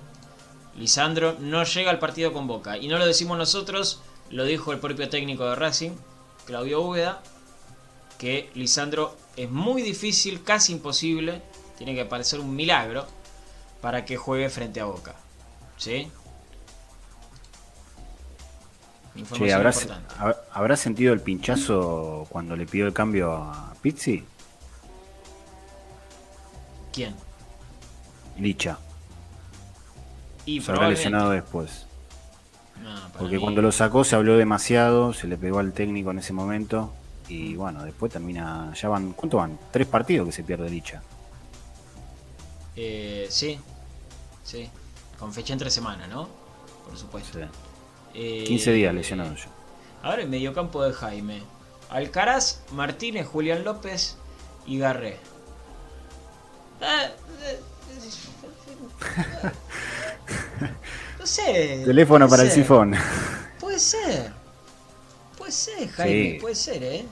[0.78, 2.78] Lisandro no llega al partido con Boca.
[2.78, 5.92] Y no lo decimos nosotros, lo dijo el propio técnico de Racing,
[6.46, 7.22] Claudio Úbeda,
[8.18, 11.42] que Lisandro es muy difícil, casi imposible,
[11.78, 13.08] tiene que parecer un milagro
[13.82, 15.16] para que juegue frente a Boca.
[15.78, 16.12] ¿Sí?
[19.16, 20.16] Información Che, ¿habrá, importante.
[20.20, 24.24] hab- ¿habrá sentido el pinchazo cuando le pidió el cambio a Pizzi?
[26.94, 27.16] ¿Quién?
[28.38, 28.78] Licha.
[30.46, 31.00] Y Se habrá probablemente.
[31.00, 31.86] lesionado después.
[32.82, 36.20] No, Porque mí- cuando lo sacó se habló demasiado, se le pegó al técnico en
[36.20, 36.94] ese momento.
[37.28, 38.74] Y bueno, después termina.
[38.74, 39.14] Ya van.
[39.14, 39.58] ¿Cuánto van?
[39.72, 41.02] Tres partidos que se pierde Licha.
[42.76, 43.60] Eh, sí,
[44.44, 44.70] sí.
[45.20, 46.28] Con fecha entre semana, ¿no?
[46.88, 47.38] Por supuesto.
[47.40, 47.46] Sí.
[48.16, 49.48] Eh, 15 días lesionado ya.
[50.04, 51.44] Ahora en mediocampo de Jaime.
[51.90, 54.18] Alcaraz, Martínez, Julián López
[54.66, 55.18] y Garré.
[61.22, 61.84] No sé.
[61.86, 62.96] Teléfono para el sifón.
[63.60, 64.32] Puede ser.
[65.38, 66.32] Puede ser, Jaime.
[66.34, 66.38] Sí.
[66.42, 67.06] Puede ser, ¿eh?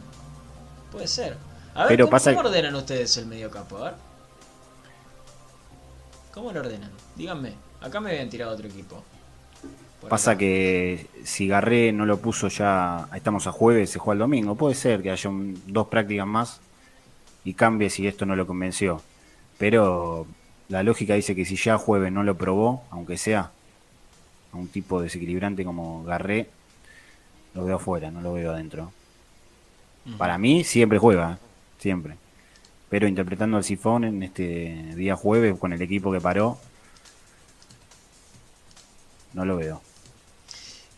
[0.92, 1.38] Puede ser.
[1.76, 3.78] A ver, Pero ¿cómo, pasa- cómo ordenan ustedes el mediocampo?
[3.78, 3.94] A ver.
[6.34, 6.90] ¿Cómo lo ordenan?
[7.16, 7.54] Díganme.
[7.82, 9.04] Acá me habían tirado otro equipo.
[10.02, 10.40] Por Pasa acá.
[10.40, 13.08] que si Garré no lo puso ya.
[13.14, 14.56] Estamos a jueves, se juega el domingo.
[14.56, 16.62] Puede ser que haya un- dos prácticas más
[17.44, 19.04] y cambie si esto no lo convenció.
[19.60, 20.26] Pero
[20.68, 23.52] la lógica dice que si ya jueves no lo probó, aunque sea
[24.52, 26.50] a un tipo desequilibrante como Garré,
[27.54, 28.92] lo veo afuera, no lo veo adentro.
[30.18, 31.38] Para mí siempre juega,
[31.78, 32.16] siempre.
[32.90, 36.58] Pero interpretando al sifón en este día jueves con el equipo que paró,
[39.34, 39.82] no lo veo.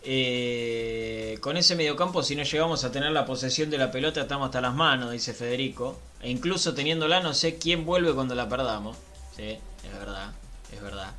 [0.03, 4.45] Eh, con ese mediocampo, si no llegamos a tener la posesión de la pelota, estamos
[4.45, 5.99] hasta las manos, dice Federico.
[6.21, 8.97] E incluso teniéndola, no sé quién vuelve cuando la perdamos.
[9.35, 10.31] Sí, es verdad,
[10.71, 11.13] es verdad.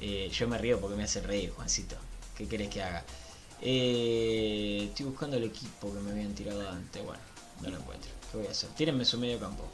[0.00, 1.96] Eh, yo me río porque me hace reír, Juancito.
[2.36, 3.04] ¿Qué querés que haga?
[3.62, 7.02] Eh, estoy buscando el equipo que me habían tirado antes.
[7.04, 7.20] Bueno,
[7.62, 8.10] no lo encuentro.
[8.30, 8.70] ¿Qué voy a hacer?
[8.70, 9.64] Tírenme su medio campo.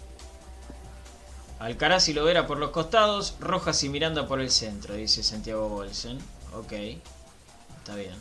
[1.59, 6.19] Alcaraz y Lovera por los costados, Rojas y Miranda por el centro, dice Santiago Bolsen.
[6.55, 8.17] Ok, está bien,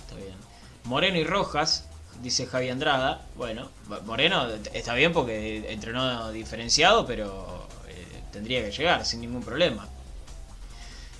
[0.00, 0.36] está bien.
[0.84, 1.86] Moreno y Rojas,
[2.22, 3.26] dice Javi Andrada.
[3.36, 3.70] Bueno,
[4.04, 9.88] Moreno está bien porque entrenó diferenciado, pero eh, tendría que llegar sin ningún problema.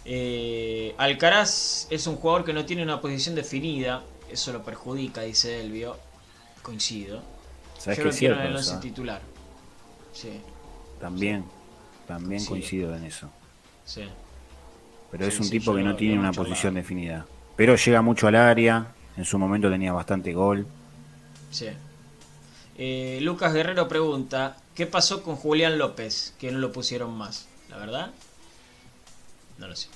[0.05, 5.61] Eh, Alcaraz es un jugador que no tiene una posición definida, eso lo perjudica, dice
[5.61, 5.97] Elvio.
[6.63, 7.23] Coincido.
[7.79, 8.41] ¿Sabes Yo qué lo es quiero cierto?
[8.43, 9.21] en el once titular.
[10.13, 10.41] Sí,
[11.01, 11.45] También,
[12.07, 12.49] también Sí.
[12.49, 13.29] coincido en eso.
[13.85, 14.03] sí.
[15.11, 17.25] Pero Sí, es un sí, tipo que no tiene una posición definida.
[17.57, 20.67] Pero llega mucho al área, en su momento tenía bastante gol.
[21.53, 21.69] Sí.
[22.77, 26.35] Eh, Lucas Guerrero pregunta, ¿qué pasó con Julián López?
[26.39, 28.11] Que no lo pusieron más, ¿la verdad?
[29.59, 29.89] No lo sé.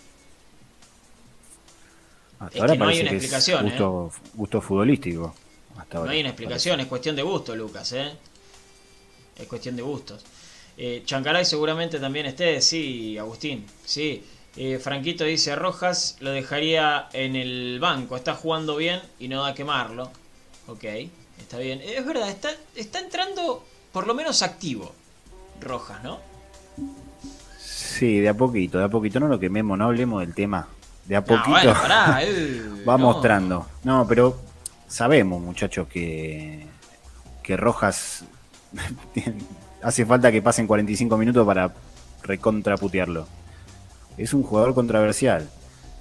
[2.38, 3.68] Hasta Es ahora que no hay una explicación, ¿eh?
[3.68, 5.34] es gusto, gusto futbolístico.
[5.76, 8.12] Hasta No ahora, hay una explicación, es cuestión de gusto, Lucas, ¿eh?
[9.36, 10.24] Es cuestión de gustos.
[10.76, 14.24] Eh, Chancaray seguramente también esté, sí, Agustín, sí.
[14.56, 19.48] Eh, Franquito dice, Rojas lo dejaría en el banco, está jugando bien y no da
[19.48, 20.10] a quemarlo.
[20.68, 20.84] Ok,
[21.38, 21.80] está bien.
[21.80, 24.94] Es verdad, está, está entrando por lo menos activo
[25.60, 26.20] Rojas, ¿no?
[27.98, 29.18] Sí, de a poquito, de a poquito.
[29.18, 30.68] No lo quememos, no hablemos del tema.
[31.06, 33.04] De a No, poquito bueno, pará, eh, va no.
[33.04, 33.66] mostrando.
[33.82, 34.36] No, pero
[34.86, 36.64] sabemos, muchachos, que,
[37.42, 38.24] que Rojas
[39.82, 41.72] hace falta que pasen 45 minutos para
[42.22, 43.26] recontraputearlo.
[44.16, 45.48] Es un jugador controversial.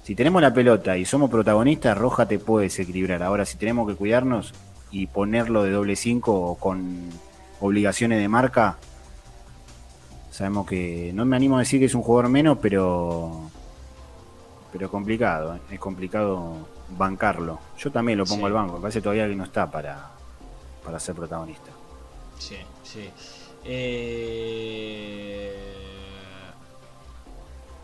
[0.04, 3.22] Si tenemos la pelota y somos protagonistas, Roja te puede desequilibrar.
[3.22, 4.54] Ahora, si tenemos que cuidarnos
[4.90, 6.96] y ponerlo de doble 5 o con
[7.60, 8.78] obligaciones de marca,
[10.38, 13.50] sabemos que no me animo a decir que es un jugador menos, pero
[14.70, 15.60] pero complicado, ¿eh?
[15.72, 16.54] es complicado
[16.90, 17.58] bancarlo.
[17.76, 18.46] Yo también lo pongo Sí.
[18.46, 20.10] al banco, me parece todavía que no está para,
[20.84, 21.72] para ser protagonista.
[22.38, 23.10] Sí, sí.
[23.64, 25.52] Eh,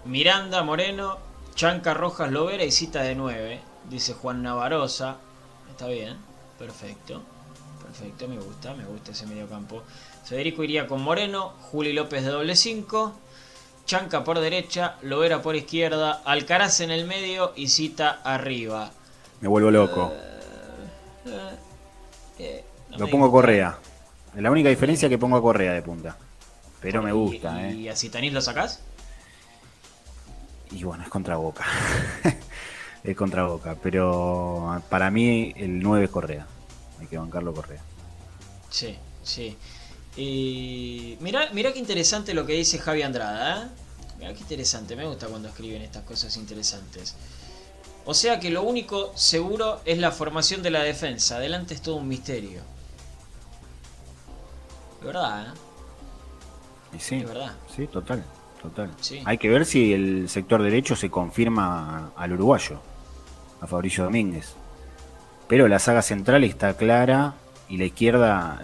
[0.04, 1.18] Miranda, Moreno,
[1.56, 5.16] Chanca, Rojas, Lovera y cita de 9, dice Juan Navarosa.
[5.70, 6.18] Está bien,
[6.58, 7.20] perfecto.
[7.82, 9.82] Perfecto, me gusta, me gusta ese mediocampo.
[10.24, 13.14] Federico iría con Moreno, Juli López de doble 5,
[13.84, 18.90] Chanca por derecha, Lovera por izquierda, Alcaraz en el medio y cita arriba.
[19.40, 20.12] Me vuelvo loco.
[22.38, 23.30] Eh, no Lo me pongo.
[23.30, 23.78] Correa.
[24.34, 26.16] Es la única diferencia que pongo a Correa de punta.
[26.80, 27.74] Pero me gusta, ¿Y, ¿eh?
[27.74, 28.80] ¿Y a Zitanís lo sacás?
[30.70, 31.64] Y bueno, es contra Boca.
[33.04, 33.76] es contra Boca.
[33.82, 36.46] Pero para mí el 9 es Correa.
[37.00, 37.82] Hay que bancarlo Correa.
[38.70, 39.56] Sí, sí.
[40.16, 43.64] Y mirá, mirá qué interesante lo que dice Javi Andrada.
[43.64, 43.68] ¿eh?
[44.18, 47.16] Mirá qué interesante, me gusta cuando escriben estas cosas interesantes.
[48.06, 51.36] O sea que lo único seguro es la formación de la defensa.
[51.36, 52.60] Adelante es todo un misterio.
[55.00, 56.96] De verdad, ¿eh?
[56.96, 57.52] Y sí, Es verdad.
[57.74, 58.24] sí, total,
[58.62, 58.90] total.
[59.00, 59.20] Sí.
[59.24, 62.80] Hay que ver si el sector derecho se confirma al uruguayo,
[63.60, 64.54] a Fabricio Domínguez.
[65.48, 67.34] Pero la saga central está clara
[67.68, 68.62] y la izquierda,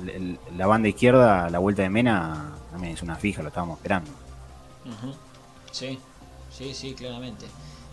[0.56, 4.10] la banda izquierda, la vuelta de Mena, también es una fija, lo estábamos esperando.
[5.70, 5.98] Sí,
[6.50, 7.46] sí, sí, claramente.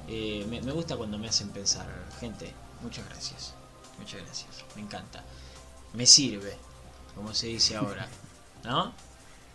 [0.08, 1.86] Eh, me, me gusta cuando me hacen pensar,
[2.20, 2.54] gente.
[2.82, 3.54] Muchas gracias.
[4.00, 4.66] Muchas gracias.
[4.76, 5.24] Me encanta.
[5.94, 6.54] Me sirve,
[7.16, 8.08] como se dice ahora.
[8.64, 8.94] ¿No?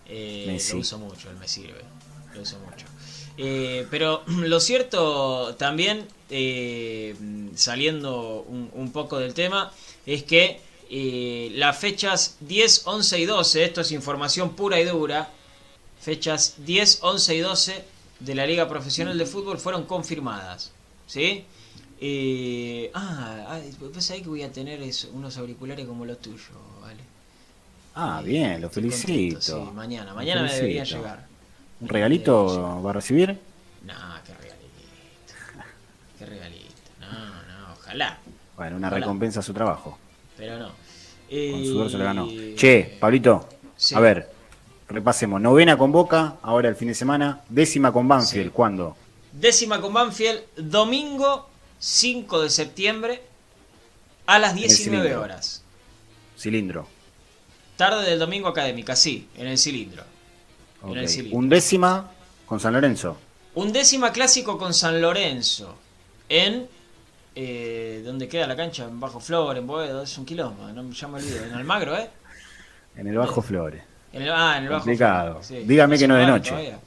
[0.07, 0.77] Eh, Me lo sí.
[0.77, 1.83] uso mucho, el me sirve.
[2.35, 2.87] Lo uso mucho.
[3.37, 7.17] Eh, pero lo cierto también, eh,
[7.55, 9.73] saliendo un, un poco del tema,
[10.07, 10.61] es que
[10.95, 15.31] eh, las fechas 10, 11 y 12, esto es información pura y dura,
[15.99, 17.85] fechas 10, 11 y 12
[18.21, 20.71] de la Liga Profesional de Fútbol fueron confirmadas.
[21.07, 21.47] ¿Sí?
[21.99, 23.59] Eh, ah,
[24.01, 26.43] sabés que voy a tener eso, unos auriculares como los tuyos,
[26.83, 27.01] ¿vale?
[27.95, 29.41] Ah, bien, lo felicito.
[29.41, 31.27] sí, mañana, mañana me deberían llegar.
[31.81, 32.85] ¿Un regalito llegar.
[32.85, 33.41] va a recibir?
[33.87, 33.95] No,
[34.27, 35.35] qué regalito.
[36.19, 36.75] Qué regalito.
[37.01, 38.19] No, no, ojalá.
[38.59, 39.01] Bueno, una Ojalá.
[39.01, 39.99] recompensa a su trabajo.
[40.43, 40.67] Pero no.
[41.31, 42.27] Con sudor se lo ganó.
[42.29, 43.95] Eh, Che, Pablito, sí.
[43.95, 44.29] a ver,
[44.89, 45.41] repasemos.
[45.41, 47.43] Novena con Boca, ahora el fin de semana.
[47.49, 48.53] Décima con Banfield, Sí.
[48.53, 48.97] ¿cuándo?
[49.31, 53.23] Décima con Banfield, domingo 5 de septiembre
[54.27, 55.23] a las el 19 cilindro.
[55.23, 55.63] horas.
[56.37, 56.89] Cilindro.
[57.77, 60.03] Tarde del domingo académica, sí, en el cilindro.
[60.85, 61.39] En el cilindro.
[61.39, 62.11] Undécima
[62.47, 63.17] con San Lorenzo.
[63.55, 65.77] Undécima clásico con San Lorenzo.
[66.29, 66.67] En.
[67.35, 68.85] Eh, ¿Dónde queda la cancha?
[68.85, 71.45] En Bajo Flor, en Boedo, es un quilombo, no, ya me olvido.
[71.45, 72.09] En Almagro, ¿eh?
[72.97, 73.83] En el Bajo Flores.
[74.13, 75.33] En el, ah, en el Bajo Complicado.
[75.41, 75.65] Flor, sí.
[75.67, 76.51] Dígame que no de se noche.
[76.51, 76.79] todavía.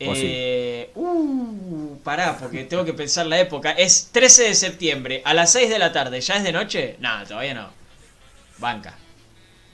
[0.00, 3.72] Eh, uh, pará, porque tengo que pensar la época.
[3.72, 6.20] Es 13 de septiembre, a las 6 de la tarde.
[6.20, 6.96] ¿Ya es de noche?
[7.00, 7.68] No, todavía no.
[8.58, 8.94] Banca.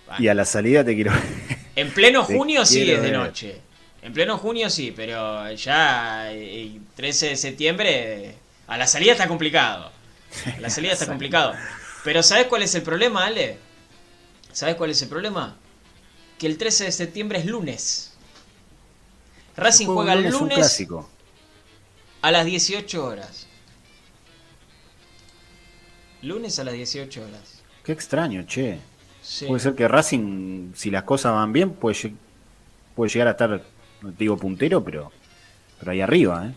[0.09, 0.23] Banca.
[0.23, 1.13] Y a la salida te quiero.
[1.77, 3.13] En pleno Te junio sí es de ver.
[3.13, 3.61] noche.
[4.03, 8.35] En pleno junio sí, pero ya eh, 13 de septiembre
[8.67, 9.91] a la salida está complicado.
[10.57, 11.55] A la salida está complicado.
[12.03, 13.59] Pero ¿sabes cuál es el problema, Ale?
[14.53, 15.57] ¿Sabes cuál es el problema?
[16.39, 18.13] Que el 13 de septiembre es lunes.
[19.57, 21.09] Racing juega el lunes es un lunes clásico.
[22.23, 23.47] a las 18 horas.
[26.23, 27.63] Lunes a las 18 horas.
[27.85, 28.81] Qué extraño, che.
[29.23, 29.47] Sí.
[29.47, 32.15] Puede ser que Racing, si las cosas van bien, puede,
[32.95, 33.63] puede llegar a estar,
[34.03, 35.13] no te digo puntero, pero,
[35.79, 36.55] pero ahí arriba, ¿eh?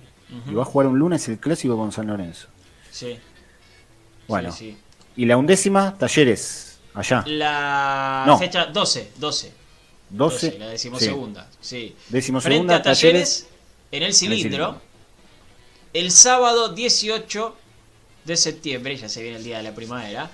[0.50, 2.48] Y va a jugar un lunes el clásico con San Lorenzo.
[2.92, 3.18] Sí.
[4.28, 4.78] Bueno, Sí, sí.
[5.22, 7.24] y la undécima, Talleres, allá.
[7.28, 8.38] La No.
[8.38, 9.54] fecha 12, 12.
[10.10, 10.58] 12.
[10.60, 11.50] la decimosegunda.
[11.62, 11.96] Sí.
[12.10, 13.48] Decimosegunda, Frente a Talleres, Talleres,
[13.92, 14.82] en el el cilindro.
[15.94, 17.56] El sábado 18
[18.26, 20.30] de septiembre, ya se viene el día de la primavera,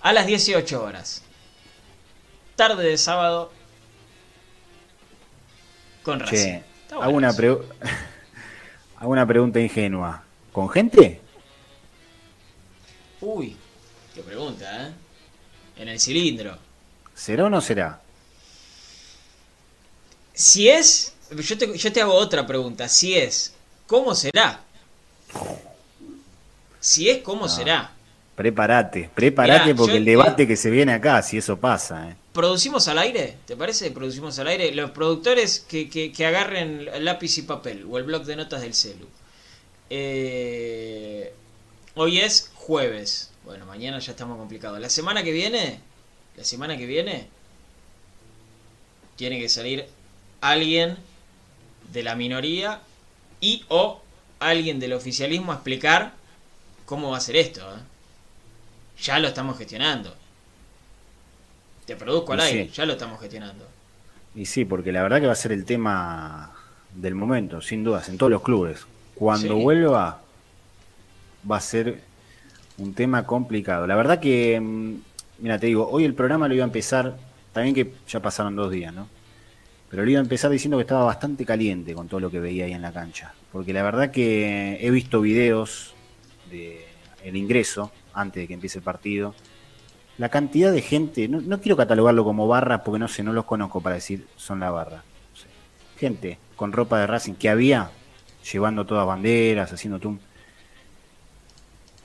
[0.00, 1.22] a las 18 horas.
[2.56, 3.52] Tarde de sábado
[6.02, 6.36] con Racing.
[6.36, 7.32] Che, hago bueno una,
[9.00, 10.22] hago una pregunta ingenua.
[10.52, 11.20] ¿Con gente?
[13.20, 13.56] Uy,
[14.14, 14.92] qué pregunta, ¿eh?
[15.76, 16.56] En el cilindro.
[17.14, 18.00] ¿Será o no será?
[20.34, 22.88] Si es, yo te, yo te hago otra pregunta.
[22.88, 23.54] Si es,
[23.86, 24.60] ¿cómo será?
[26.78, 27.92] Si es, ¿cómo será?
[28.40, 32.16] Prepárate, prepárate Mirá, porque yo- el debate que se viene acá, si eso pasa, ¿eh?
[32.32, 33.36] ¿Producimos al aire?
[33.46, 33.90] ¿Te parece?
[33.90, 34.72] ¿Producimos al aire?
[34.74, 38.72] Los productores que, que- que agarren lápiz y papel o el blog de notas del
[38.72, 39.06] celu.
[39.90, 41.34] Eh,
[41.96, 43.30] hoy es jueves.
[43.44, 44.80] Bueno, mañana ya estamos complicados.
[44.80, 45.80] La semana que viene,
[46.36, 47.28] la semana que viene,
[49.16, 49.84] tiene que salir
[50.40, 50.96] alguien
[51.92, 52.80] de la minoría
[53.42, 54.00] y o
[54.38, 56.14] alguien del oficialismo a explicar
[56.86, 57.60] cómo va a ser esto.
[57.60, 57.80] ¿eh?
[59.02, 60.14] Ya lo estamos gestionando.
[61.86, 62.70] Te produzco al Y aire, sí.
[62.74, 63.66] ya lo estamos gestionando.
[64.34, 66.52] Y sí, porque la verdad que va a ser el tema
[66.94, 68.86] del momento, sin dudas, en todos los clubes.
[69.14, 69.62] Cuando Sí.
[69.62, 70.20] vuelva,
[71.50, 72.00] va a ser
[72.78, 73.86] un tema complicado.
[73.86, 74.94] La verdad que, mm,
[75.40, 77.16] mira, te digo, hoy el programa lo iba a empezar,
[77.52, 79.08] también que ya pasaron dos días, ¿no?
[79.90, 82.66] Pero lo iba a empezar diciendo que estaba bastante caliente con todo lo que veía
[82.66, 83.34] ahí en la cancha.
[83.50, 85.94] Porque la verdad que he visto videos
[86.50, 86.86] de
[87.24, 89.34] el ingreso antes de que empiece el partido.
[90.18, 93.80] La cantidad de gente, no, quiero catalogarlo como barra porque no sé, no los conozco
[93.80, 95.02] para decir son la barra.
[95.98, 97.90] Gente con ropa de Racing que había,
[98.52, 100.18] llevando todas banderas, haciendo tum.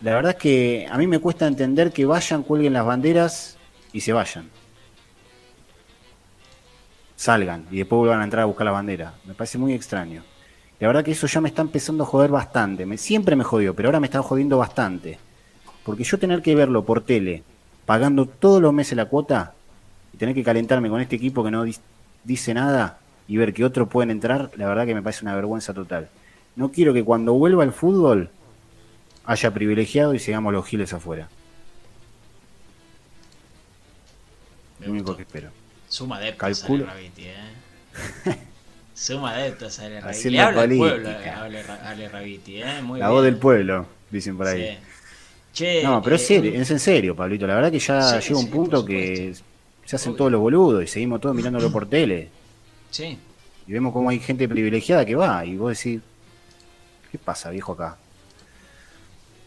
[0.01, 3.57] La verdad es que a mí me cuesta entender que vayan, cuelguen las banderas
[3.91, 4.49] y se vayan.
[7.15, 9.13] Salgan y después vuelvan a entrar a buscar la bandera.
[9.25, 10.23] Me parece muy extraño.
[10.79, 12.85] La verdad que eso ya me está empezando a joder bastante.
[12.85, 15.17] Me, siempre me jodió, pero ahora me está jodiendo bastante.
[15.85, 17.43] Porque yo tener que verlo por tele,
[17.85, 19.53] pagando todos los meses la cuota,
[20.13, 21.65] y tener que calentarme con este equipo que no
[22.23, 25.73] dice nada y ver que otros pueden entrar, la verdad que me parece una vergüenza
[25.73, 26.09] total.
[26.55, 28.29] No quiero que cuando vuelva el fútbol
[29.25, 31.27] haya privilegiado y sigamos los giles afuera.
[34.79, 35.49] Lo único que espero.
[35.87, 36.85] Suma adeptos Calculo.
[36.85, 37.35] a Raviti, ¿eh?
[38.93, 42.05] Suma adeptos a Ale Le habla al pueblo a Ale,
[42.47, 42.81] ¿eh?
[42.81, 43.15] Muy la bien.
[43.15, 44.61] voz del pueblo, dicen por ahí.
[44.61, 44.94] Sí.
[45.55, 47.47] Che, No, pero eh, es, serio, es en serio, Pablito.
[47.47, 49.35] La verdad que ya Sí, llega un sí, punto que
[49.85, 50.15] se hacen Obvio.
[50.15, 52.33] todos los boludos y seguimos todos mirándolo por tele.
[52.89, 53.19] Sí,
[53.67, 55.45] Y vemos cómo hay gente privilegiada que va.
[55.45, 56.01] Y vos decís,
[57.11, 57.99] ¿qué pasa, viejo, acá?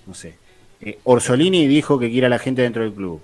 [0.06, 0.40] No sé.
[0.80, 3.22] Eh, Orsolini dijo que quiere a la gente dentro del club.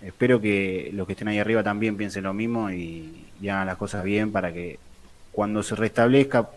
[0.00, 3.76] Espero que los que estén ahí arriba también piensen lo mismo y, y hagan las
[3.78, 4.78] cosas bien para que
[5.32, 6.50] cuando se restablezca,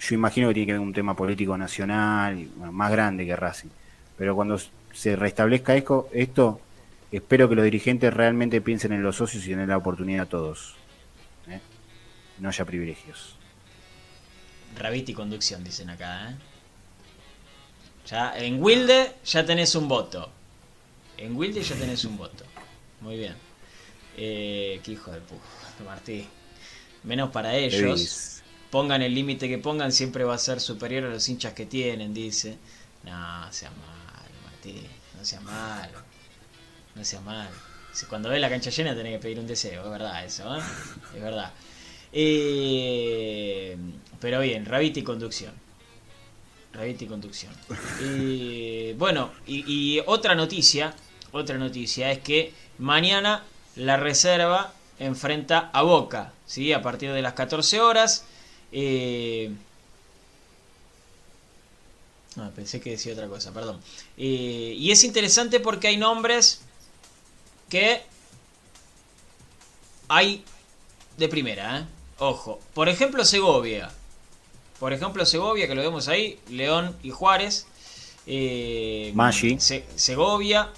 [0.00, 3.68] yo imagino que tiene que haber un tema político nacional, bueno, más grande que Racing.
[4.20, 4.60] Pero cuando
[4.92, 6.60] se restablezca esto,
[7.10, 10.74] espero que los dirigentes realmente piensen en los socios y den la oportunidad a todos.
[11.48, 11.58] ¿eh?
[12.38, 13.36] No haya privilegios.
[14.76, 16.34] Raviti conducción, dicen acá, ¿eh?
[18.08, 20.30] Ya, en Wilde ya tenés un voto.
[21.16, 22.44] En Wilde ya tenés un voto.
[23.00, 23.36] Muy bien.
[24.18, 25.42] Eh, qué hijo de puta,
[25.86, 26.28] Martí.
[27.04, 28.42] Menos para ellos.
[28.70, 32.12] Pongan el límite que pongan, siempre va a ser superior a los hinchas que tienen,
[32.12, 32.58] dice.
[33.02, 33.99] No, sea malo,
[34.60, 34.86] Martí.
[35.18, 35.98] No sea malo.
[36.94, 37.50] No sea malo.
[37.92, 40.60] Si cuando ves la cancha llena tenés que pedir un deseo, es verdad eso, ¿eh?
[41.14, 41.52] Es verdad.
[42.12, 43.76] Eh,
[44.20, 45.52] pero bien, Raviti conducción.
[46.72, 47.52] Raviti conducción.
[48.02, 50.94] Eh, bueno, y, y otra noticia,
[51.32, 53.42] otra noticia es que mañana
[53.76, 56.72] la reserva enfrenta a Boca, ¿sí?
[56.72, 58.24] A partir de las 14 horas.
[62.36, 63.80] Ah, pensé que decía otra cosa, perdón.
[64.16, 66.60] Eh, y es interesante porque hay nombres
[67.68, 68.02] que
[70.08, 70.44] hay
[71.16, 71.84] de primera, ¿eh?
[72.18, 72.60] Ojo.
[72.74, 73.90] Por ejemplo, Segovia.
[74.78, 77.66] Por ejemplo, Segovia, que lo vemos ahí, León y Juárez.
[78.26, 79.58] Eh, Maggi.
[79.60, 80.70] Se- Segovia.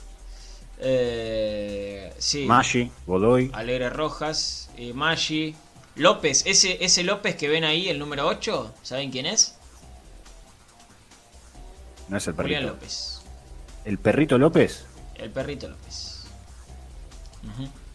[0.78, 2.44] Eh, sí.
[2.46, 3.50] Maggi, Godoy.
[3.54, 4.70] Alegre Rojas.
[4.76, 5.54] Eh, Maggi.
[5.96, 6.42] López.
[6.46, 8.74] Ese, ese López que ven ahí, el número 8.
[8.82, 9.54] ¿Saben quién es?
[12.12, 12.74] No es el Julián perrito.
[12.74, 13.22] López.
[13.86, 14.84] ¿El perrito López?
[15.14, 16.24] El perrito López.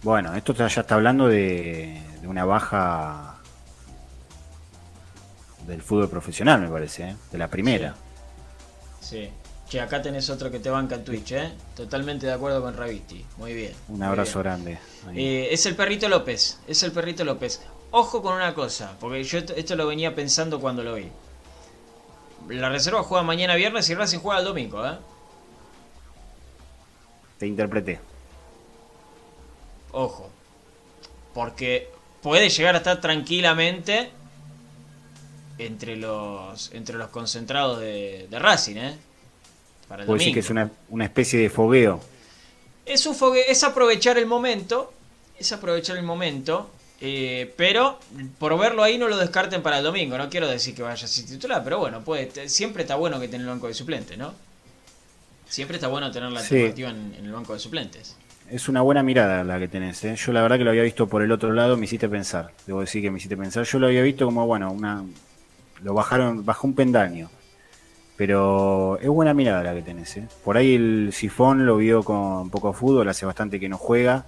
[0.02, 3.36] Bueno, esto ya está hablando de, de una baja
[5.68, 7.16] del fútbol profesional, me parece, ¿eh?
[7.32, 7.94] de la primera.
[9.00, 9.30] Sí.
[9.70, 11.52] Che, acá tenés otro que te banca en Twitch, ¿eh?
[11.76, 13.24] Totalmente de acuerdo con Raviti.
[13.38, 13.74] Muy bien.
[13.88, 14.64] Un abrazo bien.
[14.64, 14.80] grande.
[15.14, 16.58] Eh, es el perrito López.
[16.68, 17.62] Es el perrito López.
[17.92, 21.08] Ojo con una cosa, porque yo esto lo venía pensando cuando lo vi.
[22.50, 24.98] La reserva juega mañana viernes y Racing juega el domingo, ¿eh?
[27.38, 28.00] Te interpreté.
[29.92, 30.30] Ojo.
[31.34, 31.90] Porque
[32.22, 34.12] puede llegar a estar tranquilamente
[35.60, 38.98] entre los entre los concentrados de, de Racing, ¿eh?
[39.88, 42.00] Para el decir que es una, una especie de fogueo.
[42.86, 44.94] Es un fogue- es aprovechar el momento,
[45.38, 46.70] es aprovechar el momento,
[47.00, 48.00] eh, pero
[48.40, 50.18] por verlo ahí no lo descarten para el domingo.
[50.18, 53.28] No quiero decir que vaya a ser titular, pero bueno, puede, siempre está bueno que
[53.28, 54.34] tener el banco de suplentes, ¿no?
[55.48, 56.56] Siempre está bueno tener la Sí.
[56.56, 58.16] alternativa en, en el banco de suplentes.
[58.50, 60.04] Es una buena mirada la que tenés.
[60.06, 60.16] ¿eh?
[60.16, 62.52] Yo la verdad que lo había visto por el otro lado, me hiciste pensar.
[62.66, 63.64] Debo decir que me hiciste pensar.
[63.66, 65.04] Yo lo había visto como, bueno, una
[65.84, 67.30] lo bajaron, bajó un pendaño.
[68.16, 70.18] Pero es buena mirada la que tenés.
[70.18, 70.28] ¿eh?
[70.44, 74.26] Por ahí el sifón lo vio con poco fútbol, hace bastante que no juega.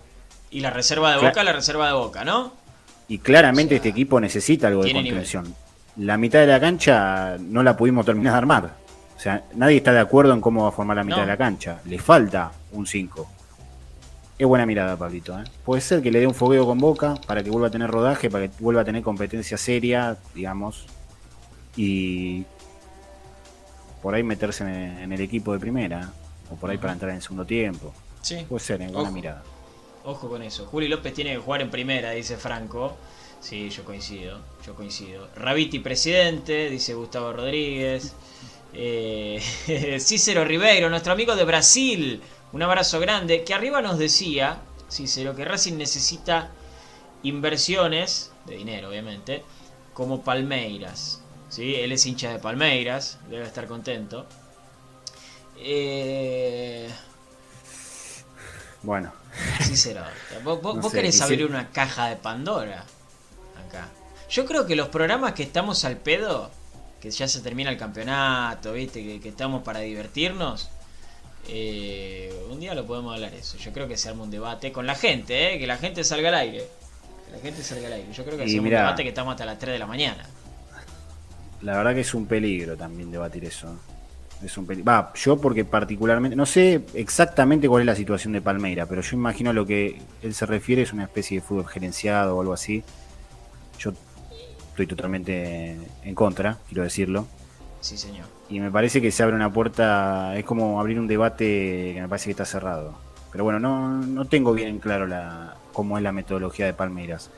[0.51, 2.53] Y la reserva de Boca, la reserva de Boca, ¿no?
[3.09, 5.53] Y claramente O sea, este equipo necesita algo de contención.
[5.97, 8.73] La mitad de la cancha no la pudimos terminar de armar.
[9.17, 11.23] O sea, nadie está de acuerdo en cómo va a formar la mitad No.
[11.23, 11.81] de la cancha.
[11.85, 13.27] Le falta un 5.
[14.37, 15.37] Es buena mirada, Pablito.
[15.37, 15.43] ¿eh?
[15.65, 18.29] Puede ser que le dé un fogueo con boca para que vuelva a tener rodaje,
[18.29, 20.85] para que vuelva a tener competencia seria, digamos.
[21.75, 22.45] Y
[24.01, 24.69] por ahí meterse en
[24.99, 26.09] en el equipo de primera.
[26.51, 27.93] O por ahí para entrar en segundo tiempo.
[28.21, 28.45] Sí.
[28.47, 29.11] Puede ser, es buena Ojo.
[29.11, 29.43] mirada.
[30.03, 30.65] Ojo con eso.
[30.65, 32.97] Juli López tiene que jugar en primera, dice Franco.
[33.41, 35.27] Sí, yo coincido, yo coincido.
[35.35, 38.13] Raviti presidente, dice Gustavo Rodríguez.
[38.73, 39.41] Eh,
[39.99, 42.21] Cícero Ribeiro, nuestro amigo de Brasil,
[42.51, 44.61] un abrazo grande, que arriba nos decía,
[44.91, 46.51] Cícero, que Racing necesita
[47.23, 49.43] inversiones, de dinero obviamente,
[49.93, 51.21] como Palmeiras.
[51.49, 51.75] ¿sí?
[51.75, 54.27] Él es hincha de Palmeiras, debe estar contento.
[55.57, 56.89] Eh,
[58.81, 59.11] Bueno,
[59.61, 60.03] Cícero,
[60.43, 62.83] vos, vos- No vos sé, querés abrir una caja de Pandora
[63.67, 63.87] acá.
[64.29, 66.51] Yo creo que los programas que estamos al pedo,
[67.01, 70.69] que ya se termina el campeonato, viste, que, que estamos para divertirnos,
[71.47, 73.57] eh, un día lo podemos hablar eso.
[73.57, 76.29] Yo creo que se arma un debate con la gente, eh, que la gente salga
[76.29, 76.67] al aire.
[77.25, 78.11] Que la gente salga al aire.
[78.13, 78.79] Yo creo que hacemos un mirá.
[78.81, 80.25] debate que estamos hasta las 3 de la mañana.
[81.61, 83.77] la verdad que es un peligro también debatir eso.
[84.43, 84.89] Es un peligro.
[84.89, 89.17] Va, yo porque particularmente, no sé exactamente cuál es la situación de Palmeira, pero yo
[89.17, 92.83] imagino lo que él se refiere es una especie de fútbol gerenciado o algo así.
[93.79, 93.91] Yo
[94.69, 97.27] estoy totalmente en contra, quiero decirlo.
[97.81, 98.27] Sí, señor.
[98.49, 102.07] Y me parece que se abre una puerta, es como abrir un debate que me
[102.07, 102.97] parece que está cerrado.
[103.31, 107.29] Pero bueno, no, no tengo bien en claro la, cómo es la metodología de Palmeiras.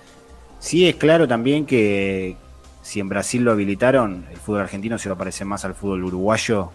[0.60, 2.38] Sí es claro también que
[2.84, 6.04] si en Brasil lo habilitaron, el fútbol argentino se va a parecer más al fútbol
[6.04, 6.72] uruguayo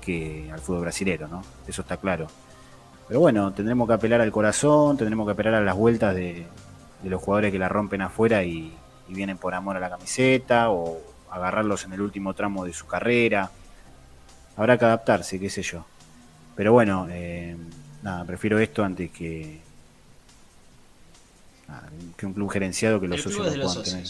[0.00, 1.42] que al fútbol brasilero, ¿no?
[1.66, 2.26] Eso está claro.
[3.08, 6.46] Pero bueno, tendremos que apelar al corazón, tendremos que apelar a las vueltas de,
[7.02, 8.72] de los jugadores que la rompen afuera y,
[9.08, 11.00] y vienen por amor a la camiseta o
[11.30, 13.50] agarrarlos en el último tramo de su carrera.
[14.56, 15.84] Habrá que adaptarse, qué sé yo.
[16.56, 17.56] Pero bueno, eh,
[18.02, 19.60] nada, prefiero esto antes que,
[21.68, 24.06] nada, que un club gerenciado que los el club socios de no los puedan tener.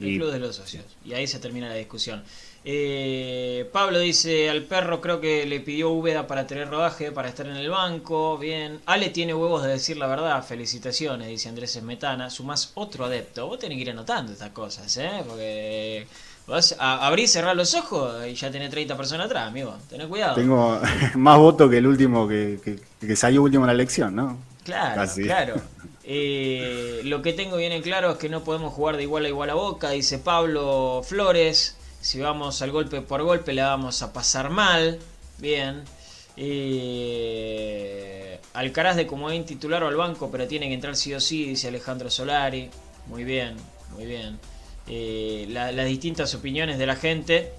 [0.00, 0.84] El Y- club de los socios.
[1.04, 2.22] Y ahí se termina la discusión.
[2.64, 7.46] Eh, Pablo dice, al perro creo que le pidió Úbeda para tener rodaje, para estar
[7.46, 8.38] en el banco.
[8.38, 8.80] Bien.
[8.86, 10.44] Ale tiene huevos de decir la verdad.
[10.44, 12.30] Felicitaciones, dice Andrés Esmetana.
[12.30, 13.46] Sumás otro adepto.
[13.48, 15.10] Vos tenés que ir anotando estas cosas, ¿eh?
[15.26, 16.06] Porque
[16.46, 19.76] vas a abrir cerrar los ojos y ya tenés 30 personas atrás, amigo.
[19.88, 20.34] Tenés cuidado.
[20.36, 20.80] Tengo
[21.14, 24.38] más votos que el último que, que- que salió último en la elección, ¿no?
[24.64, 25.22] Claro, Casi.
[25.24, 25.54] claro.
[26.04, 29.28] Eh, lo que tengo bien en claro es que no podemos jugar de igual a
[29.28, 31.76] igual a boca, dice Pablo Flores.
[32.02, 34.98] Si vamos al golpe por golpe, la vamos a pasar mal.
[35.38, 35.82] Bien.
[36.36, 41.46] Eh, Alcaraz de comodín titular o al banco, pero tiene que entrar sí o sí,
[41.46, 42.68] dice Alejandro Solari.
[43.06, 43.56] Muy bien,
[43.94, 44.38] muy bien.
[44.88, 47.52] Eh, la- las distintas opiniones de la gente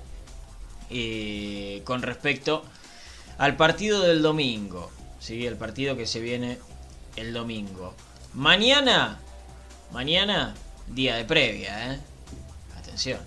[0.89, 2.63] eh, con respecto
[3.39, 4.91] al partido del domingo.
[5.19, 5.47] ¿sí?
[5.47, 6.59] El partido que se viene
[7.15, 7.95] el domingo.
[8.33, 9.19] Mañana,
[9.91, 10.53] mañana,
[10.87, 11.99] día de previa, ¿eh?
[12.77, 13.19] Atención.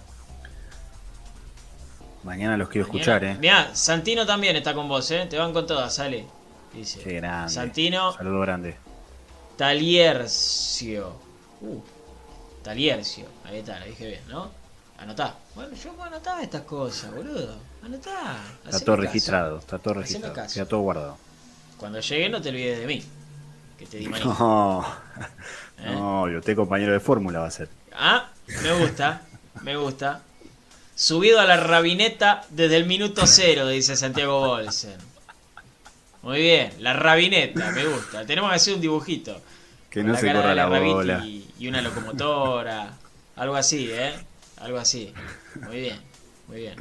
[2.27, 3.37] Mañana los quiero Mañana- escuchar, ¿eh?
[3.41, 5.27] Mirá, Santino también está con vos, ¿eh?
[5.31, 6.27] Te van con todas, sale.
[6.75, 7.01] Dice.
[7.01, 7.53] Qué grande.
[7.53, 8.77] Santino Saludo grande.
[9.57, 11.13] Taliercio.
[11.61, 11.81] Uh,
[12.63, 13.27] Taliercio.
[13.45, 14.51] Ahí está, lo dije bien, ¿no?
[14.99, 15.37] Anotá.
[15.55, 17.57] Bueno, yo voy a anotar estas cosas, boludo.
[17.85, 18.39] Anotá.
[18.65, 18.97] Está todo caso.
[18.97, 20.35] registrado, está todo registrado.
[20.35, 20.55] caso.
[20.55, 21.19] Queda todo guardado.
[21.79, 23.05] Cuando llegue no te olvides de mí.
[23.79, 24.29] Que te di manito.
[25.79, 25.95] No, ¿eh?
[25.95, 27.69] no, yo usted compañero de fórmula va a ser.
[27.93, 28.31] Ah,
[28.63, 29.21] me gusta,
[29.63, 30.23] me gusta.
[30.97, 34.97] Subido a la rabineta desde el minuto cero, dice Santiago Bolsen.
[36.23, 38.25] Muy bien, la rabineta, me gusta.
[38.27, 39.41] Tenemos que hacer un dibujito.
[39.91, 41.25] Que no la se corra de la Rabiti bola.
[41.25, 42.97] Y, y una locomotora.
[43.37, 44.15] Algo así, ¿eh?
[44.57, 45.13] Algo así.
[45.61, 46.01] Muy bien,
[46.49, 46.75] muy bien.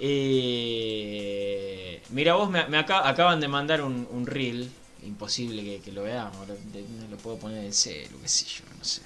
[0.00, 4.70] Eh, mira vos, me, me aca- acaban de mandar un, un reel.
[5.04, 6.48] Imposible que, que lo veamos.
[6.48, 9.02] No lo puedo poner en celu, qué sé yo, no sé.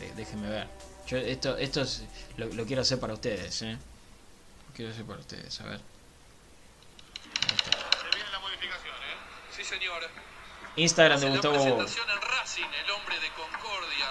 [0.00, 0.66] De- déjenme ver.
[1.06, 2.02] Yo esto, esto es-
[2.36, 3.72] lo, lo quiero hacer para ustedes, ¿eh?
[4.68, 5.80] Lo quiero hacer para ustedes, a ver.
[5.80, 7.72] Ahí está.
[8.00, 9.16] Se viene la modificación, ¿eh?
[9.56, 10.08] Sí, señor.
[10.76, 11.76] Instagram de la Gustavo Bobo.
[11.78, 14.08] presentación en Racing, el hombre de Concordia.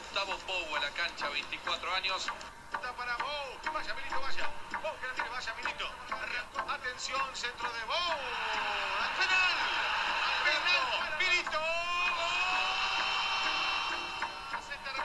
[0.00, 2.26] Gustavo Bobo a la cancha, 24 años.
[2.72, 3.72] Está para Bow.
[3.72, 4.50] Vaya, Milito, vaya.
[4.82, 5.88] Bow, que la tiene, vaya, Milito.
[6.68, 7.94] Atención, centro de Bow.
[7.94, 9.54] Al penal.
[10.24, 11.18] Al penal.
[11.20, 11.60] Milito.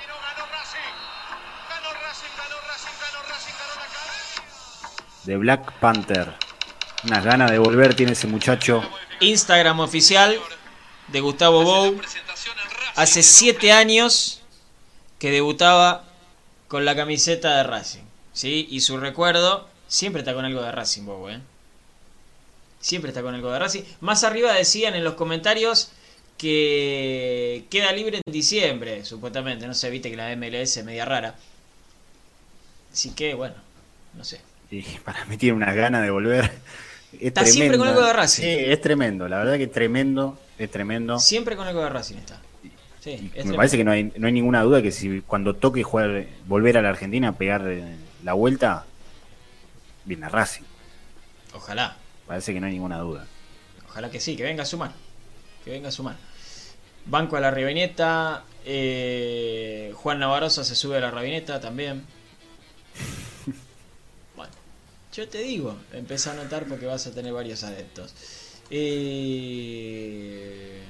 [0.10, 0.96] Se terminó, ganó Racing.
[1.70, 5.24] Ganó Racing, ganó Racing, ganó Racing, ganó la cadena.
[5.24, 6.34] De Black Panther.
[7.04, 8.82] Unas ganas de volver tiene ese muchacho.
[9.20, 10.40] Instagram oficial
[11.08, 12.20] de Gustavo Racing.
[12.96, 14.42] Hace siete años
[15.20, 16.06] que debutaba
[16.68, 18.04] con la camiseta de Racing.
[18.34, 18.68] ¿sí?
[18.70, 21.30] Y su recuerdo siempre está con algo de Racing, Bobo.
[21.30, 21.40] ¿eh?
[22.80, 23.84] Siempre está con algo de Racing.
[24.02, 25.92] Más arriba decían en los comentarios
[26.40, 29.68] que queda libre en diciembre, supuestamente.
[29.68, 31.36] No sé, viste que la MLS es media rara.
[32.92, 33.56] Así que, bueno,
[34.16, 34.42] no sé.
[34.72, 36.46] Y para mí tiene unas ganas de volver.
[37.14, 38.44] Es Está siempre con algo de Racing.
[38.44, 39.28] Sí, es tremendo.
[39.28, 40.40] La verdad que es tremendo.
[40.58, 41.20] Es tremendo.
[41.20, 42.40] Siempre con algo de Racing está.
[43.00, 43.56] Sí, es me tremendo.
[43.58, 46.82] parece que no hay, no hay ninguna duda que si cuando toque jugar, volver a
[46.82, 48.86] la Argentina, pegar eh, la vuelta,
[50.06, 50.64] viene a Racing.
[51.54, 51.98] Ojalá,
[52.28, 53.26] Parece que no hay ninguna duda.
[53.88, 54.92] ojalá que sí, que venga a sumar.
[55.66, 56.16] Que venga a sumar.
[57.06, 58.44] Banco a la Riveneta.
[58.66, 62.06] eh, Juan Navarroza se sube a la Ravineta también.
[64.36, 64.54] Bueno,
[65.14, 68.14] yo te digo, empieza a notar porque vas a tener varios adeptos.
[68.70, 70.82] Eh,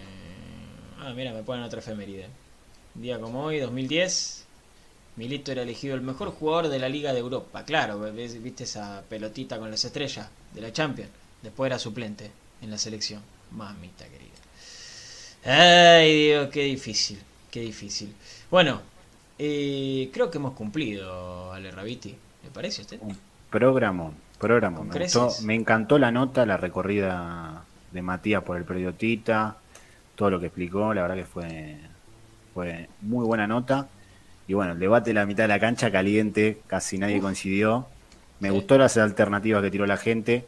[1.02, 2.28] Ah, mira, me ponen otra efeméride.
[2.96, 4.46] Un día como hoy, 2010,
[5.16, 7.64] Milito era elegido el mejor jugador de la Liga de Europa.
[7.64, 11.12] Claro, viste esa pelotita con las estrellas de la Champions.
[11.42, 12.32] Después era suplente
[12.62, 13.22] en la selección.
[13.52, 14.29] Mamita querida.
[15.46, 17.20] Ay, Dios, qué difícil,
[17.52, 18.14] qué difícil.
[18.52, 18.82] Bueno,
[19.38, 22.16] eh, creo que hemos cumplido, Ale Rabiti.
[22.44, 23.00] ¿Le parece a usted?
[23.50, 24.78] Programa, programa.
[24.78, 25.22] Con Me, creces.
[25.22, 29.56] gustó- me encantó la nota, la recorrida de Matías por el predio Tita,
[30.16, 31.78] todo lo que explicó, la verdad que fue,
[32.54, 33.88] fue muy buena nota.
[34.48, 37.86] Y bueno, el debate de la mitad de la cancha caliente, casi nadie coincidió.
[38.40, 38.54] Me Sí.
[38.56, 40.46] gustó las alternativas que tiró la gente.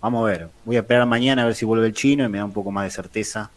[0.00, 2.38] Vamos a ver, voy a esperar mañana a ver si vuelve el chino y me
[2.38, 3.50] da un poco más de certeza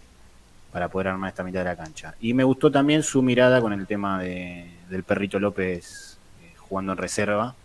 [0.76, 2.16] para poder armar esta mitad de la cancha.
[2.20, 6.92] Y me gustó también su mirada con el tema de, del perrito López eh, jugando
[6.92, 7.56] en reserva,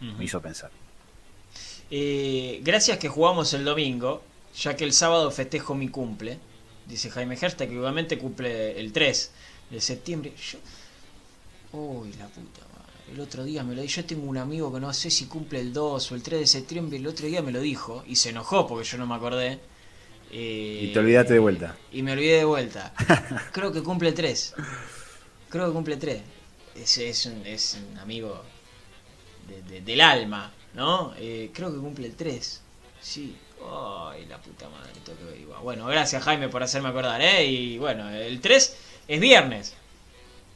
[0.00, 0.70] me hizo pensar.
[1.90, 4.22] Eh, gracias que jugamos el domingo,
[4.56, 6.38] ya que el sábado festejo mi cumple.
[6.86, 9.32] Dice Jaime Gersta que igualmente cumple el 3
[9.70, 10.32] de septiembre.
[10.36, 10.58] Yo.
[11.72, 13.12] Uy, la puta madre.
[13.12, 15.72] El otro día me lo Yo tengo un amigo que no sé si cumple el
[15.72, 16.98] 2 o el 3 de septiembre.
[16.98, 19.58] El otro día me lo dijo y se enojó porque yo no me acordé.
[20.32, 21.76] Eh, Y te olvidaste de vuelta.
[21.92, 22.92] Y me olvidé de vuelta.
[23.52, 24.54] Creo que cumple 3.
[25.50, 26.22] Creo que cumple 3.
[26.74, 28.42] Es, es, un, es un amigo
[29.46, 31.12] de- de- del alma, ¿no?
[31.18, 32.62] Eh, creo que cumple el 3.
[33.00, 33.36] Sí.
[33.60, 35.60] Ay, la puta madre, tengo que averiguar.
[35.60, 37.44] Bueno, gracias Jaime por hacerme acordar, ¿eh?
[37.46, 38.76] Y bueno, el 3
[39.08, 39.74] es viernes.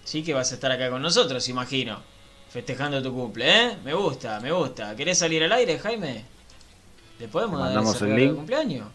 [0.05, 2.01] Sí que vas a estar acá con nosotros, imagino.
[2.49, 3.77] Festejando tu cumple, ¿eh?
[3.85, 4.97] Me gusta, me gusta.
[4.97, 6.25] ¿Querés salir al aire, Jaime?
[7.19, 8.35] ¿Le podemos dar mandamos ese el de link.
[8.37, 8.89] cumpleaños?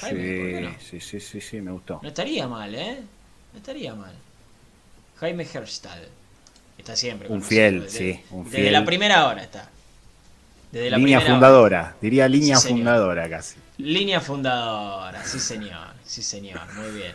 [0.00, 0.70] Jaime, ¿por qué no?
[0.80, 2.00] Sí, sí, sí, sí, sí, me gustó.
[2.02, 2.98] No estaría mal, ¿eh?
[3.52, 4.14] No estaría mal.
[5.18, 6.08] Jaime Herstal.
[6.78, 8.72] Está siempre Un fiel, desde- sí, un Desde fiel.
[8.72, 9.68] la primera hora está.
[10.72, 13.56] Desde la línea fundadora, diría línea Sí, fundadora casi.
[13.78, 17.12] Línea fundadora, sí señor, sí señor, muy bien.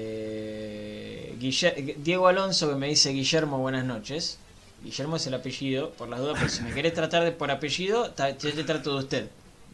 [0.00, 4.38] Eh, Guille- Diego Alonso que me dice Guillermo, buenas noches.
[4.82, 8.14] Guillermo es el apellido, por las dudas, pero si me querés tratar de por apellido,
[8.16, 9.28] yo te trato de usted.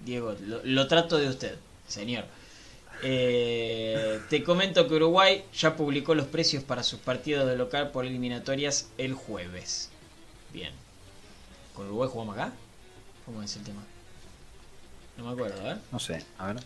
[0.07, 1.57] Diego, lo, lo trato de usted,
[1.89, 2.25] señor.
[3.03, 8.07] Eh, te comento que Uruguay ya publicó los precios para sus partidos de local por
[8.07, 9.91] eliminatorias el jueves.
[10.53, 10.73] Bien.
[11.75, 12.53] ¿Con Uruguay jugamos acá?
[13.27, 13.83] ¿Cómo es el tema?
[15.19, 15.79] No me acuerdo, a ver.
[15.93, 16.57] No sé, a ver,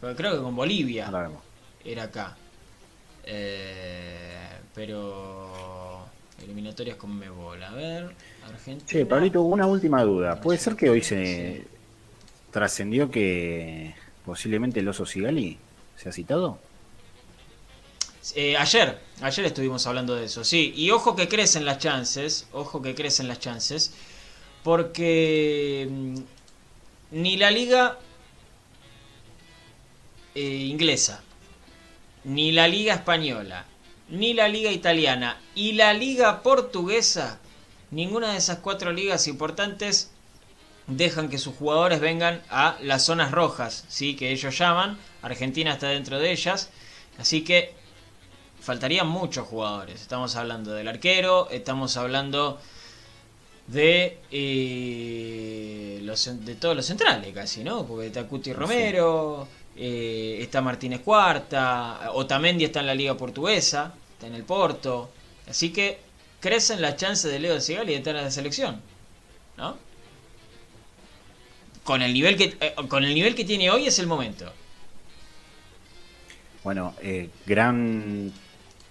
[0.00, 1.42] Pero creo que con Bolivia ahora vemos.
[1.84, 2.36] era acá.
[3.24, 6.06] Eh, pero
[6.42, 7.62] eliminatorias con Mebol.
[7.62, 8.14] A ver,
[8.46, 8.88] Argentina.
[8.88, 10.40] Che, Pablito, una última duda.
[10.40, 11.77] ¿Puede ser que hoy se Sí.
[12.50, 13.94] Trascendió que
[14.24, 15.58] posiblemente el oso Sigali
[15.96, 16.58] se ha citado?
[18.34, 20.72] Eh, ayer, ayer estuvimos hablando de eso, sí.
[20.76, 23.94] Y ojo que crecen las chances, ojo que crecen las chances,
[24.62, 26.16] porque mm,
[27.12, 27.98] ni la liga
[30.34, 31.22] eh, inglesa,
[32.24, 33.64] ni la liga española,
[34.10, 37.38] ni la liga italiana y la liga portuguesa,
[37.90, 40.10] ninguna de esas cuatro ligas importantes
[40.88, 44.16] dejan que sus jugadores vengan a las zonas rojas, ¿sí?
[44.16, 44.98] que ellos llaman.
[45.22, 46.70] Argentina está dentro de ellas.
[47.18, 47.74] Así que
[48.60, 50.00] faltarían muchos jugadores.
[50.00, 52.58] Estamos hablando del arquero, estamos hablando
[53.66, 57.86] de eh, los, de todos los centrales casi, ¿no?
[57.86, 59.46] Porque está Cuti Romero,
[59.76, 65.10] eh, está Martínez Cuarta, Otamendi está en la liga portuguesa, está en el Porto.
[65.48, 65.98] Así que
[66.40, 68.80] crecen las chances de Leo Sigali de estar en la selección,
[69.56, 69.87] ¿no?
[71.88, 74.44] Con el nivel que eh, con el nivel que tiene hoy es el momento.
[76.62, 78.30] Bueno, eh, gran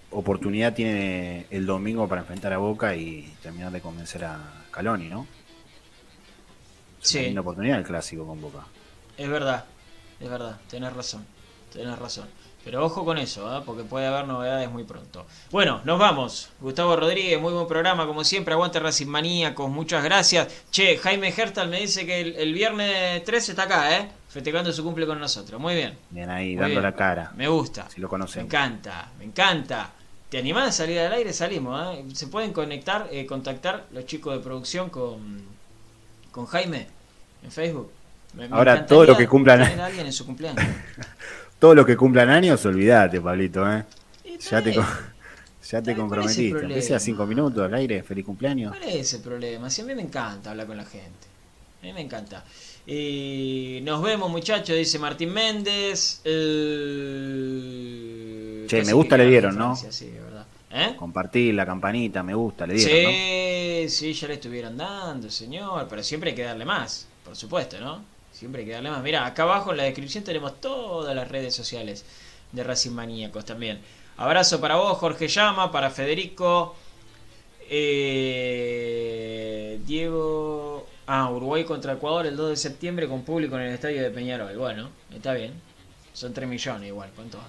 [0.10, 5.28] oportunidad tiene el domingo para enfrentar a Boca y terminar de convencer a Caloni, ¿no?
[7.00, 7.28] Es Sí.
[7.28, 8.66] una oportunidad el clásico con Boca.
[9.16, 9.66] Es verdad,
[10.20, 11.24] es verdad, tenés razón,
[11.72, 12.28] tenés razón.
[12.70, 13.64] Pero ojo con eso, ¿ah?
[13.66, 15.26] porque puede haber novedades muy pronto.
[15.52, 16.50] Bueno, nos vamos.
[16.60, 18.54] Gustavo Rodríguez, muy buen programa, como siempre.
[18.54, 20.50] Aguante Racing Maníacos, muchas gracias.
[20.70, 24.10] Che, Jaime Hertal me dice que el, el viernes 13 está acá, ¿eh?
[24.28, 25.62] Festejando su cumple con nosotros.
[25.62, 25.98] Muy bien.
[26.10, 26.84] Bien ahí, Muy dando bien.
[26.84, 27.32] la cara.
[27.38, 27.90] Me gusta.
[27.90, 28.48] Si lo Me conocemos.
[28.48, 29.92] encanta, me encanta.
[30.30, 31.32] ¿Te animás a salir al aire?
[31.32, 32.04] Salimos, ¿eh?
[32.16, 35.42] ¿Se pueden conectar, eh, contactar los chicos de producción con,
[36.34, 36.88] con Jaime
[37.44, 37.94] en Facebook?
[38.34, 40.66] Me- me Ahora, encantaría todo lo que cumplan- a alguien en su cumpleaños.
[41.60, 43.84] Todo lo que cumplan años, olvídate, Pablito, ¿eh?
[44.40, 44.74] Ya te,
[45.70, 46.60] Ya te Ay, ¿cuál es el comprometiste.
[46.60, 48.76] Aunque sea cinco minutos al aire, feliz cumpleaños.
[48.76, 49.70] ¿Cuál es el problema?
[49.70, 51.28] Si a mí me encanta hablar con la gente.
[51.82, 52.46] A mí me encanta.
[52.86, 56.22] Y nos vemos, muchachos, dice Martín Méndez.
[56.24, 57.44] Eh,
[58.68, 59.76] Che, casi me gusta le dieron, ¿no?
[59.76, 60.46] Sí, de verdad.
[60.72, 60.96] ¿Eh?
[60.98, 63.10] Compartir la campanita, me gusta, le dieron, ¿no?
[63.10, 65.86] Sí, sí, ya le estuvieron dando, señor.
[65.90, 68.17] Pero siempre hay que darle más, por supuesto, ¿no?
[68.38, 69.02] Siempre hay que darle más.
[69.02, 72.06] Mira, acá abajo en la descripción tenemos todas las redes sociales
[72.52, 73.80] de Racing Maníacos también.
[74.16, 76.76] Abrazo para vos, Jorge Llama, para Federico.
[77.68, 79.10] Eh,
[79.88, 80.86] Diego.
[81.08, 84.56] Ah, Uruguay contra Ecuador el 2 de septiembre con público en el estadio de Peñarol.
[84.56, 85.54] Bueno, está bien.
[86.14, 87.40] Son 3 millones igual, ¿cuánto?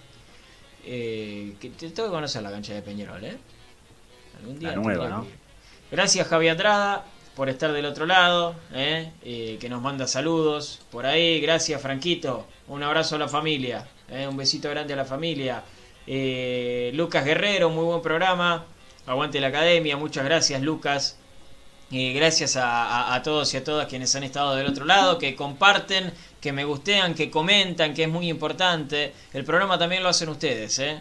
[0.87, 3.37] Eh, que te tengo que conocer la cancha de Peñarol, ¿eh?
[4.39, 5.27] Algún La nueva, ¿no?
[5.91, 7.05] Gracias Javi Andrada
[7.39, 9.13] por estar del otro lado, ¿eh?
[9.23, 11.41] Eh, que nos manda saludos por ahí.
[11.41, 14.27] Gracias Franquito, un abrazo a la familia, ¿eh?
[14.27, 15.63] un besito grande a la familia.
[16.05, 18.65] Eh, Lucas Guerrero, muy buen programa.
[19.07, 21.17] Aguante la academia, muchas gracias Lucas.
[21.93, 25.17] Eh, gracias a, a- a todos y a todas quienes han estado del otro lado,
[25.19, 29.13] que comparten, que me gustean, que comentan, que es muy importante.
[29.33, 31.01] El programa también lo hacen ustedes, ¿eh?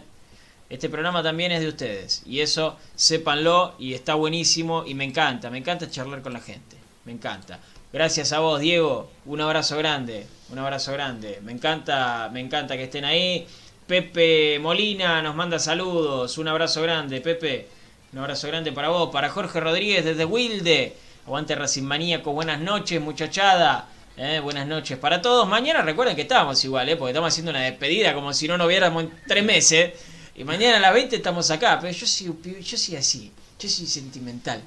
[0.70, 2.22] Este programa también es de ustedes.
[2.26, 6.76] Y eso, sépanlo, y está buenísimo, y me encanta, me encanta charlar con la gente.
[7.04, 7.58] Me encanta.
[7.90, 9.10] Gracias a vos, Diego.
[9.24, 10.26] Un abrazo grande.
[10.50, 11.40] Un abrazo grande.
[11.42, 13.46] Me encanta, me encanta que estén ahí.
[13.86, 16.36] Pepe Molina nos manda saludos.
[16.36, 17.66] Un abrazo grande, Pepe.
[18.12, 19.08] Un abrazo grande para vos.
[19.10, 20.94] Para Jorge Rodríguez desde Wilde.
[21.24, 22.32] Aguante Racing Maníaco.
[22.32, 23.88] Buenas noches, muchachada.
[24.18, 25.48] Eh, buenas noches para todos.
[25.48, 28.68] Mañana recuerden que estábamos igual, eh, porque estamos haciendo una despedida como si no nos
[28.68, 29.92] viéramos en tres meses.
[30.38, 31.78] Y mañana a las 20 estamos acá.
[31.80, 32.32] Pero yo soy,
[32.62, 33.32] yo soy así.
[33.58, 34.62] Yo soy sentimental.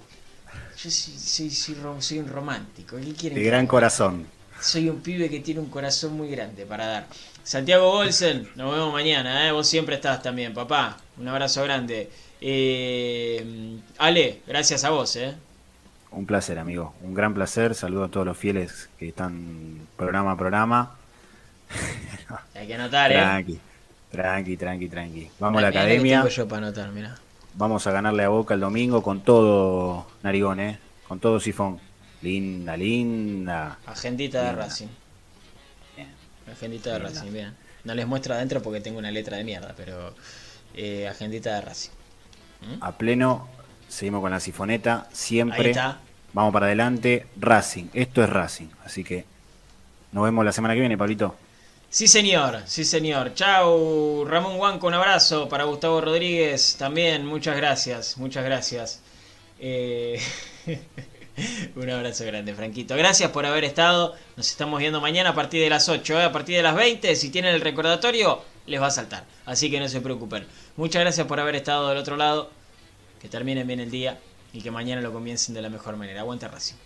[0.78, 2.98] Yo soy, soy, soy ro- soy un romántico.
[2.98, 4.28] ¿Qué quieren De gran corazón.
[4.60, 7.08] Soy un pibe que tiene un corazón muy grande para dar.
[7.44, 9.52] Santiago Bolsen, nos vemos mañana, ¿eh?
[9.52, 10.98] Vos siempre estás también, papá.
[11.18, 12.12] Un abrazo grande.
[12.42, 15.34] Eh, Ale, gracias a vos, ¿eh?
[16.12, 16.94] Un placer, amigo.
[17.02, 17.74] Un gran placer.
[17.74, 20.96] Saludo a todos los fieles que están programa a programa.
[22.54, 23.16] Hay que anotar, ¿eh?
[23.16, 23.60] Tranqui,
[24.12, 25.30] tranqui, tranqui, tranqui.
[25.40, 26.18] Vamos a la academia.
[26.20, 27.16] tengo yo para anotar, mirá.
[27.54, 30.80] Vamos a ganarle a Boca el domingo con todo narigón, ¿eh?
[31.08, 31.80] Con todo sifón.
[32.22, 33.80] Linda, linda.
[33.86, 34.52] Agendita de.
[34.54, 34.88] Racing.
[35.96, 36.10] Bien.
[36.52, 37.00] Agendita de.
[37.00, 37.54] Racing, bien.
[37.84, 40.14] No les muestro adentro porque tengo una letra de mierda, pero
[40.76, 41.92] eh, agendita de Racing.
[42.80, 43.50] A pleno,
[43.90, 45.08] seguimos con la sifoneta.
[45.10, 46.00] Ahí Siempre está.
[46.34, 47.26] vamos para adelante.
[47.40, 48.68] Racing, esto es Racing.
[48.86, 49.26] Así que
[50.12, 51.36] nos vemos la semana que viene, Pablito.
[51.94, 53.34] Sí, señor, sí, señor.
[53.34, 57.26] Chau, Ramón Huanco, un abrazo para Gustavo Rodríguez también.
[57.26, 59.02] Muchas gracias, muchas gracias.
[59.60, 60.18] Eh,
[61.76, 62.96] un abrazo grande, Franquito.
[62.96, 64.16] Gracias por haber estado.
[64.38, 66.24] Nos estamos viendo mañana a partir de las 8, ¿eh?
[66.24, 67.14] a partir de las 20.
[67.18, 69.26] Si tienen el recordatorio, les va a saltar.
[69.46, 70.48] Así que no se preocupen.
[70.78, 72.52] Muchas gracias por haber estado del otro lado.
[73.22, 74.18] Que terminen bien el día
[74.54, 76.22] y que mañana lo comiencen de la mejor manera.
[76.22, 76.78] Aguante Racing.